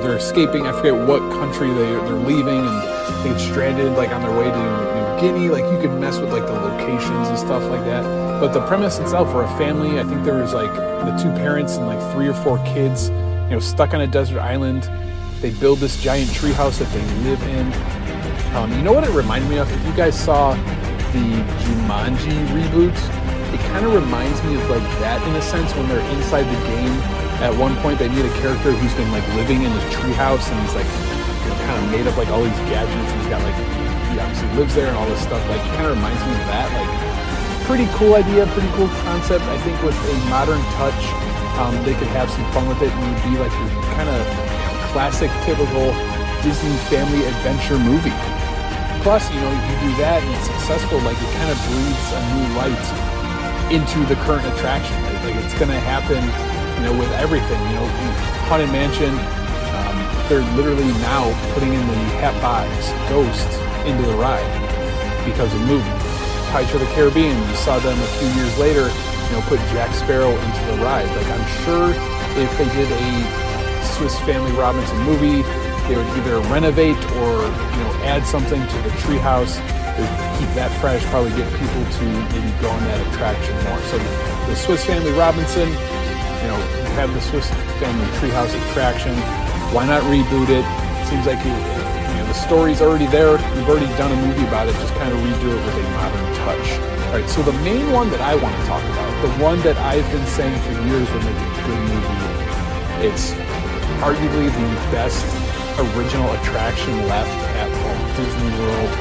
they're 0.04 0.16
escaping. 0.16 0.66
I 0.66 0.72
forget 0.72 0.94
what 0.94 1.20
country 1.32 1.68
they 1.68 1.92
they're 1.92 2.14
leaving, 2.14 2.60
and 2.60 3.24
they 3.24 3.30
get 3.30 3.40
stranded 3.40 3.92
like 3.92 4.10
on 4.10 4.22
their 4.22 4.36
way 4.38 4.50
to 4.50 4.56
New 4.56 5.20
Guinea. 5.20 5.48
Like 5.48 5.64
you 5.72 5.78
can 5.80 5.98
mess 5.98 6.18
with 6.18 6.30
like 6.30 6.46
the 6.46 6.52
locations 6.52 7.28
and 7.28 7.38
stuff 7.38 7.62
like 7.70 7.84
that. 7.84 8.02
But 8.40 8.52
the 8.52 8.66
premise 8.66 8.98
itself, 8.98 9.30
for 9.30 9.42
a 9.42 9.48
family, 9.56 9.98
I 9.98 10.04
think 10.04 10.24
there 10.24 10.40
was 10.40 10.52
like 10.52 10.72
the 10.74 11.16
two 11.22 11.30
parents 11.30 11.76
and 11.76 11.86
like 11.86 12.00
three 12.12 12.28
or 12.28 12.34
four 12.34 12.58
kids, 12.64 13.08
you 13.08 13.50
know, 13.50 13.60
stuck 13.60 13.94
on 13.94 14.02
a 14.02 14.06
desert 14.06 14.40
island. 14.40 14.90
They 15.40 15.50
build 15.50 15.78
this 15.78 16.02
giant 16.02 16.30
treehouse 16.30 16.78
that 16.78 16.90
they 16.92 17.04
live 17.28 17.42
in. 17.44 17.72
Um, 18.56 18.72
you 18.72 18.82
know 18.82 18.92
what 18.92 19.04
it 19.04 19.10
reminded 19.10 19.48
me 19.48 19.58
of? 19.58 19.70
If 19.72 19.86
you 19.86 19.94
guys 19.94 20.18
saw 20.18 20.54
the 20.54 21.26
Jumanji 21.64 22.46
reboot, 22.48 22.94
it 23.54 23.60
kind 23.70 23.86
of 23.86 23.94
reminds 23.94 24.42
me 24.44 24.56
of 24.56 24.68
like 24.68 24.82
that 25.00 25.26
in 25.26 25.34
a 25.36 25.42
sense 25.42 25.74
when 25.74 25.88
they're 25.88 26.00
inside 26.14 26.44
the 26.44 26.66
game. 26.68 27.23
At 27.42 27.55
one 27.55 27.75
point, 27.83 27.99
they 27.99 28.09
meet 28.09 28.25
a 28.25 28.35
character 28.38 28.70
who's 28.70 28.94
been 28.94 29.11
like 29.11 29.27
living 29.35 29.62
in 29.62 29.70
his 29.73 29.85
treehouse 29.94 30.47
and 30.51 30.57
he's 30.62 30.75
like 30.75 30.87
kind 31.66 31.79
of 31.81 31.85
made 31.90 32.07
up 32.07 32.16
like 32.16 32.29
all 32.29 32.42
these 32.42 32.62
gadgets. 32.70 32.94
And 32.94 33.16
he's 33.20 33.31
got 33.31 33.42
like 33.42 33.57
he 34.12 34.20
obviously 34.20 34.51
lives 34.55 34.75
there 34.75 34.88
and 34.88 34.97
all 34.97 35.07
this 35.07 35.23
stuff. 35.23 35.42
Like 35.49 35.61
it 35.61 35.73
kind 35.75 35.90
of 35.90 35.97
reminds 35.99 36.23
me 36.23 36.33
of 36.33 36.47
that. 36.53 36.68
Like 36.70 36.90
pretty 37.66 37.88
cool 37.99 38.14
idea, 38.14 38.47
pretty 38.55 38.70
cool 38.79 38.88
concept. 39.03 39.44
I 39.51 39.59
think 39.66 39.81
with 39.83 39.97
a 39.97 40.14
modern 40.31 40.62
touch, 40.79 41.03
um, 41.59 41.75
they 41.83 41.94
could 41.99 42.11
have 42.14 42.31
some 42.31 42.44
fun 42.53 42.68
with 42.68 42.81
it 42.83 42.92
and 42.92 43.14
be 43.27 43.38
like 43.40 43.53
a 43.53 43.66
kind 43.97 44.09
of 44.09 44.20
classic, 44.92 45.31
typical 45.42 45.90
Disney 46.44 46.77
family 46.92 47.25
adventure 47.27 47.79
movie 47.79 48.14
plus, 49.05 49.29
you 49.29 49.37
know, 49.37 49.53
you 49.53 49.77
do 49.85 49.92
that 50.01 50.25
and 50.25 50.33
it's 50.33 50.49
successful, 50.49 50.97
like 51.05 51.20
it 51.20 51.29
kind 51.37 51.53
of 51.53 51.61
breathes 51.68 52.09
a 52.16 52.20
new 52.33 52.47
light 52.57 52.87
into 53.68 54.01
the 54.09 54.16
current 54.25 54.49
attraction. 54.49 54.97
Like 55.20 55.37
it's 55.44 55.53
to 55.53 55.68
happen, 55.85 56.25
know, 56.85 56.99
with 56.99 57.11
everything. 57.12 57.61
You 57.68 57.77
know, 57.81 57.87
Haunted 58.49 58.70
Mansion, 58.70 59.11
um, 59.11 59.97
they're 60.29 60.47
literally 60.57 60.88
now 61.05 61.29
putting 61.55 61.73
in 61.73 61.81
the 61.87 62.01
Hat 62.20 62.35
Hatbox 62.35 62.92
Ghost 63.09 63.49
into 63.87 64.03
the 64.03 64.16
ride 64.16 64.47
because 65.25 65.53
of 65.53 65.61
the 65.61 65.66
movie. 65.66 65.97
Pirates 66.53 66.73
of 66.75 66.81
the 66.81 66.92
Caribbean, 66.94 67.37
you 67.37 67.57
saw 67.57 67.79
them 67.81 67.99
a 67.99 68.11
few 68.20 68.31
years 68.38 68.55
later, 68.59 68.87
you 68.87 69.33
know, 69.33 69.42
put 69.49 69.59
Jack 69.75 69.92
Sparrow 69.94 70.31
into 70.31 70.62
the 70.70 70.79
ride. 70.85 71.09
Like 71.16 71.27
I'm 71.27 71.47
sure 71.64 71.90
if 72.38 72.51
they 72.59 72.68
did 72.77 72.90
a 72.90 73.85
Swiss 73.97 74.18
Family 74.20 74.53
Robinson 74.53 74.99
movie, 75.03 75.42
they 75.88 75.97
would 75.97 76.07
either 76.18 76.38
renovate 76.49 76.97
or 77.20 77.33
you 77.44 77.81
know 77.85 77.92
add 78.09 78.25
something 78.25 78.61
to 78.61 78.77
the 78.83 78.92
treehouse 79.05 79.61
to 79.97 80.03
keep 80.38 80.49
that 80.57 80.73
fresh. 80.81 81.05
Probably 81.07 81.31
get 81.37 81.51
people 81.53 81.85
to 81.85 82.05
maybe 82.33 82.51
go 82.61 82.70
on 82.70 82.83
that 82.88 83.01
attraction 83.12 83.55
more. 83.64 83.79
So 83.92 83.99
the 84.49 84.57
Swiss 84.57 84.85
Family 84.85 85.12
Robinson, 85.12 85.68
you 86.44 86.50
know, 86.52 86.61
you 86.61 86.92
have 87.00 87.09
the 87.16 87.22
Swiss 87.24 87.48
Family 87.80 88.04
Treehouse 88.20 88.52
attraction. 88.52 89.16
Why 89.72 89.88
not 89.88 90.04
reboot 90.12 90.52
it? 90.52 90.64
Seems 91.09 91.24
like 91.24 91.40
you, 91.40 91.57
you 91.57 92.20
know 92.20 92.28
the 92.28 92.37
story's 92.37 92.83
already 92.85 93.07
there. 93.07 93.40
You've 93.57 93.68
already 93.68 93.88
done 93.96 94.12
a 94.12 94.20
movie 94.28 94.44
about 94.44 94.68
it. 94.68 94.76
Just 94.76 94.92
kind 95.00 95.09
of 95.09 95.18
redo 95.24 95.48
it 95.48 95.61
with 95.64 95.76
a 95.80 95.85
modern 95.96 96.28
touch. 96.44 96.66
All 97.09 97.16
right. 97.16 97.28
So 97.33 97.40
the 97.40 97.57
main 97.64 97.90
one 97.92 98.11
that 98.11 98.20
I 98.20 98.37
want 98.37 98.52
to 98.61 98.62
talk 98.68 98.85
about, 98.85 99.09
the 99.24 99.33
one 99.42 99.57
that 99.62 99.78
I've 99.88 100.04
been 100.12 100.26
saying 100.37 100.52
for 100.68 100.72
years 100.85 101.09
would 101.09 101.24
make 101.24 101.33
a 101.33 101.50
good 101.64 101.80
movie, 101.88 103.09
it's 103.09 103.33
arguably 104.04 104.52
the 104.52 104.68
best 104.92 105.24
original 105.96 106.28
attraction 106.44 106.92
left 107.09 107.33
at 107.57 107.72
Walt 107.72 108.04
Disney 108.20 108.52
World, 108.61 108.92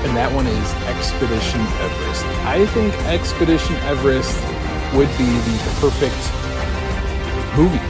and 0.00 0.16
that 0.16 0.32
one 0.32 0.46
is 0.46 0.68
Expedition 0.88 1.60
Everest. 1.60 2.24
I 2.48 2.64
think 2.72 2.94
Expedition 3.04 3.76
Everest 3.84 4.32
would 4.94 5.10
be 5.18 5.28
the 5.28 5.72
perfect 5.80 6.22
movie. 7.56 7.82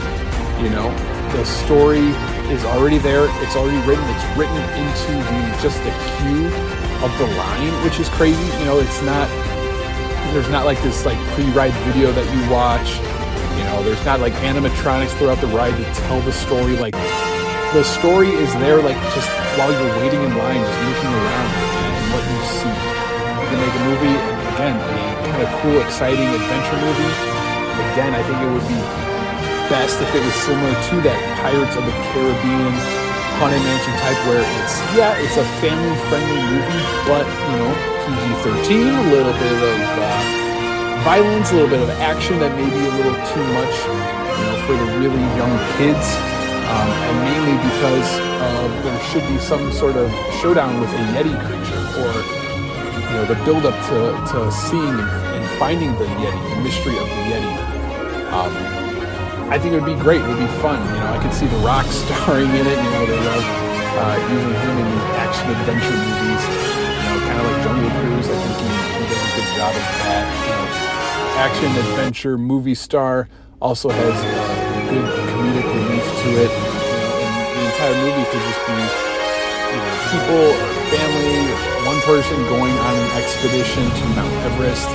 You 0.63 0.69
know, 0.69 0.91
the 1.31 1.45
story 1.45 2.11
is 2.51 2.65
already 2.65 2.97
there. 2.97 3.27
It's 3.43 3.55
already 3.55 3.79
written. 3.87 4.03
It's 4.09 4.25
written 4.37 4.59
into 4.75 5.13
the 5.15 5.39
just 5.61 5.77
the 5.83 5.93
queue 6.17 6.47
of 7.05 7.11
the 7.17 7.27
line, 7.37 7.71
which 7.83 7.99
is 7.99 8.09
crazy. 8.09 8.43
You 8.59 8.65
know, 8.65 8.79
it's 8.79 9.01
not. 9.03 9.29
There's 10.33 10.49
not 10.49 10.65
like 10.65 10.81
this 10.83 11.05
like 11.05 11.17
pre-ride 11.33 11.73
video 11.87 12.11
that 12.11 12.27
you 12.35 12.41
watch. 12.51 12.99
You 13.57 13.63
know, 13.65 13.83
there's 13.83 14.03
not 14.05 14.19
like 14.19 14.33
animatronics 14.45 15.15
throughout 15.17 15.39
the 15.41 15.47
ride 15.47 15.75
to 15.77 15.85
tell 16.07 16.19
the 16.21 16.31
story. 16.31 16.75
Like 16.77 16.93
the 17.73 17.83
story 17.83 18.29
is 18.29 18.51
there, 18.55 18.81
like 18.81 18.97
just 19.15 19.29
while 19.57 19.71
you're 19.71 19.95
waiting 20.01 20.21
in 20.21 20.35
line, 20.37 20.59
just 20.59 20.79
looking 20.89 21.13
around 21.13 21.49
and 21.53 22.13
what 22.13 22.23
you 22.25 22.39
see. 22.57 22.75
You 23.39 23.45
can 23.47 23.59
make 23.61 23.75
a 23.75 23.83
movie, 23.87 24.38
again, 24.59 24.75
a 24.75 25.23
kind 25.23 25.39
of 25.39 25.49
cool, 25.63 25.79
exciting 25.79 26.27
adventure 26.35 26.79
movie. 26.83 27.15
Again, 27.95 28.11
I 28.11 28.19
think 28.27 28.43
it 28.43 28.51
would 28.51 28.67
be 28.67 28.81
best 29.71 29.95
if 30.03 30.11
it 30.11 30.19
was 30.19 30.35
similar 30.43 30.75
to 30.75 30.95
that 31.07 31.15
Pirates 31.39 31.79
of 31.79 31.87
the 31.87 31.95
Caribbean 32.11 32.75
Haunted 33.39 33.63
Mansion 33.63 33.95
type, 34.03 34.19
where 34.27 34.43
it's 34.43 34.75
yeah, 34.99 35.15
it's 35.23 35.39
a 35.39 35.47
family-friendly 35.63 36.43
movie, 36.51 36.83
but 37.07 37.23
you 37.23 37.55
know, 37.55 37.71
PG-13, 38.03 38.83
a 38.83 39.07
little 39.15 39.31
bit 39.31 39.55
of 39.63 39.79
uh, 39.95 40.11
violence, 41.07 41.51
a 41.51 41.55
little 41.55 41.71
bit 41.71 41.79
of 41.79 41.89
action 42.03 42.35
that 42.43 42.51
may 42.59 42.67
be 42.67 42.83
a 42.83 42.93
little 42.99 43.15
too 43.31 43.45
much, 43.55 43.75
you 43.79 44.43
know, 44.43 44.55
for 44.67 44.75
the 44.75 44.87
really 44.99 45.23
young 45.39 45.55
kids 45.79 46.03
um, 46.67 46.89
and 46.91 47.15
mainly 47.23 47.55
because 47.63 48.11
of 48.43 48.67
there 48.83 48.99
should 49.07 49.25
be 49.31 49.39
some 49.39 49.71
sort 49.71 49.95
of 49.95 50.11
showdown 50.43 50.83
with 50.83 50.91
a 50.91 51.01
Yeti 51.15 51.33
creature, 51.47 51.81
or 52.03 52.38
you 53.09 53.15
know, 53.17 53.25
the 53.25 53.35
build-up 53.43 53.73
to, 53.89 54.13
to 54.31 54.51
seeing 54.51 54.85
and, 54.85 55.09
and 55.33 55.43
finding 55.57 55.91
the 55.97 56.05
Yeti, 56.21 56.55
the 56.55 56.61
mystery 56.61 56.93
of 56.93 57.09
the 57.09 57.23
Yeti. 57.33 57.53
Um, 58.29 58.53
I 59.49 59.57
think 59.57 59.73
it 59.73 59.81
would 59.81 59.89
be 59.89 59.97
great. 59.97 60.21
It 60.21 60.27
would 60.29 60.37
be 60.37 60.53
fun. 60.61 60.77
You 60.93 61.01
know, 61.01 61.09
I 61.09 61.17
could 61.17 61.33
see 61.33 61.47
The 61.49 61.57
Rock 61.65 61.85
starring 62.05 62.53
in 62.53 62.65
it. 62.69 62.77
You 62.77 62.91
know, 62.93 63.05
they 63.09 63.17
love 63.17 63.45
uh, 63.97 64.15
using 64.29 64.53
him 64.53 64.75
in 64.77 64.89
action 65.17 65.49
adventure 65.49 65.97
movies. 65.97 66.43
You 66.45 67.01
know, 67.09 67.17
kind 67.25 67.37
of 67.41 67.45
like 67.49 67.59
Jungle 67.65 67.89
Cruise. 67.97 68.29
I 68.29 68.37
think 68.37 68.55
he, 68.61 68.69
he 68.69 69.03
does 69.09 69.23
a 69.25 69.31
good 69.33 69.49
job 69.57 69.73
of 69.73 69.85
that. 70.05 70.25
You 70.29 70.53
know, 70.53 70.65
action 71.41 71.69
adventure 71.89 72.37
movie 72.37 72.77
star 72.77 73.27
also 73.59 73.89
has 73.89 74.13
uh, 74.13 74.89
good 74.93 75.09
comedic 75.33 75.65
relief 75.65 76.05
to 76.05 76.29
it. 76.45 76.51
You 76.53 76.93
know, 77.01 77.25
and 77.25 77.33
the 77.57 77.63
entire 77.73 77.97
movie 78.05 78.25
could 78.29 78.43
just 78.45 78.61
be 78.69 78.77
you 78.77 79.81
know, 79.81 79.97
people 80.13 80.45
or 80.61 80.69
family 80.93 81.49
or 81.49 81.78
one 81.89 82.01
person 82.01 82.37
going 82.53 82.77
on 82.85 82.95
an 82.95 83.17
expedition 83.17 83.81
to 83.81 84.05
Mount 84.13 84.31
Everest, 84.45 84.87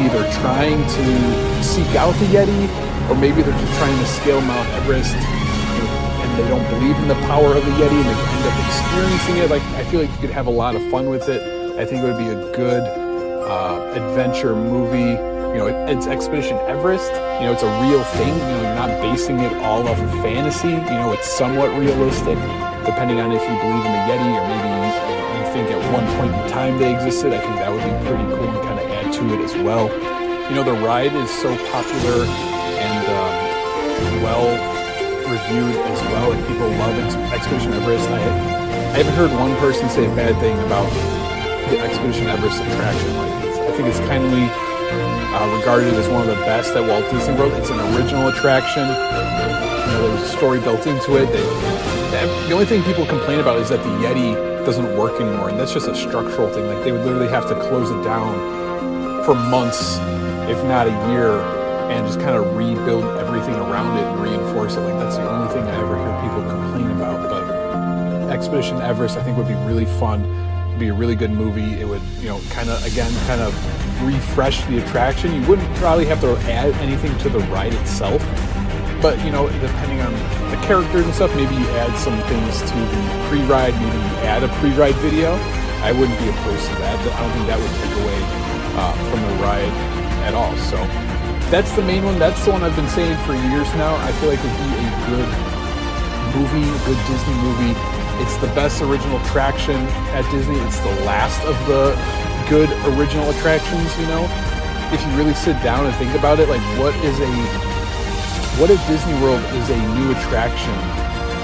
either 0.00 0.24
trying 0.40 0.80
to 0.80 1.62
seek 1.62 1.94
out 1.94 2.14
the 2.14 2.24
Yeti, 2.32 2.64
or 3.10 3.16
maybe 3.16 3.42
they're 3.42 3.60
just 3.60 3.78
trying 3.78 3.98
to 3.98 4.06
scale 4.06 4.40
Mount 4.40 4.66
Everest 4.80 5.14
and 5.14 6.38
they 6.38 6.48
don't 6.48 6.66
believe 6.70 6.96
in 6.96 7.08
the 7.08 7.20
power 7.28 7.52
of 7.52 7.62
the 7.62 7.72
Yeti 7.72 8.00
and 8.00 8.08
they 8.08 8.16
end 8.32 8.44
up 8.48 8.56
experiencing 8.64 9.36
it. 9.44 9.50
Like 9.50 9.62
I 9.76 9.84
feel 9.90 10.00
like 10.00 10.10
you 10.10 10.16
could 10.16 10.30
have 10.30 10.46
a 10.46 10.50
lot 10.50 10.74
of 10.74 10.80
fun 10.90 11.10
with 11.10 11.28
it. 11.28 11.42
I 11.78 11.84
think 11.84 12.02
it 12.02 12.06
would 12.06 12.16
be 12.16 12.28
a 12.28 12.40
good 12.56 12.82
uh, 12.82 13.92
adventure 13.94 14.56
movie 14.56 15.20
you 15.52 15.64
know, 15.64 15.86
it's 15.86 16.06
Expedition 16.06 16.56
Everest. 16.68 17.10
You 17.40 17.46
know, 17.46 17.52
it's 17.52 17.62
a 17.62 17.80
real 17.82 18.04
thing. 18.04 18.32
You 18.32 18.40
know, 18.40 18.62
you're 18.62 18.74
not 18.74 18.90
basing 19.02 19.38
it 19.40 19.52
all 19.64 19.86
off 19.86 19.98
of 19.98 20.10
fantasy. 20.22 20.68
You 20.68 20.98
know, 21.00 21.12
it's 21.12 21.26
somewhat 21.26 21.68
realistic, 21.78 22.38
depending 22.84 23.20
on 23.20 23.32
if 23.32 23.42
you 23.42 23.56
believe 23.60 23.84
in 23.84 23.92
the 23.92 24.04
Yeti 24.08 24.32
or 24.36 24.48
maybe 24.48 25.17
think 25.52 25.70
at 25.70 25.80
one 25.92 26.06
point 26.18 26.34
in 26.34 26.50
time 26.50 26.78
they 26.78 26.94
existed. 26.94 27.32
I 27.32 27.40
think 27.40 27.56
that 27.56 27.70
would 27.72 27.84
be 27.84 27.94
pretty 28.06 28.24
cool 28.36 28.48
and 28.48 28.62
kind 28.62 28.80
of 28.80 28.86
add 28.90 29.12
to 29.14 29.22
it 29.34 29.40
as 29.40 29.54
well. 29.56 29.88
You 30.48 30.54
know, 30.56 30.64
the 30.64 30.78
ride 30.84 31.12
is 31.12 31.30
so 31.30 31.50
popular 31.72 32.24
and 32.24 33.04
um, 33.08 34.22
well 34.22 34.48
reviewed 35.28 35.76
as 35.76 36.00
well, 36.08 36.32
and 36.32 36.40
people 36.46 36.68
love 36.80 36.96
Expedition 37.32 37.72
Everest. 37.74 38.08
I, 38.08 38.18
I 38.18 38.96
haven't 39.00 39.14
heard 39.14 39.30
one 39.32 39.54
person 39.56 39.88
say 39.90 40.06
a 40.06 40.14
bad 40.16 40.34
thing 40.40 40.58
about 40.64 40.88
the 41.70 41.78
Expedition 41.80 42.28
Everest 42.28 42.62
attraction. 42.62 43.16
Like, 43.16 43.32
I 43.68 43.72
think 43.76 43.88
it's 43.88 44.00
kindly 44.08 44.48
uh, 45.38 45.56
regarded 45.56 45.94
as 45.94 46.08
one 46.08 46.22
of 46.22 46.26
the 46.26 46.42
best 46.44 46.74
at 46.74 46.82
Walt 46.82 47.08
Disney 47.12 47.34
World. 47.34 47.52
It's 47.54 47.70
an 47.70 47.78
original 47.94 48.28
attraction. 48.28 48.82
You 48.82 49.94
know, 49.94 50.08
there's 50.08 50.22
a 50.22 50.36
story 50.36 50.58
built 50.60 50.86
into 50.86 51.16
it. 51.16 51.30
That, 52.10 52.26
the 52.48 52.54
only 52.54 52.66
thing 52.66 52.82
people 52.82 53.06
complain 53.06 53.38
about 53.38 53.58
is 53.58 53.68
that 53.68 53.82
the 53.84 53.90
Yeti 54.02 54.34
doesn't 54.66 54.96
work 54.96 55.20
anymore, 55.20 55.50
and 55.50 55.58
that's 55.58 55.72
just 55.72 55.86
a 55.86 55.94
structural 55.94 56.48
thing. 56.50 56.66
Like 56.66 56.82
they 56.82 56.90
would 56.90 57.04
literally 57.04 57.28
have 57.28 57.48
to 57.48 57.54
close 57.54 57.90
it 57.90 58.02
down 58.02 58.34
for 59.24 59.34
months, 59.34 59.98
if 60.50 60.62
not 60.64 60.88
a 60.88 61.12
year, 61.12 61.38
and 61.88 62.04
just 62.06 62.18
kind 62.18 62.36
of 62.36 62.56
rebuild 62.56 63.04
everything 63.18 63.54
around 63.54 63.96
it 63.96 64.04
and 64.04 64.20
reinforce 64.20 64.74
it. 64.74 64.80
Like 64.80 64.98
that's 64.98 65.16
the 65.16 65.30
only 65.30 65.52
thing 65.52 65.62
I 65.62 65.76
ever 65.78 65.96
hear 65.96 66.20
people 66.20 66.50
complain 66.50 66.90
about. 66.90 67.30
But 67.30 68.30
Expedition 68.32 68.82
Everest, 68.82 69.16
I 69.16 69.22
think, 69.22 69.38
would 69.38 69.48
be 69.48 69.54
really 69.54 69.86
fun. 69.86 70.24
It'd 70.68 70.80
be 70.80 70.88
a 70.88 70.94
really 70.94 71.14
good 71.14 71.30
movie. 71.30 71.80
It 71.80 71.86
would, 71.86 72.02
you 72.20 72.28
know, 72.28 72.40
kind 72.50 72.68
of 72.70 72.84
again, 72.84 73.12
kind 73.26 73.40
of 73.40 73.54
refresh 74.02 74.64
the 74.64 74.78
attraction. 74.78 75.34
You 75.34 75.46
wouldn't 75.48 75.68
probably 75.76 76.06
have 76.06 76.20
to 76.22 76.36
add 76.50 76.74
anything 76.76 77.16
to 77.18 77.28
the 77.28 77.40
ride 77.50 77.74
itself, 77.74 78.22
but 79.02 79.18
you 79.24 79.30
know, 79.30 79.48
depending 79.60 80.00
on 80.00 80.12
the 80.50 80.58
characters 80.66 81.04
and 81.04 81.14
stuff, 81.14 81.34
maybe 81.34 81.54
you 81.54 81.66
add 81.78 81.96
some 81.98 82.18
things 82.28 82.60
to 82.60 82.78
the 82.78 83.26
pre-ride. 83.28 83.74
Maybe 83.74 83.96
you 83.96 84.14
add 84.26 84.42
a 84.42 84.48
pre-ride 84.60 84.96
video. 84.96 85.34
I 85.82 85.92
wouldn't 85.92 86.18
be 86.18 86.28
opposed 86.28 86.66
to 86.66 86.74
that. 86.82 86.98
I 86.98 87.20
don't 87.22 87.32
think 87.38 87.46
that 87.46 87.58
would 87.58 87.74
take 87.78 87.94
away 88.02 88.18
uh, 88.74 88.94
from 89.10 89.20
the 89.22 89.34
ride 89.42 89.74
at 90.26 90.34
all. 90.34 90.56
So 90.58 90.76
that's 91.50 91.72
the 91.72 91.82
main 91.82 92.04
one. 92.04 92.18
That's 92.18 92.44
the 92.44 92.50
one 92.50 92.62
I've 92.62 92.76
been 92.76 92.88
saying 92.88 93.16
for 93.24 93.34
years 93.34 93.68
now. 93.74 93.94
I 93.96 94.12
feel 94.18 94.28
like 94.28 94.40
it 94.42 94.50
would 94.50 94.74
be 94.74 94.82
a 94.82 94.94
good 95.06 95.30
movie, 96.34 96.66
a 96.66 96.80
good 96.84 97.00
Disney 97.06 97.34
movie. 97.40 97.74
It's 98.20 98.36
the 98.38 98.50
best 98.58 98.82
original 98.82 99.18
attraction 99.22 99.78
at 100.12 100.28
Disney. 100.30 100.58
It's 100.66 100.80
the 100.80 100.94
last 101.06 101.40
of 101.46 101.54
the 101.70 101.94
good 102.48 102.70
original 102.96 103.28
attractions, 103.30 103.92
you 104.00 104.06
know. 104.06 104.24
If 104.90 105.04
you 105.04 105.12
really 105.20 105.34
sit 105.34 105.60
down 105.62 105.84
and 105.84 105.94
think 105.96 106.16
about 106.16 106.40
it, 106.40 106.48
like 106.48 106.64
what 106.80 106.96
is 107.04 107.20
a 107.20 107.32
what 108.56 108.70
if 108.70 108.80
Disney 108.88 109.12
World 109.20 109.44
is 109.54 109.68
a 109.68 109.80
new 109.94 110.10
attraction 110.16 110.74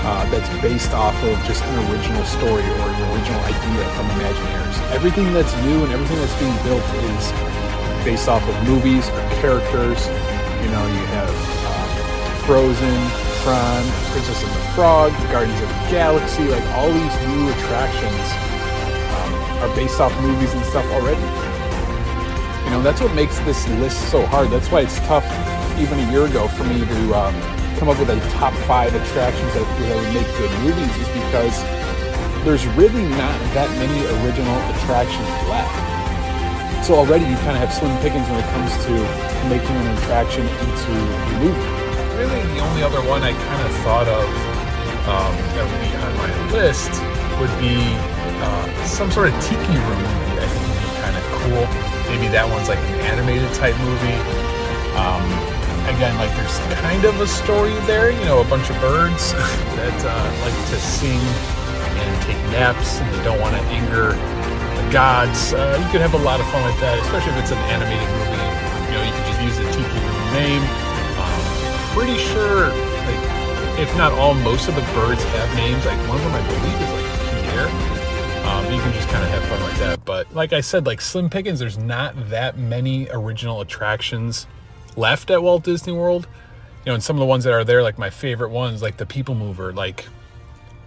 uh, 0.03 0.27
that's 0.33 0.49
based 0.61 0.93
off 0.93 1.15
of 1.23 1.37
just 1.45 1.63
an 1.63 1.93
original 1.93 2.25
story 2.25 2.65
or 2.65 2.89
an 2.89 3.01
original 3.13 3.41
idea 3.45 3.85
from 3.93 4.09
Imagineers? 4.17 4.77
Everything 4.91 5.33
that's 5.33 5.55
new 5.63 5.85
and 5.85 5.93
everything 5.93 6.17
that's 6.19 6.39
being 6.41 6.57
built 6.65 6.83
is 7.13 7.25
based 8.03 8.29
off 8.29 8.43
of 8.49 8.57
movies 8.67 9.07
or 9.11 9.23
characters. 9.45 10.01
You 10.65 10.71
know, 10.73 10.85
you 10.89 11.05
have 11.13 11.31
um, 11.69 11.91
Frozen, 12.49 12.99
Tron, 13.45 13.85
Princess 14.11 14.43
and 14.43 14.53
the 14.57 14.65
Frog, 14.73 15.13
Guardians 15.31 15.61
of 15.61 15.69
the 15.69 15.85
Galaxy, 15.93 16.49
like 16.49 16.65
all 16.73 16.89
these 16.89 17.17
new 17.29 17.53
attractions 17.53 18.54
are 19.63 19.75
based 19.77 20.01
off 20.01 20.13
movies 20.21 20.53
and 20.53 20.65
stuff 20.67 20.87
already. 20.93 21.23
You 22.65 22.71
know, 22.71 22.83
that's 22.83 23.01
what 23.01 23.15
makes 23.15 23.39
this 23.41 23.69
list 23.81 24.11
so 24.11 24.25
hard. 24.27 24.51
That's 24.51 24.71
why 24.71 24.81
it's 24.83 24.99
tough, 25.01 25.27
even 25.79 25.99
a 26.01 26.11
year 26.11 26.25
ago, 26.27 26.49
for 26.49 26.65
me 26.65 26.81
to 26.81 27.15
uh, 27.15 27.31
come 27.79 27.89
up 27.89 27.99
with 27.99 28.11
a 28.11 28.21
top 28.41 28.55
five 28.65 28.95
attractions 28.95 29.53
that, 29.53 29.67
that 29.85 29.97
would 30.01 30.15
make 30.15 30.27
good 30.41 30.51
movies, 30.65 30.91
is 30.97 31.09
because 31.13 31.57
there's 32.45 32.67
really 32.77 33.05
not 33.17 33.37
that 33.53 33.69
many 33.77 34.01
original 34.21 34.59
attractions 34.77 35.29
left. 35.49 35.77
So 36.85 36.97
already 36.97 37.25
you 37.25 37.37
kind 37.45 37.57
of 37.57 37.65
have 37.65 37.73
slim 37.73 37.97
pickings 38.05 38.29
when 38.29 38.41
it 38.41 38.49
comes 38.53 38.73
to 38.85 38.93
making 39.49 39.73
an 39.73 39.89
attraction 39.99 40.45
into 40.45 40.93
a 40.93 41.35
movie. 41.41 41.69
Really, 42.17 42.41
the 42.53 42.61
only 42.61 42.83
other 42.83 43.01
one 43.09 43.23
I 43.23 43.33
kind 43.33 43.63
of 43.65 43.73
thought 43.81 44.09
of 44.09 44.29
um, 45.09 45.33
that 45.57 45.65
would 45.65 45.81
be 45.81 45.93
on 46.01 46.13
my 46.17 46.29
list 46.53 46.93
would 47.41 47.53
be 47.61 48.14
uh, 48.43 48.67
some 48.85 49.11
sort 49.11 49.29
of 49.29 49.35
tiki 49.43 49.77
room 49.77 50.01
movie. 50.03 50.39
I 50.41 50.47
think 50.49 50.63
would 50.67 50.83
be 50.83 50.93
kind 51.03 51.17
of 51.17 51.25
cool. 51.39 51.65
Maybe 52.11 52.29
that 52.33 52.47
one's 52.49 52.69
like 52.69 52.79
an 52.79 53.01
animated 53.13 53.53
type 53.55 53.77
movie. 53.83 54.19
Um, 54.97 55.25
again, 55.91 56.15
like 56.17 56.33
there's 56.37 56.59
kind 56.81 57.05
of 57.05 57.21
a 57.21 57.27
story 57.27 57.75
there. 57.87 58.11
You 58.11 58.25
know, 58.25 58.41
a 58.41 58.49
bunch 58.49 58.71
of 58.71 58.77
birds 58.81 59.33
that 59.79 59.99
uh, 60.05 60.27
like 60.45 60.57
to 60.71 60.79
sing 60.81 61.21
and 61.99 62.13
take 62.23 62.39
naps, 62.51 63.01
and 63.01 63.07
they 63.15 63.23
don't 63.25 63.41
want 63.41 63.57
to 63.57 63.63
anger 63.71 64.13
the 64.15 64.87
gods. 64.93 65.53
Uh, 65.53 65.77
you 65.81 65.87
could 65.91 66.01
have 66.01 66.15
a 66.15 66.23
lot 66.23 66.41
of 66.41 66.47
fun 66.51 66.65
with 66.65 66.79
that, 66.81 66.99
especially 67.03 67.33
if 67.37 67.47
it's 67.47 67.53
an 67.53 67.63
animated 67.71 68.07
movie. 68.17 68.45
You 68.91 69.01
know, 69.01 69.03
you 69.05 69.13
could 69.13 69.27
just 69.27 69.41
use 69.43 69.57
the 69.59 69.67
tiki 69.75 69.99
room 69.99 70.25
name. 70.35 70.65
Um, 71.19 71.43
pretty 71.95 72.19
sure, 72.19 72.71
like, 73.07 73.23
if 73.79 73.91
not 73.97 74.13
all, 74.13 74.35
most 74.35 74.69
of 74.69 74.75
the 74.75 74.87
birds 74.95 75.23
have 75.37 75.49
names. 75.57 75.85
Like 75.87 75.99
one 76.09 76.19
of 76.19 76.25
them, 76.25 76.35
I 76.35 76.43
believe, 76.47 76.79
is 76.79 76.91
like 76.95 77.09
Pierre. 77.43 77.94
You 78.75 78.81
can 78.81 78.93
just 78.93 79.09
kind 79.09 79.23
of 79.23 79.31
have 79.31 79.45
fun 79.45 79.61
like 79.61 79.79
that. 79.79 80.05
But 80.05 80.35
like 80.35 80.53
I 80.53 80.61
said, 80.61 80.85
like 80.85 81.01
slim 81.01 81.31
pickings, 81.31 81.61
there's 81.61 81.79
not 81.79 82.31
that 82.31 82.59
many 82.59 83.09
original 83.09 83.61
attractions 83.61 84.49
left 84.97 85.31
at 85.31 85.41
Walt 85.45 85.63
Disney 85.63 85.93
World. 85.93 86.27
You 86.85 86.91
know, 86.91 86.95
and 86.95 87.03
some 87.03 87.15
of 87.15 87.21
the 87.21 87.27
ones 87.27 87.45
that 87.45 87.53
are 87.53 87.63
there, 87.63 87.85
like 87.85 87.99
my 87.99 88.11
favorite 88.11 88.51
ones, 88.51 88.83
like 88.83 88.97
the 88.97 89.07
People 89.07 89.37
Mover. 89.37 89.73
Like, 89.73 90.07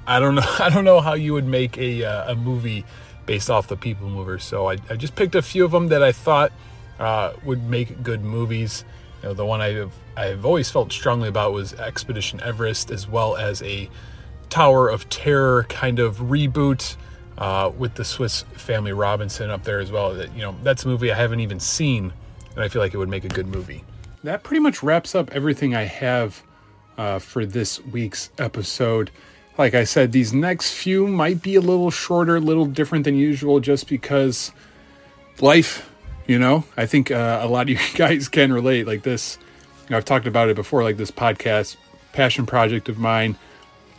I 0.06 0.20
don't 0.20 0.36
know, 0.36 0.44
I 0.60 0.70
don't 0.70 0.84
know 0.84 1.00
how 1.00 1.14
you 1.14 1.32
would 1.32 1.46
make 1.46 1.78
a 1.78 2.04
uh, 2.04 2.34
a 2.34 2.36
movie 2.36 2.84
based 3.26 3.50
off 3.50 3.70
the 3.70 3.78
People 3.78 4.10
Mover. 4.10 4.38
So 4.38 4.70
I, 4.70 4.80
I 4.90 4.98
just 4.98 5.16
picked 5.16 5.36
a 5.36 5.42
few 5.42 5.64
of 5.64 5.72
them 5.72 5.88
that 5.88 6.04
I 6.04 6.12
thought 6.12 6.52
uh, 7.00 7.36
would 7.46 7.70
make 7.70 8.04
good 8.04 8.22
movies. 8.22 8.84
You 9.22 9.30
know, 9.30 9.34
the 9.34 9.46
one 9.46 9.62
I've 9.62 9.94
I've 10.18 10.46
always 10.46 10.70
felt 10.70 10.92
strongly 10.92 11.30
about 11.30 11.54
was 11.54 11.74
Expedition 11.76 12.42
Everest, 12.42 12.92
as 12.92 13.08
well 13.08 13.38
as 13.38 13.62
a 13.62 13.90
Tower 14.50 14.90
of 14.90 15.08
Terror 15.08 15.64
kind 15.70 16.00
of 16.00 16.18
reboot 16.18 16.98
uh, 17.38 17.72
with 17.78 17.96
the 17.96 18.06
Swiss 18.06 18.44
Family 18.54 18.94
Robinson 18.94 19.50
up 19.50 19.64
there 19.64 19.80
as 19.80 19.92
well. 19.92 20.14
That 20.14 20.34
you 20.36 20.42
know, 20.42 20.56
that's 20.64 20.86
a 20.86 20.88
movie 20.88 21.12
I 21.12 21.16
haven't 21.16 21.40
even 21.40 21.60
seen, 21.60 22.14
and 22.56 22.64
I 22.64 22.68
feel 22.68 22.82
like 22.82 22.94
it 22.94 22.98
would 22.98 23.10
make 23.10 23.26
a 23.26 23.30
good 23.30 23.48
movie. 23.48 23.84
That 24.24 24.44
pretty 24.44 24.60
much 24.60 24.82
wraps 24.82 25.16
up 25.16 25.32
everything 25.32 25.76
I 25.76 25.84
have 25.84 26.44
uh, 26.98 27.20
for 27.20 27.46
this 27.46 27.84
week's 27.86 28.32
episode. 28.38 29.12
Like 29.58 29.74
I 29.74 29.84
said, 29.84 30.12
these 30.12 30.34
next 30.34 30.74
few 30.74 31.08
might 31.08 31.42
be 31.42 31.56
a 31.56 31.62
little 31.62 31.92
shorter, 31.92 32.36
a 32.36 32.40
little 32.40 32.66
different 32.66 33.06
than 33.06 33.16
usual, 33.16 33.60
just 33.60 33.88
because 33.88 34.52
life, 35.40 35.90
you 36.28 36.38
know. 36.40 36.64
I 36.76 36.86
think 36.86 37.12
uh, 37.12 37.40
a 37.42 37.48
lot 37.48 37.64
of 37.64 37.70
you 37.70 37.80
guys 37.96 38.28
can 38.28 38.52
relate. 38.52 38.88
Like 38.88 39.04
this, 39.04 39.38
I've 39.90 40.06
talked 40.06 40.28
about 40.28 40.50
it 40.50 40.56
before. 40.56 40.84
Like 40.84 40.98
this 40.98 41.12
podcast, 41.12 41.78
passion 42.14 42.46
project 42.46 42.90
of 42.90 42.98
mine. 42.98 43.38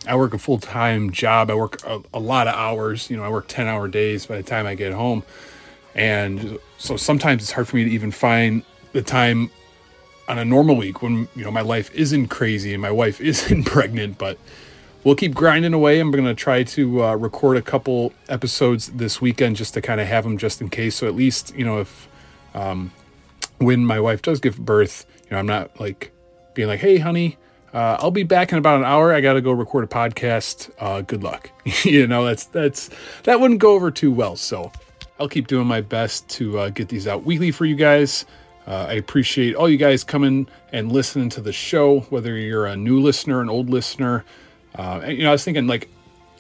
I 0.09 0.17
work 0.17 0.35
a 0.35 0.39
full 0.39 0.59
time 0.59 1.11
job. 1.11 1.51
I 1.51 1.55
work 1.55 1.85
a, 1.87 2.01
a 2.15 2.19
lot 2.19 2.49
of 2.49 2.55
hours. 2.55 3.11
You 3.11 3.17
know, 3.17 3.25
I 3.25 3.29
work 3.29 3.47
ten 3.49 3.67
hour 3.67 3.89
days 3.89 4.27
by 4.27 4.39
the 4.39 4.43
time 4.43 4.67
I 4.67 4.75
get 4.75 4.93
home, 4.93 5.23
and 5.95 6.59
so 6.79 6.97
sometimes 6.97 7.43
it's 7.43 7.53
hard 7.53 7.69
for 7.69 7.77
me 7.77 7.85
to 7.85 7.91
even 7.91 8.11
find 8.11 8.63
the 8.93 9.03
time 9.03 9.51
on 10.29 10.39
a 10.39 10.45
normal 10.45 10.77
week 10.77 11.03
when 11.03 11.29
you 11.35 11.45
know 11.45 11.51
my 11.51 11.61
life 11.61 11.93
isn't 11.95 12.29
crazy 12.29 12.73
and 12.73 12.83
my 12.83 12.91
wife 12.91 13.21
isn't 13.21 13.65
pregnant, 13.65 14.19
but 14.19 14.39
we'll 15.05 15.15
keep 15.15 15.35
grinding 15.35 15.75
away. 15.75 16.01
I'm 16.01 16.11
going 16.11 16.25
to 16.25 16.35
try 16.35 16.63
to 16.63 17.05
uh, 17.05 17.15
record 17.15 17.57
a 17.57 17.63
couple 17.63 18.13
episodes 18.29 18.89
this 18.89 19.21
weekend 19.21 19.57
just 19.57 19.75
to 19.75 19.81
kind 19.81 20.01
of 20.01 20.07
have 20.07 20.25
them 20.25 20.39
just 20.39 20.61
in 20.61 20.69
case. 20.69 20.97
So 20.97 21.07
at 21.07 21.15
least, 21.15 21.55
you 21.55 21.65
know, 21.65 21.81
if 21.81 22.09
um, 22.55 22.93
when 23.59 23.85
my 23.85 24.01
wife 24.01 24.23
does 24.23 24.41
give 24.41 24.59
birth, 24.59 25.07
you 25.25 25.31
know, 25.33 25.39
I'm 25.39 25.47
not 25.47 25.81
like 25.81 26.13
being 26.55 26.69
like, 26.69 26.81
hey, 26.81 26.99
honey, 26.99 27.37
uh, 27.73 27.99
I'll 28.01 28.11
be 28.11 28.23
back 28.23 28.53
in 28.53 28.59
about 28.59 28.79
an 28.79 28.85
hour. 28.85 29.13
I 29.13 29.21
got 29.21 29.35
to 29.35 29.41
go 29.41 29.53
record 29.53 29.85
a 29.85 29.87
podcast. 29.87 30.71
Uh, 30.79 31.03
good 31.03 31.23
luck. 31.23 31.51
you 31.85 32.07
know, 32.07 32.25
that's, 32.25 32.45
that's, 32.47 32.91
that 33.25 33.41
wouldn't 33.41 33.61
go 33.61 33.75
over 33.75 33.91
too 33.91 34.11
well. 34.11 34.37
So 34.37 34.73
I'll 35.21 35.29
keep 35.29 35.47
doing 35.47 35.67
my 35.67 35.81
best 35.81 36.29
to 36.31 36.59
uh, 36.59 36.69
get 36.71 36.89
these 36.89 37.07
out 37.07 37.25
weekly 37.25 37.51
for 37.51 37.65
you 37.65 37.77
guys. 37.77 38.25
Uh, 38.67 38.87
I 38.89 38.95
appreciate 38.95 39.55
all 39.55 39.69
you 39.69 39.79
guys 39.79 40.05
coming 40.05 40.47
and 40.73 40.93
listening 40.93 41.31
to 41.31 41.41
the 41.41 41.53
show, 41.53 42.01
whether 42.11 42.37
you're 42.37 42.67
a 42.67 42.77
new 42.77 43.01
listener, 43.01 43.41
an 43.41 43.49
old 43.49 43.71
listener. 43.71 44.25
Uh, 44.79 45.01
and, 45.03 45.17
you 45.17 45.25
know, 45.25 45.31
I 45.31 45.33
was 45.33 45.45
thinking 45.45 45.67
like 45.67 45.89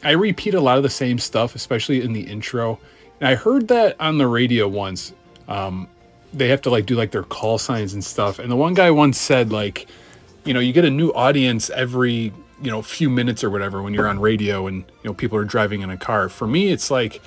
I 0.04 0.12
repeat 0.12 0.54
a 0.54 0.60
lot 0.60 0.76
of 0.76 0.82
the 0.82 0.90
same 0.90 1.18
stuff, 1.18 1.54
especially 1.54 2.02
in 2.02 2.12
the 2.12 2.20
intro. 2.20 2.78
And 3.20 3.28
I 3.28 3.34
heard 3.34 3.68
that 3.68 3.96
on 4.00 4.18
the 4.18 4.26
radio 4.26 4.68
once. 4.68 5.12
Um, 5.48 5.88
they 6.32 6.48
have 6.48 6.60
to 6.62 6.70
like 6.70 6.86
do 6.86 6.94
like 6.94 7.10
their 7.10 7.22
call 7.22 7.58
signs 7.58 7.94
and 7.94 8.04
stuff. 8.04 8.38
And 8.38 8.50
the 8.50 8.56
one 8.56 8.74
guy 8.74 8.90
once 8.90 9.18
said 9.18 9.50
like, 9.50 9.88
you 10.44 10.54
know, 10.54 10.60
you 10.60 10.72
get 10.72 10.84
a 10.84 10.90
new 10.90 11.10
audience 11.10 11.70
every 11.70 12.32
you 12.60 12.70
know 12.70 12.82
few 12.82 13.08
minutes 13.08 13.44
or 13.44 13.50
whatever 13.50 13.82
when 13.82 13.94
you're 13.94 14.08
on 14.08 14.18
radio 14.18 14.66
and 14.66 14.78
you 15.02 15.10
know 15.10 15.14
people 15.14 15.38
are 15.38 15.44
driving 15.44 15.82
in 15.82 15.90
a 15.90 15.96
car. 15.96 16.28
For 16.28 16.46
me, 16.46 16.70
it's 16.70 16.90
like 16.90 17.20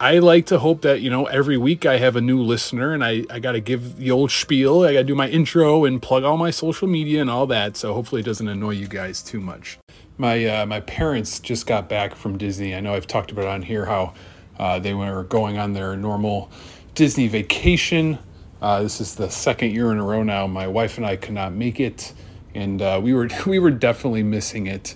I 0.00 0.20
like 0.20 0.46
to 0.46 0.60
hope 0.60 0.82
that, 0.82 1.00
you 1.00 1.10
know, 1.10 1.24
every 1.26 1.56
week 1.56 1.84
I 1.84 1.98
have 1.98 2.14
a 2.14 2.20
new 2.20 2.40
listener 2.40 2.92
and 2.92 3.04
I, 3.04 3.24
I 3.30 3.40
got 3.40 3.52
to 3.52 3.60
give 3.60 3.96
the 3.96 4.12
old 4.12 4.30
spiel. 4.30 4.84
I 4.84 4.92
got 4.92 5.00
to 5.00 5.04
do 5.04 5.16
my 5.16 5.28
intro 5.28 5.84
and 5.84 6.00
plug 6.00 6.22
all 6.22 6.36
my 6.36 6.52
social 6.52 6.86
media 6.86 7.20
and 7.20 7.28
all 7.28 7.48
that. 7.48 7.76
So 7.76 7.92
hopefully 7.94 8.20
it 8.20 8.24
doesn't 8.24 8.46
annoy 8.46 8.70
you 8.72 8.86
guys 8.86 9.22
too 9.22 9.40
much. 9.40 9.76
My, 10.16 10.44
uh, 10.44 10.66
my 10.66 10.80
parents 10.80 11.40
just 11.40 11.66
got 11.66 11.88
back 11.88 12.14
from 12.14 12.38
Disney. 12.38 12.76
I 12.76 12.80
know 12.80 12.94
I've 12.94 13.08
talked 13.08 13.32
about 13.32 13.46
on 13.46 13.62
here 13.62 13.86
how 13.86 14.14
uh, 14.56 14.78
they 14.78 14.94
were 14.94 15.24
going 15.24 15.58
on 15.58 15.72
their 15.72 15.96
normal 15.96 16.48
Disney 16.94 17.26
vacation. 17.26 18.20
Uh, 18.62 18.82
this 18.82 19.00
is 19.00 19.16
the 19.16 19.28
second 19.30 19.72
year 19.72 19.90
in 19.90 19.98
a 19.98 20.04
row 20.04 20.22
now. 20.22 20.46
My 20.46 20.68
wife 20.68 20.96
and 20.96 21.06
I 21.06 21.16
could 21.16 21.34
not 21.34 21.52
make 21.52 21.80
it, 21.80 22.12
and 22.58 22.82
uh, 22.82 23.00
we 23.02 23.14
were 23.14 23.28
we 23.46 23.58
were 23.58 23.70
definitely 23.70 24.22
missing 24.22 24.66
it. 24.66 24.94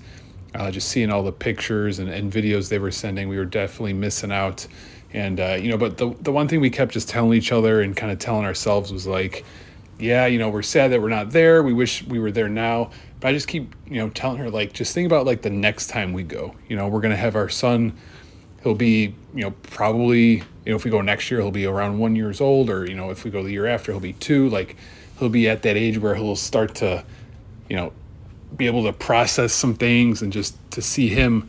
Uh, 0.54 0.70
just 0.70 0.88
seeing 0.88 1.10
all 1.10 1.22
the 1.22 1.32
pictures 1.32 1.98
and, 1.98 2.10
and 2.10 2.30
videos 2.30 2.68
they 2.68 2.78
were 2.78 2.90
sending, 2.90 3.26
we 3.26 3.38
were 3.38 3.46
definitely 3.46 3.94
missing 3.94 4.30
out. 4.30 4.66
And 5.14 5.40
uh, 5.40 5.56
you 5.60 5.70
know, 5.70 5.78
but 5.78 5.96
the 5.96 6.14
the 6.20 6.32
one 6.32 6.48
thing 6.48 6.60
we 6.60 6.70
kept 6.70 6.92
just 6.92 7.08
telling 7.08 7.32
each 7.34 7.52
other 7.52 7.80
and 7.80 7.96
kind 7.96 8.12
of 8.12 8.18
telling 8.18 8.44
ourselves 8.44 8.92
was 8.92 9.06
like, 9.06 9.44
yeah, 9.98 10.26
you 10.26 10.38
know, 10.38 10.50
we're 10.50 10.62
sad 10.62 10.92
that 10.92 11.00
we're 11.00 11.08
not 11.08 11.30
there. 11.30 11.62
We 11.62 11.72
wish 11.72 12.02
we 12.04 12.18
were 12.18 12.32
there 12.32 12.48
now. 12.48 12.90
But 13.20 13.28
I 13.28 13.32
just 13.32 13.46
keep, 13.46 13.74
you 13.86 13.98
know, 13.98 14.08
telling 14.08 14.38
her 14.38 14.50
like, 14.50 14.72
just 14.72 14.92
think 14.94 15.06
about 15.06 15.26
like 15.26 15.42
the 15.42 15.50
next 15.50 15.86
time 15.86 16.12
we 16.12 16.24
go. 16.24 16.54
You 16.68 16.76
know, 16.76 16.88
we're 16.88 17.00
gonna 17.00 17.16
have 17.16 17.36
our 17.36 17.48
son. 17.48 17.96
He'll 18.62 18.74
be, 18.74 19.14
you 19.34 19.42
know, 19.42 19.52
probably 19.62 20.42
you 20.64 20.70
know, 20.70 20.76
if 20.76 20.84
we 20.84 20.90
go 20.90 21.00
next 21.00 21.30
year, 21.30 21.40
he'll 21.40 21.50
be 21.50 21.66
around 21.66 21.98
one 21.98 22.14
years 22.16 22.40
old, 22.40 22.68
or 22.68 22.86
you 22.86 22.94
know, 22.94 23.10
if 23.10 23.24
we 23.24 23.30
go 23.30 23.42
the 23.42 23.52
year 23.52 23.66
after, 23.66 23.92
he'll 23.92 24.00
be 24.00 24.12
two. 24.14 24.48
Like 24.48 24.76
he'll 25.18 25.28
be 25.28 25.48
at 25.48 25.62
that 25.62 25.76
age 25.76 25.98
where 25.98 26.14
he'll 26.14 26.36
start 26.36 26.74
to, 26.76 27.04
you 27.72 27.78
know, 27.78 27.90
be 28.54 28.66
able 28.66 28.84
to 28.84 28.92
process 28.92 29.50
some 29.50 29.72
things 29.72 30.20
and 30.20 30.30
just 30.30 30.54
to 30.72 30.82
see 30.82 31.08
him, 31.08 31.48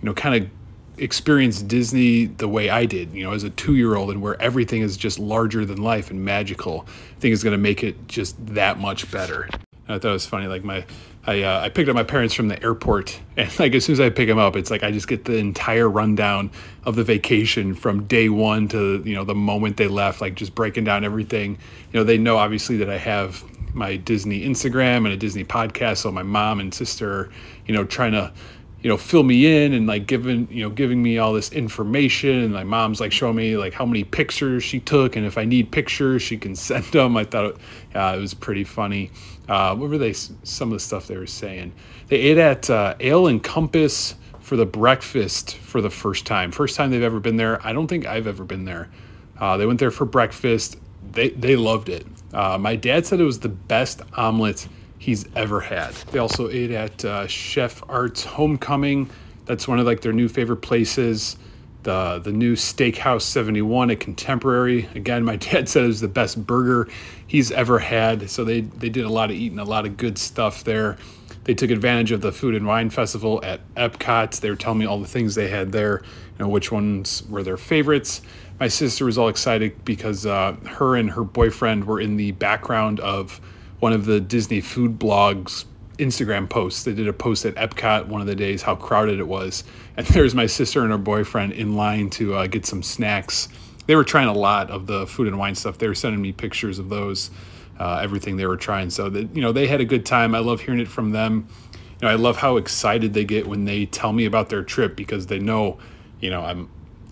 you 0.00 0.06
know, 0.06 0.14
kind 0.14 0.42
of 0.42 0.50
experience 0.96 1.60
Disney 1.60 2.24
the 2.24 2.48
way 2.48 2.70
I 2.70 2.86
did, 2.86 3.12
you 3.12 3.22
know, 3.22 3.32
as 3.32 3.42
a 3.42 3.50
two 3.50 3.76
year 3.76 3.94
old, 3.94 4.10
and 4.10 4.22
where 4.22 4.40
everything 4.40 4.80
is 4.80 4.96
just 4.96 5.18
larger 5.18 5.66
than 5.66 5.82
life 5.82 6.10
and 6.10 6.24
magical. 6.24 6.86
I 6.88 7.20
think 7.20 7.34
is 7.34 7.44
going 7.44 7.52
to 7.52 7.58
make 7.58 7.84
it 7.84 8.08
just 8.08 8.34
that 8.54 8.78
much 8.78 9.10
better. 9.10 9.46
I 9.86 9.98
thought 9.98 10.08
it 10.08 10.12
was 10.12 10.24
funny. 10.24 10.46
Like 10.46 10.64
my, 10.64 10.86
I 11.26 11.42
uh, 11.42 11.60
I 11.60 11.68
picked 11.68 11.90
up 11.90 11.94
my 11.94 12.02
parents 12.02 12.32
from 12.32 12.48
the 12.48 12.62
airport, 12.62 13.20
and 13.36 13.58
like 13.58 13.74
as 13.74 13.84
soon 13.84 13.92
as 13.92 14.00
I 14.00 14.08
pick 14.08 14.26
them 14.26 14.38
up, 14.38 14.56
it's 14.56 14.70
like 14.70 14.82
I 14.82 14.90
just 14.90 15.06
get 15.06 15.26
the 15.26 15.36
entire 15.36 15.86
rundown 15.86 16.50
of 16.84 16.96
the 16.96 17.04
vacation 17.04 17.74
from 17.74 18.04
day 18.04 18.30
one 18.30 18.68
to 18.68 19.02
you 19.04 19.14
know 19.14 19.24
the 19.24 19.34
moment 19.34 19.76
they 19.76 19.88
left, 19.88 20.22
like 20.22 20.34
just 20.34 20.54
breaking 20.54 20.84
down 20.84 21.04
everything. 21.04 21.58
You 21.92 22.00
know, 22.00 22.04
they 22.04 22.16
know 22.16 22.38
obviously 22.38 22.78
that 22.78 22.88
I 22.88 22.96
have 22.96 23.44
my 23.78 23.96
Disney 23.96 24.44
Instagram 24.44 24.98
and 24.98 25.08
a 25.08 25.16
Disney 25.16 25.44
podcast, 25.44 25.98
so 25.98 26.12
my 26.12 26.22
mom 26.22 26.60
and 26.60 26.74
sister, 26.74 27.30
you 27.66 27.72
know, 27.72 27.84
trying 27.84 28.12
to 28.12 28.32
you 28.82 28.88
know 28.88 28.96
fill 28.96 29.24
me 29.24 29.64
in 29.64 29.72
and 29.72 29.86
like 29.86 30.06
giving 30.06 30.46
you 30.50 30.62
know 30.62 30.70
giving 30.70 31.02
me 31.02 31.18
all 31.18 31.32
this 31.32 31.52
information. 31.52 32.30
And 32.30 32.52
my 32.52 32.64
mom's 32.64 33.00
like 33.00 33.12
showing 33.12 33.36
me 33.36 33.56
like 33.56 33.72
how 33.72 33.84
many 33.84 34.04
pictures 34.04 34.62
she 34.62 34.80
took 34.80 35.16
and 35.16 35.26
if 35.26 35.36
i 35.36 35.44
need 35.44 35.72
pictures 35.72 36.22
she 36.22 36.36
can 36.36 36.54
send 36.68 36.84
them 36.86 37.16
i 37.16 37.24
thought 37.24 37.46
it, 37.46 37.56
uh, 37.94 38.14
it 38.16 38.20
was 38.20 38.34
pretty 38.34 38.64
funny. 38.64 39.10
Uh, 39.48 39.74
what 39.74 39.88
were 39.88 39.98
they 39.98 40.12
some 40.12 40.68
of 40.68 40.74
the 40.74 40.80
stuff 40.80 41.06
they 41.06 41.16
were 41.16 41.26
saying? 41.26 41.72
They 42.08 42.16
ate 42.16 42.38
at 42.38 42.68
uh, 42.70 42.94
ale 43.00 43.26
and 43.26 43.42
compass 43.42 44.14
for 44.40 44.56
the 44.56 44.66
breakfast 44.66 45.56
for 45.56 45.80
the 45.80 45.90
first 45.90 46.26
time. 46.26 46.52
First 46.52 46.76
time 46.76 46.90
they've 46.90 47.02
ever 47.02 47.20
been 47.20 47.36
there. 47.36 47.64
I 47.66 47.72
don't 47.72 47.86
think 47.86 48.06
i've 48.06 48.26
ever 48.26 48.44
been 48.44 48.64
there. 48.64 48.90
Uh, 49.38 49.56
they 49.56 49.66
went 49.66 49.78
there 49.78 49.90
for 49.90 50.04
breakfast. 50.04 50.76
They, 51.12 51.30
they 51.30 51.56
loved 51.56 51.88
it 51.88 52.06
uh, 52.32 52.58
my 52.58 52.76
dad 52.76 53.06
said 53.06 53.20
it 53.20 53.24
was 53.24 53.40
the 53.40 53.48
best 53.48 54.02
omelet 54.14 54.68
he's 54.98 55.26
ever 55.34 55.60
had. 55.60 55.94
They 56.12 56.18
also 56.18 56.50
ate 56.50 56.70
at 56.70 57.04
uh, 57.04 57.26
Chef 57.26 57.82
Art's 57.88 58.24
Homecoming. 58.24 59.10
That's 59.46 59.66
one 59.66 59.78
of 59.78 59.86
like 59.86 60.02
their 60.02 60.12
new 60.12 60.28
favorite 60.28 60.58
places. 60.58 61.36
The 61.84 62.18
the 62.18 62.32
new 62.32 62.54
Steakhouse 62.54 63.22
71 63.22 63.90
at 63.90 64.00
Contemporary. 64.00 64.88
Again, 64.94 65.24
my 65.24 65.36
dad 65.36 65.68
said 65.68 65.84
it 65.84 65.86
was 65.86 66.00
the 66.00 66.08
best 66.08 66.46
burger 66.46 66.88
he's 67.26 67.50
ever 67.50 67.78
had. 67.78 68.28
So 68.30 68.44
they 68.44 68.60
they 68.60 68.88
did 68.88 69.04
a 69.04 69.10
lot 69.10 69.30
of 69.30 69.36
eating, 69.36 69.58
a 69.58 69.64
lot 69.64 69.86
of 69.86 69.96
good 69.96 70.18
stuff 70.18 70.64
there. 70.64 70.98
They 71.44 71.54
took 71.54 71.70
advantage 71.70 72.12
of 72.12 72.20
the 72.20 72.30
Food 72.30 72.54
and 72.54 72.66
Wine 72.66 72.90
Festival 72.90 73.40
at 73.42 73.60
Epcot. 73.74 74.38
They 74.40 74.50
were 74.50 74.56
telling 74.56 74.80
me 74.80 74.84
all 74.84 75.00
the 75.00 75.06
things 75.06 75.34
they 75.34 75.48
had 75.48 75.72
there, 75.72 76.02
you 76.02 76.44
know, 76.44 76.48
which 76.48 76.70
ones 76.70 77.22
were 77.26 77.42
their 77.42 77.56
favorites. 77.56 78.20
My 78.60 78.68
sister 78.68 79.04
was 79.04 79.16
all 79.16 79.28
excited 79.28 79.84
because 79.84 80.26
uh, 80.26 80.56
her 80.66 80.96
and 80.96 81.10
her 81.10 81.22
boyfriend 81.22 81.84
were 81.84 82.00
in 82.00 82.16
the 82.16 82.32
background 82.32 82.98
of 82.98 83.40
one 83.78 83.92
of 83.92 84.04
the 84.04 84.20
Disney 84.20 84.60
Food 84.60 84.98
Blog's 84.98 85.64
Instagram 85.98 86.48
posts. 86.48 86.82
They 86.82 86.92
did 86.92 87.06
a 87.06 87.12
post 87.12 87.44
at 87.44 87.54
Epcot 87.54 88.06
one 88.06 88.20
of 88.20 88.26
the 88.26 88.34
days 88.34 88.62
how 88.62 88.74
crowded 88.74 89.20
it 89.20 89.28
was, 89.28 89.62
and 89.96 90.06
there's 90.08 90.34
my 90.34 90.46
sister 90.46 90.82
and 90.82 90.90
her 90.90 90.98
boyfriend 90.98 91.52
in 91.52 91.76
line 91.76 92.10
to 92.10 92.34
uh, 92.34 92.46
get 92.48 92.66
some 92.66 92.82
snacks. 92.82 93.48
They 93.86 93.94
were 93.94 94.04
trying 94.04 94.28
a 94.28 94.34
lot 94.34 94.70
of 94.70 94.86
the 94.86 95.06
food 95.06 95.28
and 95.28 95.38
wine 95.38 95.54
stuff. 95.54 95.78
They 95.78 95.88
were 95.88 95.94
sending 95.94 96.20
me 96.20 96.32
pictures 96.32 96.78
of 96.78 96.88
those, 96.88 97.30
uh, 97.78 98.00
everything 98.02 98.36
they 98.36 98.46
were 98.46 98.56
trying. 98.56 98.90
So 98.90 99.08
that 99.08 99.34
you 99.36 99.42
know 99.42 99.52
they 99.52 99.68
had 99.68 99.80
a 99.80 99.84
good 99.84 100.04
time. 100.04 100.34
I 100.34 100.40
love 100.40 100.60
hearing 100.62 100.80
it 100.80 100.88
from 100.88 101.12
them. 101.12 101.48
You 101.72 102.06
know, 102.06 102.08
I 102.08 102.16
love 102.16 102.36
how 102.36 102.56
excited 102.56 103.14
they 103.14 103.24
get 103.24 103.46
when 103.46 103.64
they 103.64 103.86
tell 103.86 104.12
me 104.12 104.24
about 104.24 104.48
their 104.48 104.62
trip 104.62 104.94
because 104.94 105.26
they 105.26 105.38
know, 105.38 105.78
you 106.20 106.30
know, 106.30 106.42
I'm 106.42 106.68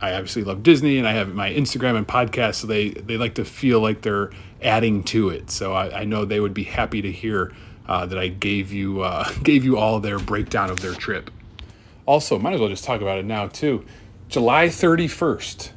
I 0.06 0.14
obviously 0.14 0.44
love 0.44 0.62
Disney 0.62 0.98
and 0.98 1.06
I 1.06 1.12
have 1.12 1.34
my 1.34 1.50
Instagram 1.50 1.96
and 1.96 2.06
podcast, 2.06 2.56
so 2.56 2.66
they 2.66 2.90
they 2.90 3.16
like 3.16 3.34
to 3.34 3.44
feel 3.44 3.80
like 3.80 4.02
they're 4.02 4.30
adding 4.62 5.02
to 5.04 5.30
it. 5.30 5.50
So 5.50 5.72
I, 5.72 6.00
I 6.00 6.04
know 6.04 6.24
they 6.24 6.40
would 6.40 6.54
be 6.54 6.64
happy 6.64 7.02
to 7.02 7.10
hear 7.10 7.52
uh, 7.88 8.06
that 8.06 8.18
I 8.18 8.28
gave 8.28 8.72
you 8.72 9.02
uh, 9.02 9.28
gave 9.42 9.64
you 9.64 9.78
all 9.78 10.00
their 10.00 10.18
breakdown 10.18 10.70
of 10.70 10.80
their 10.80 10.94
trip. 10.94 11.30
Also, 12.06 12.38
might 12.38 12.54
as 12.54 12.60
well 12.60 12.68
just 12.68 12.84
talk 12.84 13.00
about 13.00 13.18
it 13.18 13.24
now 13.24 13.48
too. 13.48 13.84
July 14.28 14.68
31st. 14.68 15.70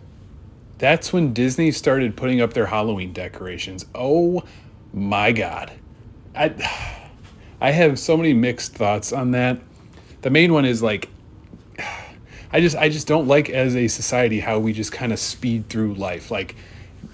That's 0.78 1.12
when 1.12 1.34
Disney 1.34 1.72
started 1.72 2.16
putting 2.16 2.40
up 2.40 2.54
their 2.54 2.68
Halloween 2.68 3.14
decorations. 3.14 3.86
Oh 3.94 4.44
my 4.94 5.32
god. 5.32 5.74
I 6.36 6.54
I 7.62 7.72
have 7.72 8.00
so 8.00 8.16
many 8.16 8.34
mixed 8.34 8.76
thoughts 8.76 9.12
on 9.12 9.32
that. 9.32 9.60
The 10.22 10.30
main 10.30 10.54
one 10.54 10.66
is 10.66 10.82
like 10.82 11.10
I 12.52 12.62
just 12.62 12.76
I 12.76 12.90
just 12.90 13.08
don't 13.08 13.28
like 13.28 13.50
as 13.50 13.76
a 13.76 13.88
society 13.88 14.40
how 14.40 14.60
we 14.60 14.74
just 14.74 14.92
kind 14.92 15.14
of 15.14 15.20
speed 15.20 15.70
through 15.70 15.94
life. 15.96 16.32
Like 16.32 16.56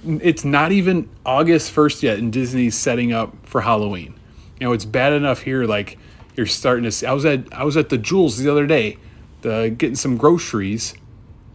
it's 0.06 0.46
not 0.46 0.72
even 0.72 1.10
August 1.26 1.74
1st 1.74 2.04
yet 2.04 2.20
and 2.20 2.32
Disney's 2.32 2.76
setting 2.76 3.12
up 3.12 3.36
for 3.44 3.62
Halloween. 3.62 4.20
You 4.60 4.68
know, 4.68 4.74
it's 4.74 4.86
bad 4.86 5.14
enough 5.14 5.42
here 5.42 5.66
like 5.66 5.98
you're 6.36 6.46
starting 6.46 6.84
to 6.86 6.92
see 6.92 7.06
I 7.06 7.14
was 7.14 7.26
at 7.26 7.54
I 7.54 7.64
was 7.64 7.76
at 7.76 7.90
the 7.90 7.98
Jewel's 7.98 8.38
the 8.38 8.50
other 8.50 8.66
day, 8.66 8.98
the 9.42 9.74
getting 9.78 9.96
some 9.96 10.18
groceries 10.18 10.94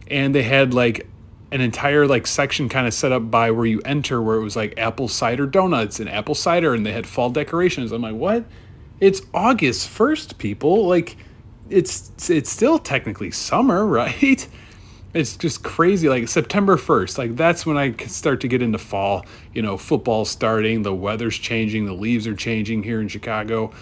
and 0.07 0.35
they 0.35 0.43
had 0.43 0.73
like 0.73 1.07
an 1.51 1.61
entire 1.61 2.05
like 2.07 2.27
section 2.27 2.69
kind 2.69 2.85
of 2.87 2.93
set 2.93 3.11
up 3.11 3.31
by 3.31 3.51
where 3.51 3.65
you 3.65 3.81
enter 3.83 4.21
where 4.21 4.37
it 4.37 4.43
was 4.43 4.55
like 4.55 4.73
apple 4.77 5.07
cider 5.07 5.45
donuts 5.45 5.99
and 5.99 6.09
apple 6.09 6.35
cider 6.35 6.73
and 6.73 6.85
they 6.85 6.93
had 6.93 7.07
fall 7.07 7.29
decorations. 7.29 7.91
I'm 7.91 8.01
like, 8.01 8.15
"What? 8.15 8.45
It's 8.99 9.21
August 9.33 9.89
1st, 9.89 10.37
people." 10.37 10.87
Like 10.87 11.17
it's 11.71 12.29
it's 12.29 12.49
still 12.49 12.79
technically 12.79 13.31
summer, 13.31 13.85
right? 14.01 14.47
It's 15.13 15.35
just 15.35 15.63
crazy. 15.63 16.07
Like 16.07 16.27
September 16.27 16.77
1st, 16.77 17.17
like 17.17 17.35
that's 17.35 17.65
when 17.65 17.77
I 17.77 17.95
start 18.05 18.41
to 18.41 18.47
get 18.47 18.61
into 18.61 18.77
fall. 18.77 19.25
You 19.53 19.61
know, 19.61 19.77
football 19.77 20.25
starting, 20.25 20.83
the 20.83 20.93
weather's 20.93 21.37
changing, 21.37 21.85
the 21.85 21.93
leaves 21.93 22.27
are 22.27 22.35
changing 22.35 22.83
here 22.83 23.01
in 23.01 23.07
Chicago. 23.07 23.73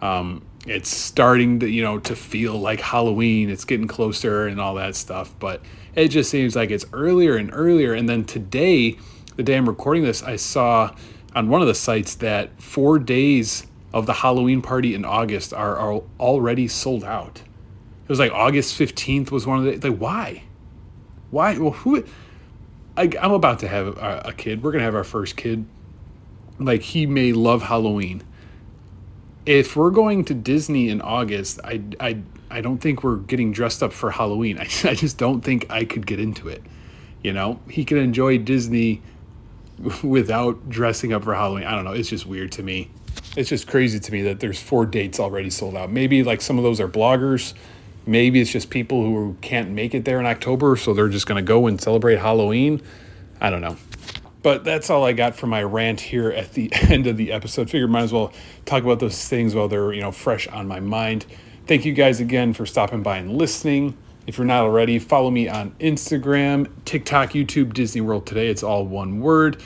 Um, 0.00 0.44
it's 0.66 0.88
starting 0.88 1.60
to, 1.60 1.68
you 1.68 1.82
know, 1.82 1.98
to 2.00 2.16
feel 2.16 2.58
like 2.58 2.80
Halloween. 2.80 3.50
It's 3.50 3.64
getting 3.64 3.86
closer 3.86 4.46
and 4.46 4.60
all 4.60 4.74
that 4.74 4.96
stuff. 4.96 5.34
But 5.38 5.60
it 5.94 6.08
just 6.08 6.30
seems 6.30 6.54
like 6.54 6.70
it's 6.70 6.84
earlier 6.92 7.36
and 7.36 7.50
earlier. 7.52 7.92
And 7.94 8.08
then 8.08 8.24
today, 8.24 8.96
the 9.36 9.42
day 9.42 9.56
I'm 9.56 9.68
recording 9.68 10.02
this, 10.02 10.22
I 10.22 10.36
saw 10.36 10.94
on 11.34 11.48
one 11.48 11.60
of 11.60 11.68
the 11.68 11.74
sites 11.74 12.16
that 12.16 12.60
four 12.60 12.98
days 12.98 13.66
of 13.92 14.06
the 14.06 14.12
Halloween 14.14 14.62
party 14.62 14.94
in 14.94 15.04
August 15.04 15.52
are, 15.54 15.76
are 15.76 16.02
already 16.20 16.68
sold 16.68 17.04
out. 17.04 17.38
It 17.38 18.08
was 18.08 18.18
like 18.18 18.32
August 18.32 18.78
15th 18.78 19.30
was 19.30 19.46
one 19.46 19.66
of 19.66 19.80
the 19.80 19.90
like 19.90 19.98
why? 19.98 20.42
Why? 21.30 21.58
Well, 21.58 21.72
who 21.72 22.04
I, 22.96 23.10
I'm 23.20 23.32
about 23.32 23.58
to 23.60 23.68
have 23.68 23.98
a, 23.98 24.22
a 24.26 24.32
kid. 24.32 24.62
We're 24.62 24.70
going 24.70 24.80
to 24.80 24.84
have 24.84 24.94
our 24.94 25.04
first 25.04 25.36
kid. 25.36 25.66
Like 26.58 26.82
he 26.82 27.06
may 27.06 27.32
love 27.32 27.62
Halloween. 27.62 28.22
If 29.44 29.76
we're 29.76 29.90
going 29.90 30.24
to 30.26 30.34
Disney 30.34 30.88
in 30.88 31.00
August, 31.00 31.60
I 31.64 31.82
I 32.00 32.18
I 32.50 32.60
don't 32.60 32.78
think 32.78 33.02
we're 33.02 33.16
getting 33.16 33.52
dressed 33.52 33.82
up 33.82 33.92
for 33.92 34.10
Halloween. 34.10 34.58
I, 34.60 34.68
I 34.84 34.94
just 34.94 35.18
don't 35.18 35.40
think 35.40 35.70
I 35.70 35.84
could 35.84 36.06
get 36.06 36.20
into 36.20 36.48
it. 36.48 36.62
You 37.22 37.32
know, 37.32 37.60
he 37.68 37.84
can 37.84 37.98
enjoy 37.98 38.38
Disney 38.38 39.02
without 40.02 40.68
dressing 40.68 41.12
up 41.12 41.24
for 41.24 41.34
Halloween. 41.34 41.64
I 41.64 41.74
don't 41.74 41.84
know. 41.84 41.92
It's 41.92 42.08
just 42.08 42.26
weird 42.26 42.52
to 42.52 42.62
me 42.62 42.90
it's 43.36 43.48
just 43.48 43.66
crazy 43.68 44.00
to 44.00 44.12
me 44.12 44.22
that 44.22 44.40
there's 44.40 44.60
four 44.60 44.86
dates 44.86 45.20
already 45.20 45.50
sold 45.50 45.76
out. 45.76 45.90
Maybe 45.90 46.22
like 46.24 46.40
some 46.40 46.58
of 46.58 46.64
those 46.64 46.80
are 46.80 46.88
bloggers. 46.88 47.54
Maybe 48.06 48.40
it's 48.40 48.50
just 48.50 48.70
people 48.70 49.02
who 49.02 49.36
can't 49.40 49.70
make 49.70 49.94
it 49.94 50.04
there 50.04 50.18
in 50.20 50.26
October, 50.26 50.76
so 50.76 50.94
they're 50.94 51.08
just 51.08 51.26
going 51.26 51.44
to 51.44 51.46
go 51.46 51.66
and 51.66 51.80
celebrate 51.80 52.18
Halloween. 52.18 52.80
I 53.40 53.50
don't 53.50 53.60
know. 53.60 53.76
But 54.42 54.62
that's 54.62 54.90
all 54.90 55.04
I 55.04 55.12
got 55.12 55.34
for 55.34 55.48
my 55.48 55.62
rant 55.62 56.00
here 56.00 56.30
at 56.30 56.52
the 56.52 56.72
end 56.72 57.06
of 57.06 57.16
the 57.16 57.32
episode. 57.32 57.68
Figure 57.68 57.88
might 57.88 58.02
as 58.02 58.12
well 58.12 58.32
talk 58.64 58.84
about 58.84 59.00
those 59.00 59.28
things 59.28 59.54
while 59.54 59.68
they're, 59.68 59.92
you 59.92 60.00
know, 60.00 60.12
fresh 60.12 60.46
on 60.48 60.68
my 60.68 60.80
mind. 60.80 61.26
Thank 61.66 61.84
you 61.84 61.92
guys 61.92 62.20
again 62.20 62.52
for 62.52 62.64
stopping 62.64 63.02
by 63.02 63.18
and 63.18 63.36
listening. 63.36 63.96
If 64.26 64.38
you're 64.38 64.46
not 64.46 64.62
already, 64.62 64.98
follow 64.98 65.30
me 65.30 65.48
on 65.48 65.72
Instagram, 65.80 66.68
TikTok, 66.84 67.30
YouTube, 67.30 67.74
Disney 67.74 68.00
World 68.00 68.26
Today. 68.26 68.48
It's 68.48 68.62
all 68.62 68.86
one 68.86 69.20
word. 69.20 69.60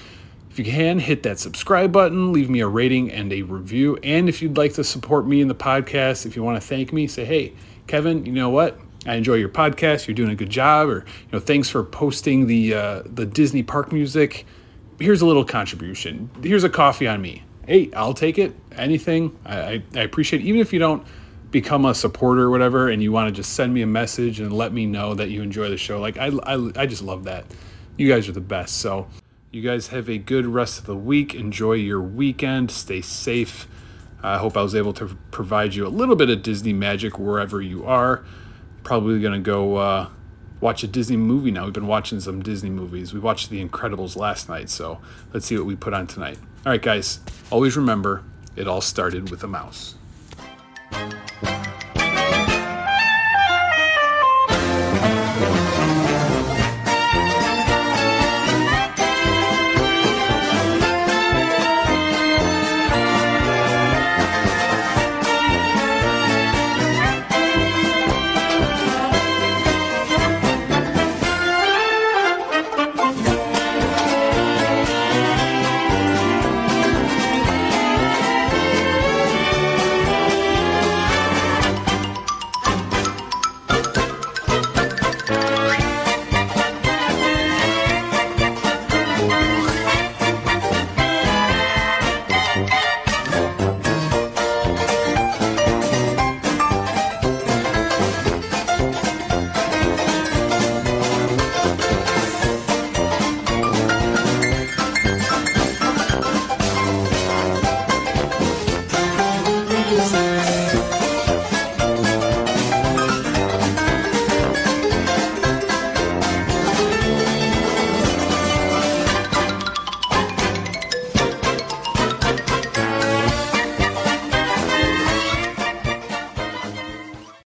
If 0.50 0.58
you 0.58 0.64
can, 0.64 0.98
hit 0.98 1.22
that 1.22 1.38
subscribe 1.38 1.92
button, 1.92 2.32
leave 2.32 2.50
me 2.50 2.58
a 2.58 2.66
rating 2.66 3.10
and 3.12 3.32
a 3.32 3.42
review. 3.42 3.96
And 4.02 4.28
if 4.28 4.42
you'd 4.42 4.56
like 4.56 4.74
to 4.74 4.84
support 4.84 5.26
me 5.26 5.40
in 5.40 5.46
the 5.46 5.54
podcast, 5.54 6.26
if 6.26 6.34
you 6.34 6.42
want 6.42 6.60
to 6.60 6.66
thank 6.66 6.92
me, 6.92 7.06
say, 7.06 7.24
hey, 7.24 7.54
Kevin, 7.86 8.26
you 8.26 8.32
know 8.32 8.50
what? 8.50 8.78
I 9.06 9.14
enjoy 9.14 9.34
your 9.34 9.48
podcast. 9.48 10.06
You're 10.06 10.14
doing 10.14 10.30
a 10.30 10.34
good 10.34 10.50
job. 10.50 10.88
Or, 10.88 11.04
you 11.06 11.28
know, 11.32 11.38
thanks 11.38 11.68
for 11.68 11.84
posting 11.84 12.48
the 12.48 12.74
uh, 12.74 13.02
the 13.06 13.24
Disney 13.26 13.62
park 13.62 13.92
music. 13.92 14.44
Here's 14.98 15.22
a 15.22 15.26
little 15.26 15.44
contribution. 15.44 16.30
Here's 16.42 16.64
a 16.64 16.68
coffee 16.68 17.06
on 17.06 17.22
me. 17.22 17.44
Hey, 17.66 17.90
I'll 17.94 18.12
take 18.12 18.36
it. 18.36 18.54
Anything. 18.72 19.38
I, 19.46 19.82
I 19.94 20.00
appreciate 20.00 20.42
it. 20.42 20.46
Even 20.46 20.60
if 20.60 20.72
you 20.72 20.78
don't 20.78 21.06
become 21.50 21.84
a 21.84 21.94
supporter 21.94 22.42
or 22.42 22.50
whatever 22.50 22.88
and 22.88 23.02
you 23.02 23.12
want 23.12 23.28
to 23.28 23.32
just 23.32 23.54
send 23.54 23.72
me 23.72 23.82
a 23.82 23.86
message 23.86 24.40
and 24.40 24.52
let 24.52 24.72
me 24.72 24.86
know 24.86 25.14
that 25.14 25.30
you 25.30 25.42
enjoy 25.42 25.68
the 25.68 25.76
show. 25.76 26.00
Like, 26.00 26.18
I, 26.18 26.26
I, 26.26 26.70
I 26.76 26.86
just 26.86 27.02
love 27.02 27.24
that. 27.24 27.46
You 27.96 28.08
guys 28.08 28.28
are 28.28 28.32
the 28.32 28.40
best. 28.40 28.78
So, 28.78 29.08
you 29.52 29.62
guys 29.62 29.88
have 29.88 30.08
a 30.08 30.18
good 30.18 30.46
rest 30.46 30.78
of 30.78 30.86
the 30.86 30.96
week. 30.96 31.34
Enjoy 31.34 31.72
your 31.72 32.00
weekend. 32.00 32.70
Stay 32.70 33.00
safe. 33.00 33.66
I 34.22 34.38
hope 34.38 34.56
I 34.56 34.62
was 34.62 34.74
able 34.74 34.92
to 34.94 35.16
provide 35.30 35.74
you 35.74 35.86
a 35.86 35.88
little 35.88 36.14
bit 36.14 36.30
of 36.30 36.42
Disney 36.42 36.72
magic 36.72 37.18
wherever 37.18 37.60
you 37.60 37.84
are. 37.84 38.24
Probably 38.84 39.20
going 39.20 39.32
to 39.32 39.40
go 39.40 39.76
uh, 39.76 40.08
watch 40.60 40.84
a 40.84 40.86
Disney 40.86 41.16
movie 41.16 41.50
now. 41.50 41.64
We've 41.64 41.72
been 41.72 41.86
watching 41.86 42.20
some 42.20 42.42
Disney 42.42 42.70
movies. 42.70 43.12
We 43.12 43.20
watched 43.20 43.50
The 43.50 43.66
Incredibles 43.66 44.16
last 44.16 44.48
night, 44.48 44.68
so 44.68 45.00
let's 45.32 45.46
see 45.46 45.56
what 45.56 45.66
we 45.66 45.74
put 45.74 45.94
on 45.94 46.06
tonight. 46.06 46.38
All 46.64 46.72
right, 46.72 46.82
guys, 46.82 47.20
always 47.50 47.76
remember 47.76 48.22
it 48.56 48.68
all 48.68 48.80
started 48.80 49.30
with 49.30 49.42
a 49.42 49.48
mouse. 49.48 49.96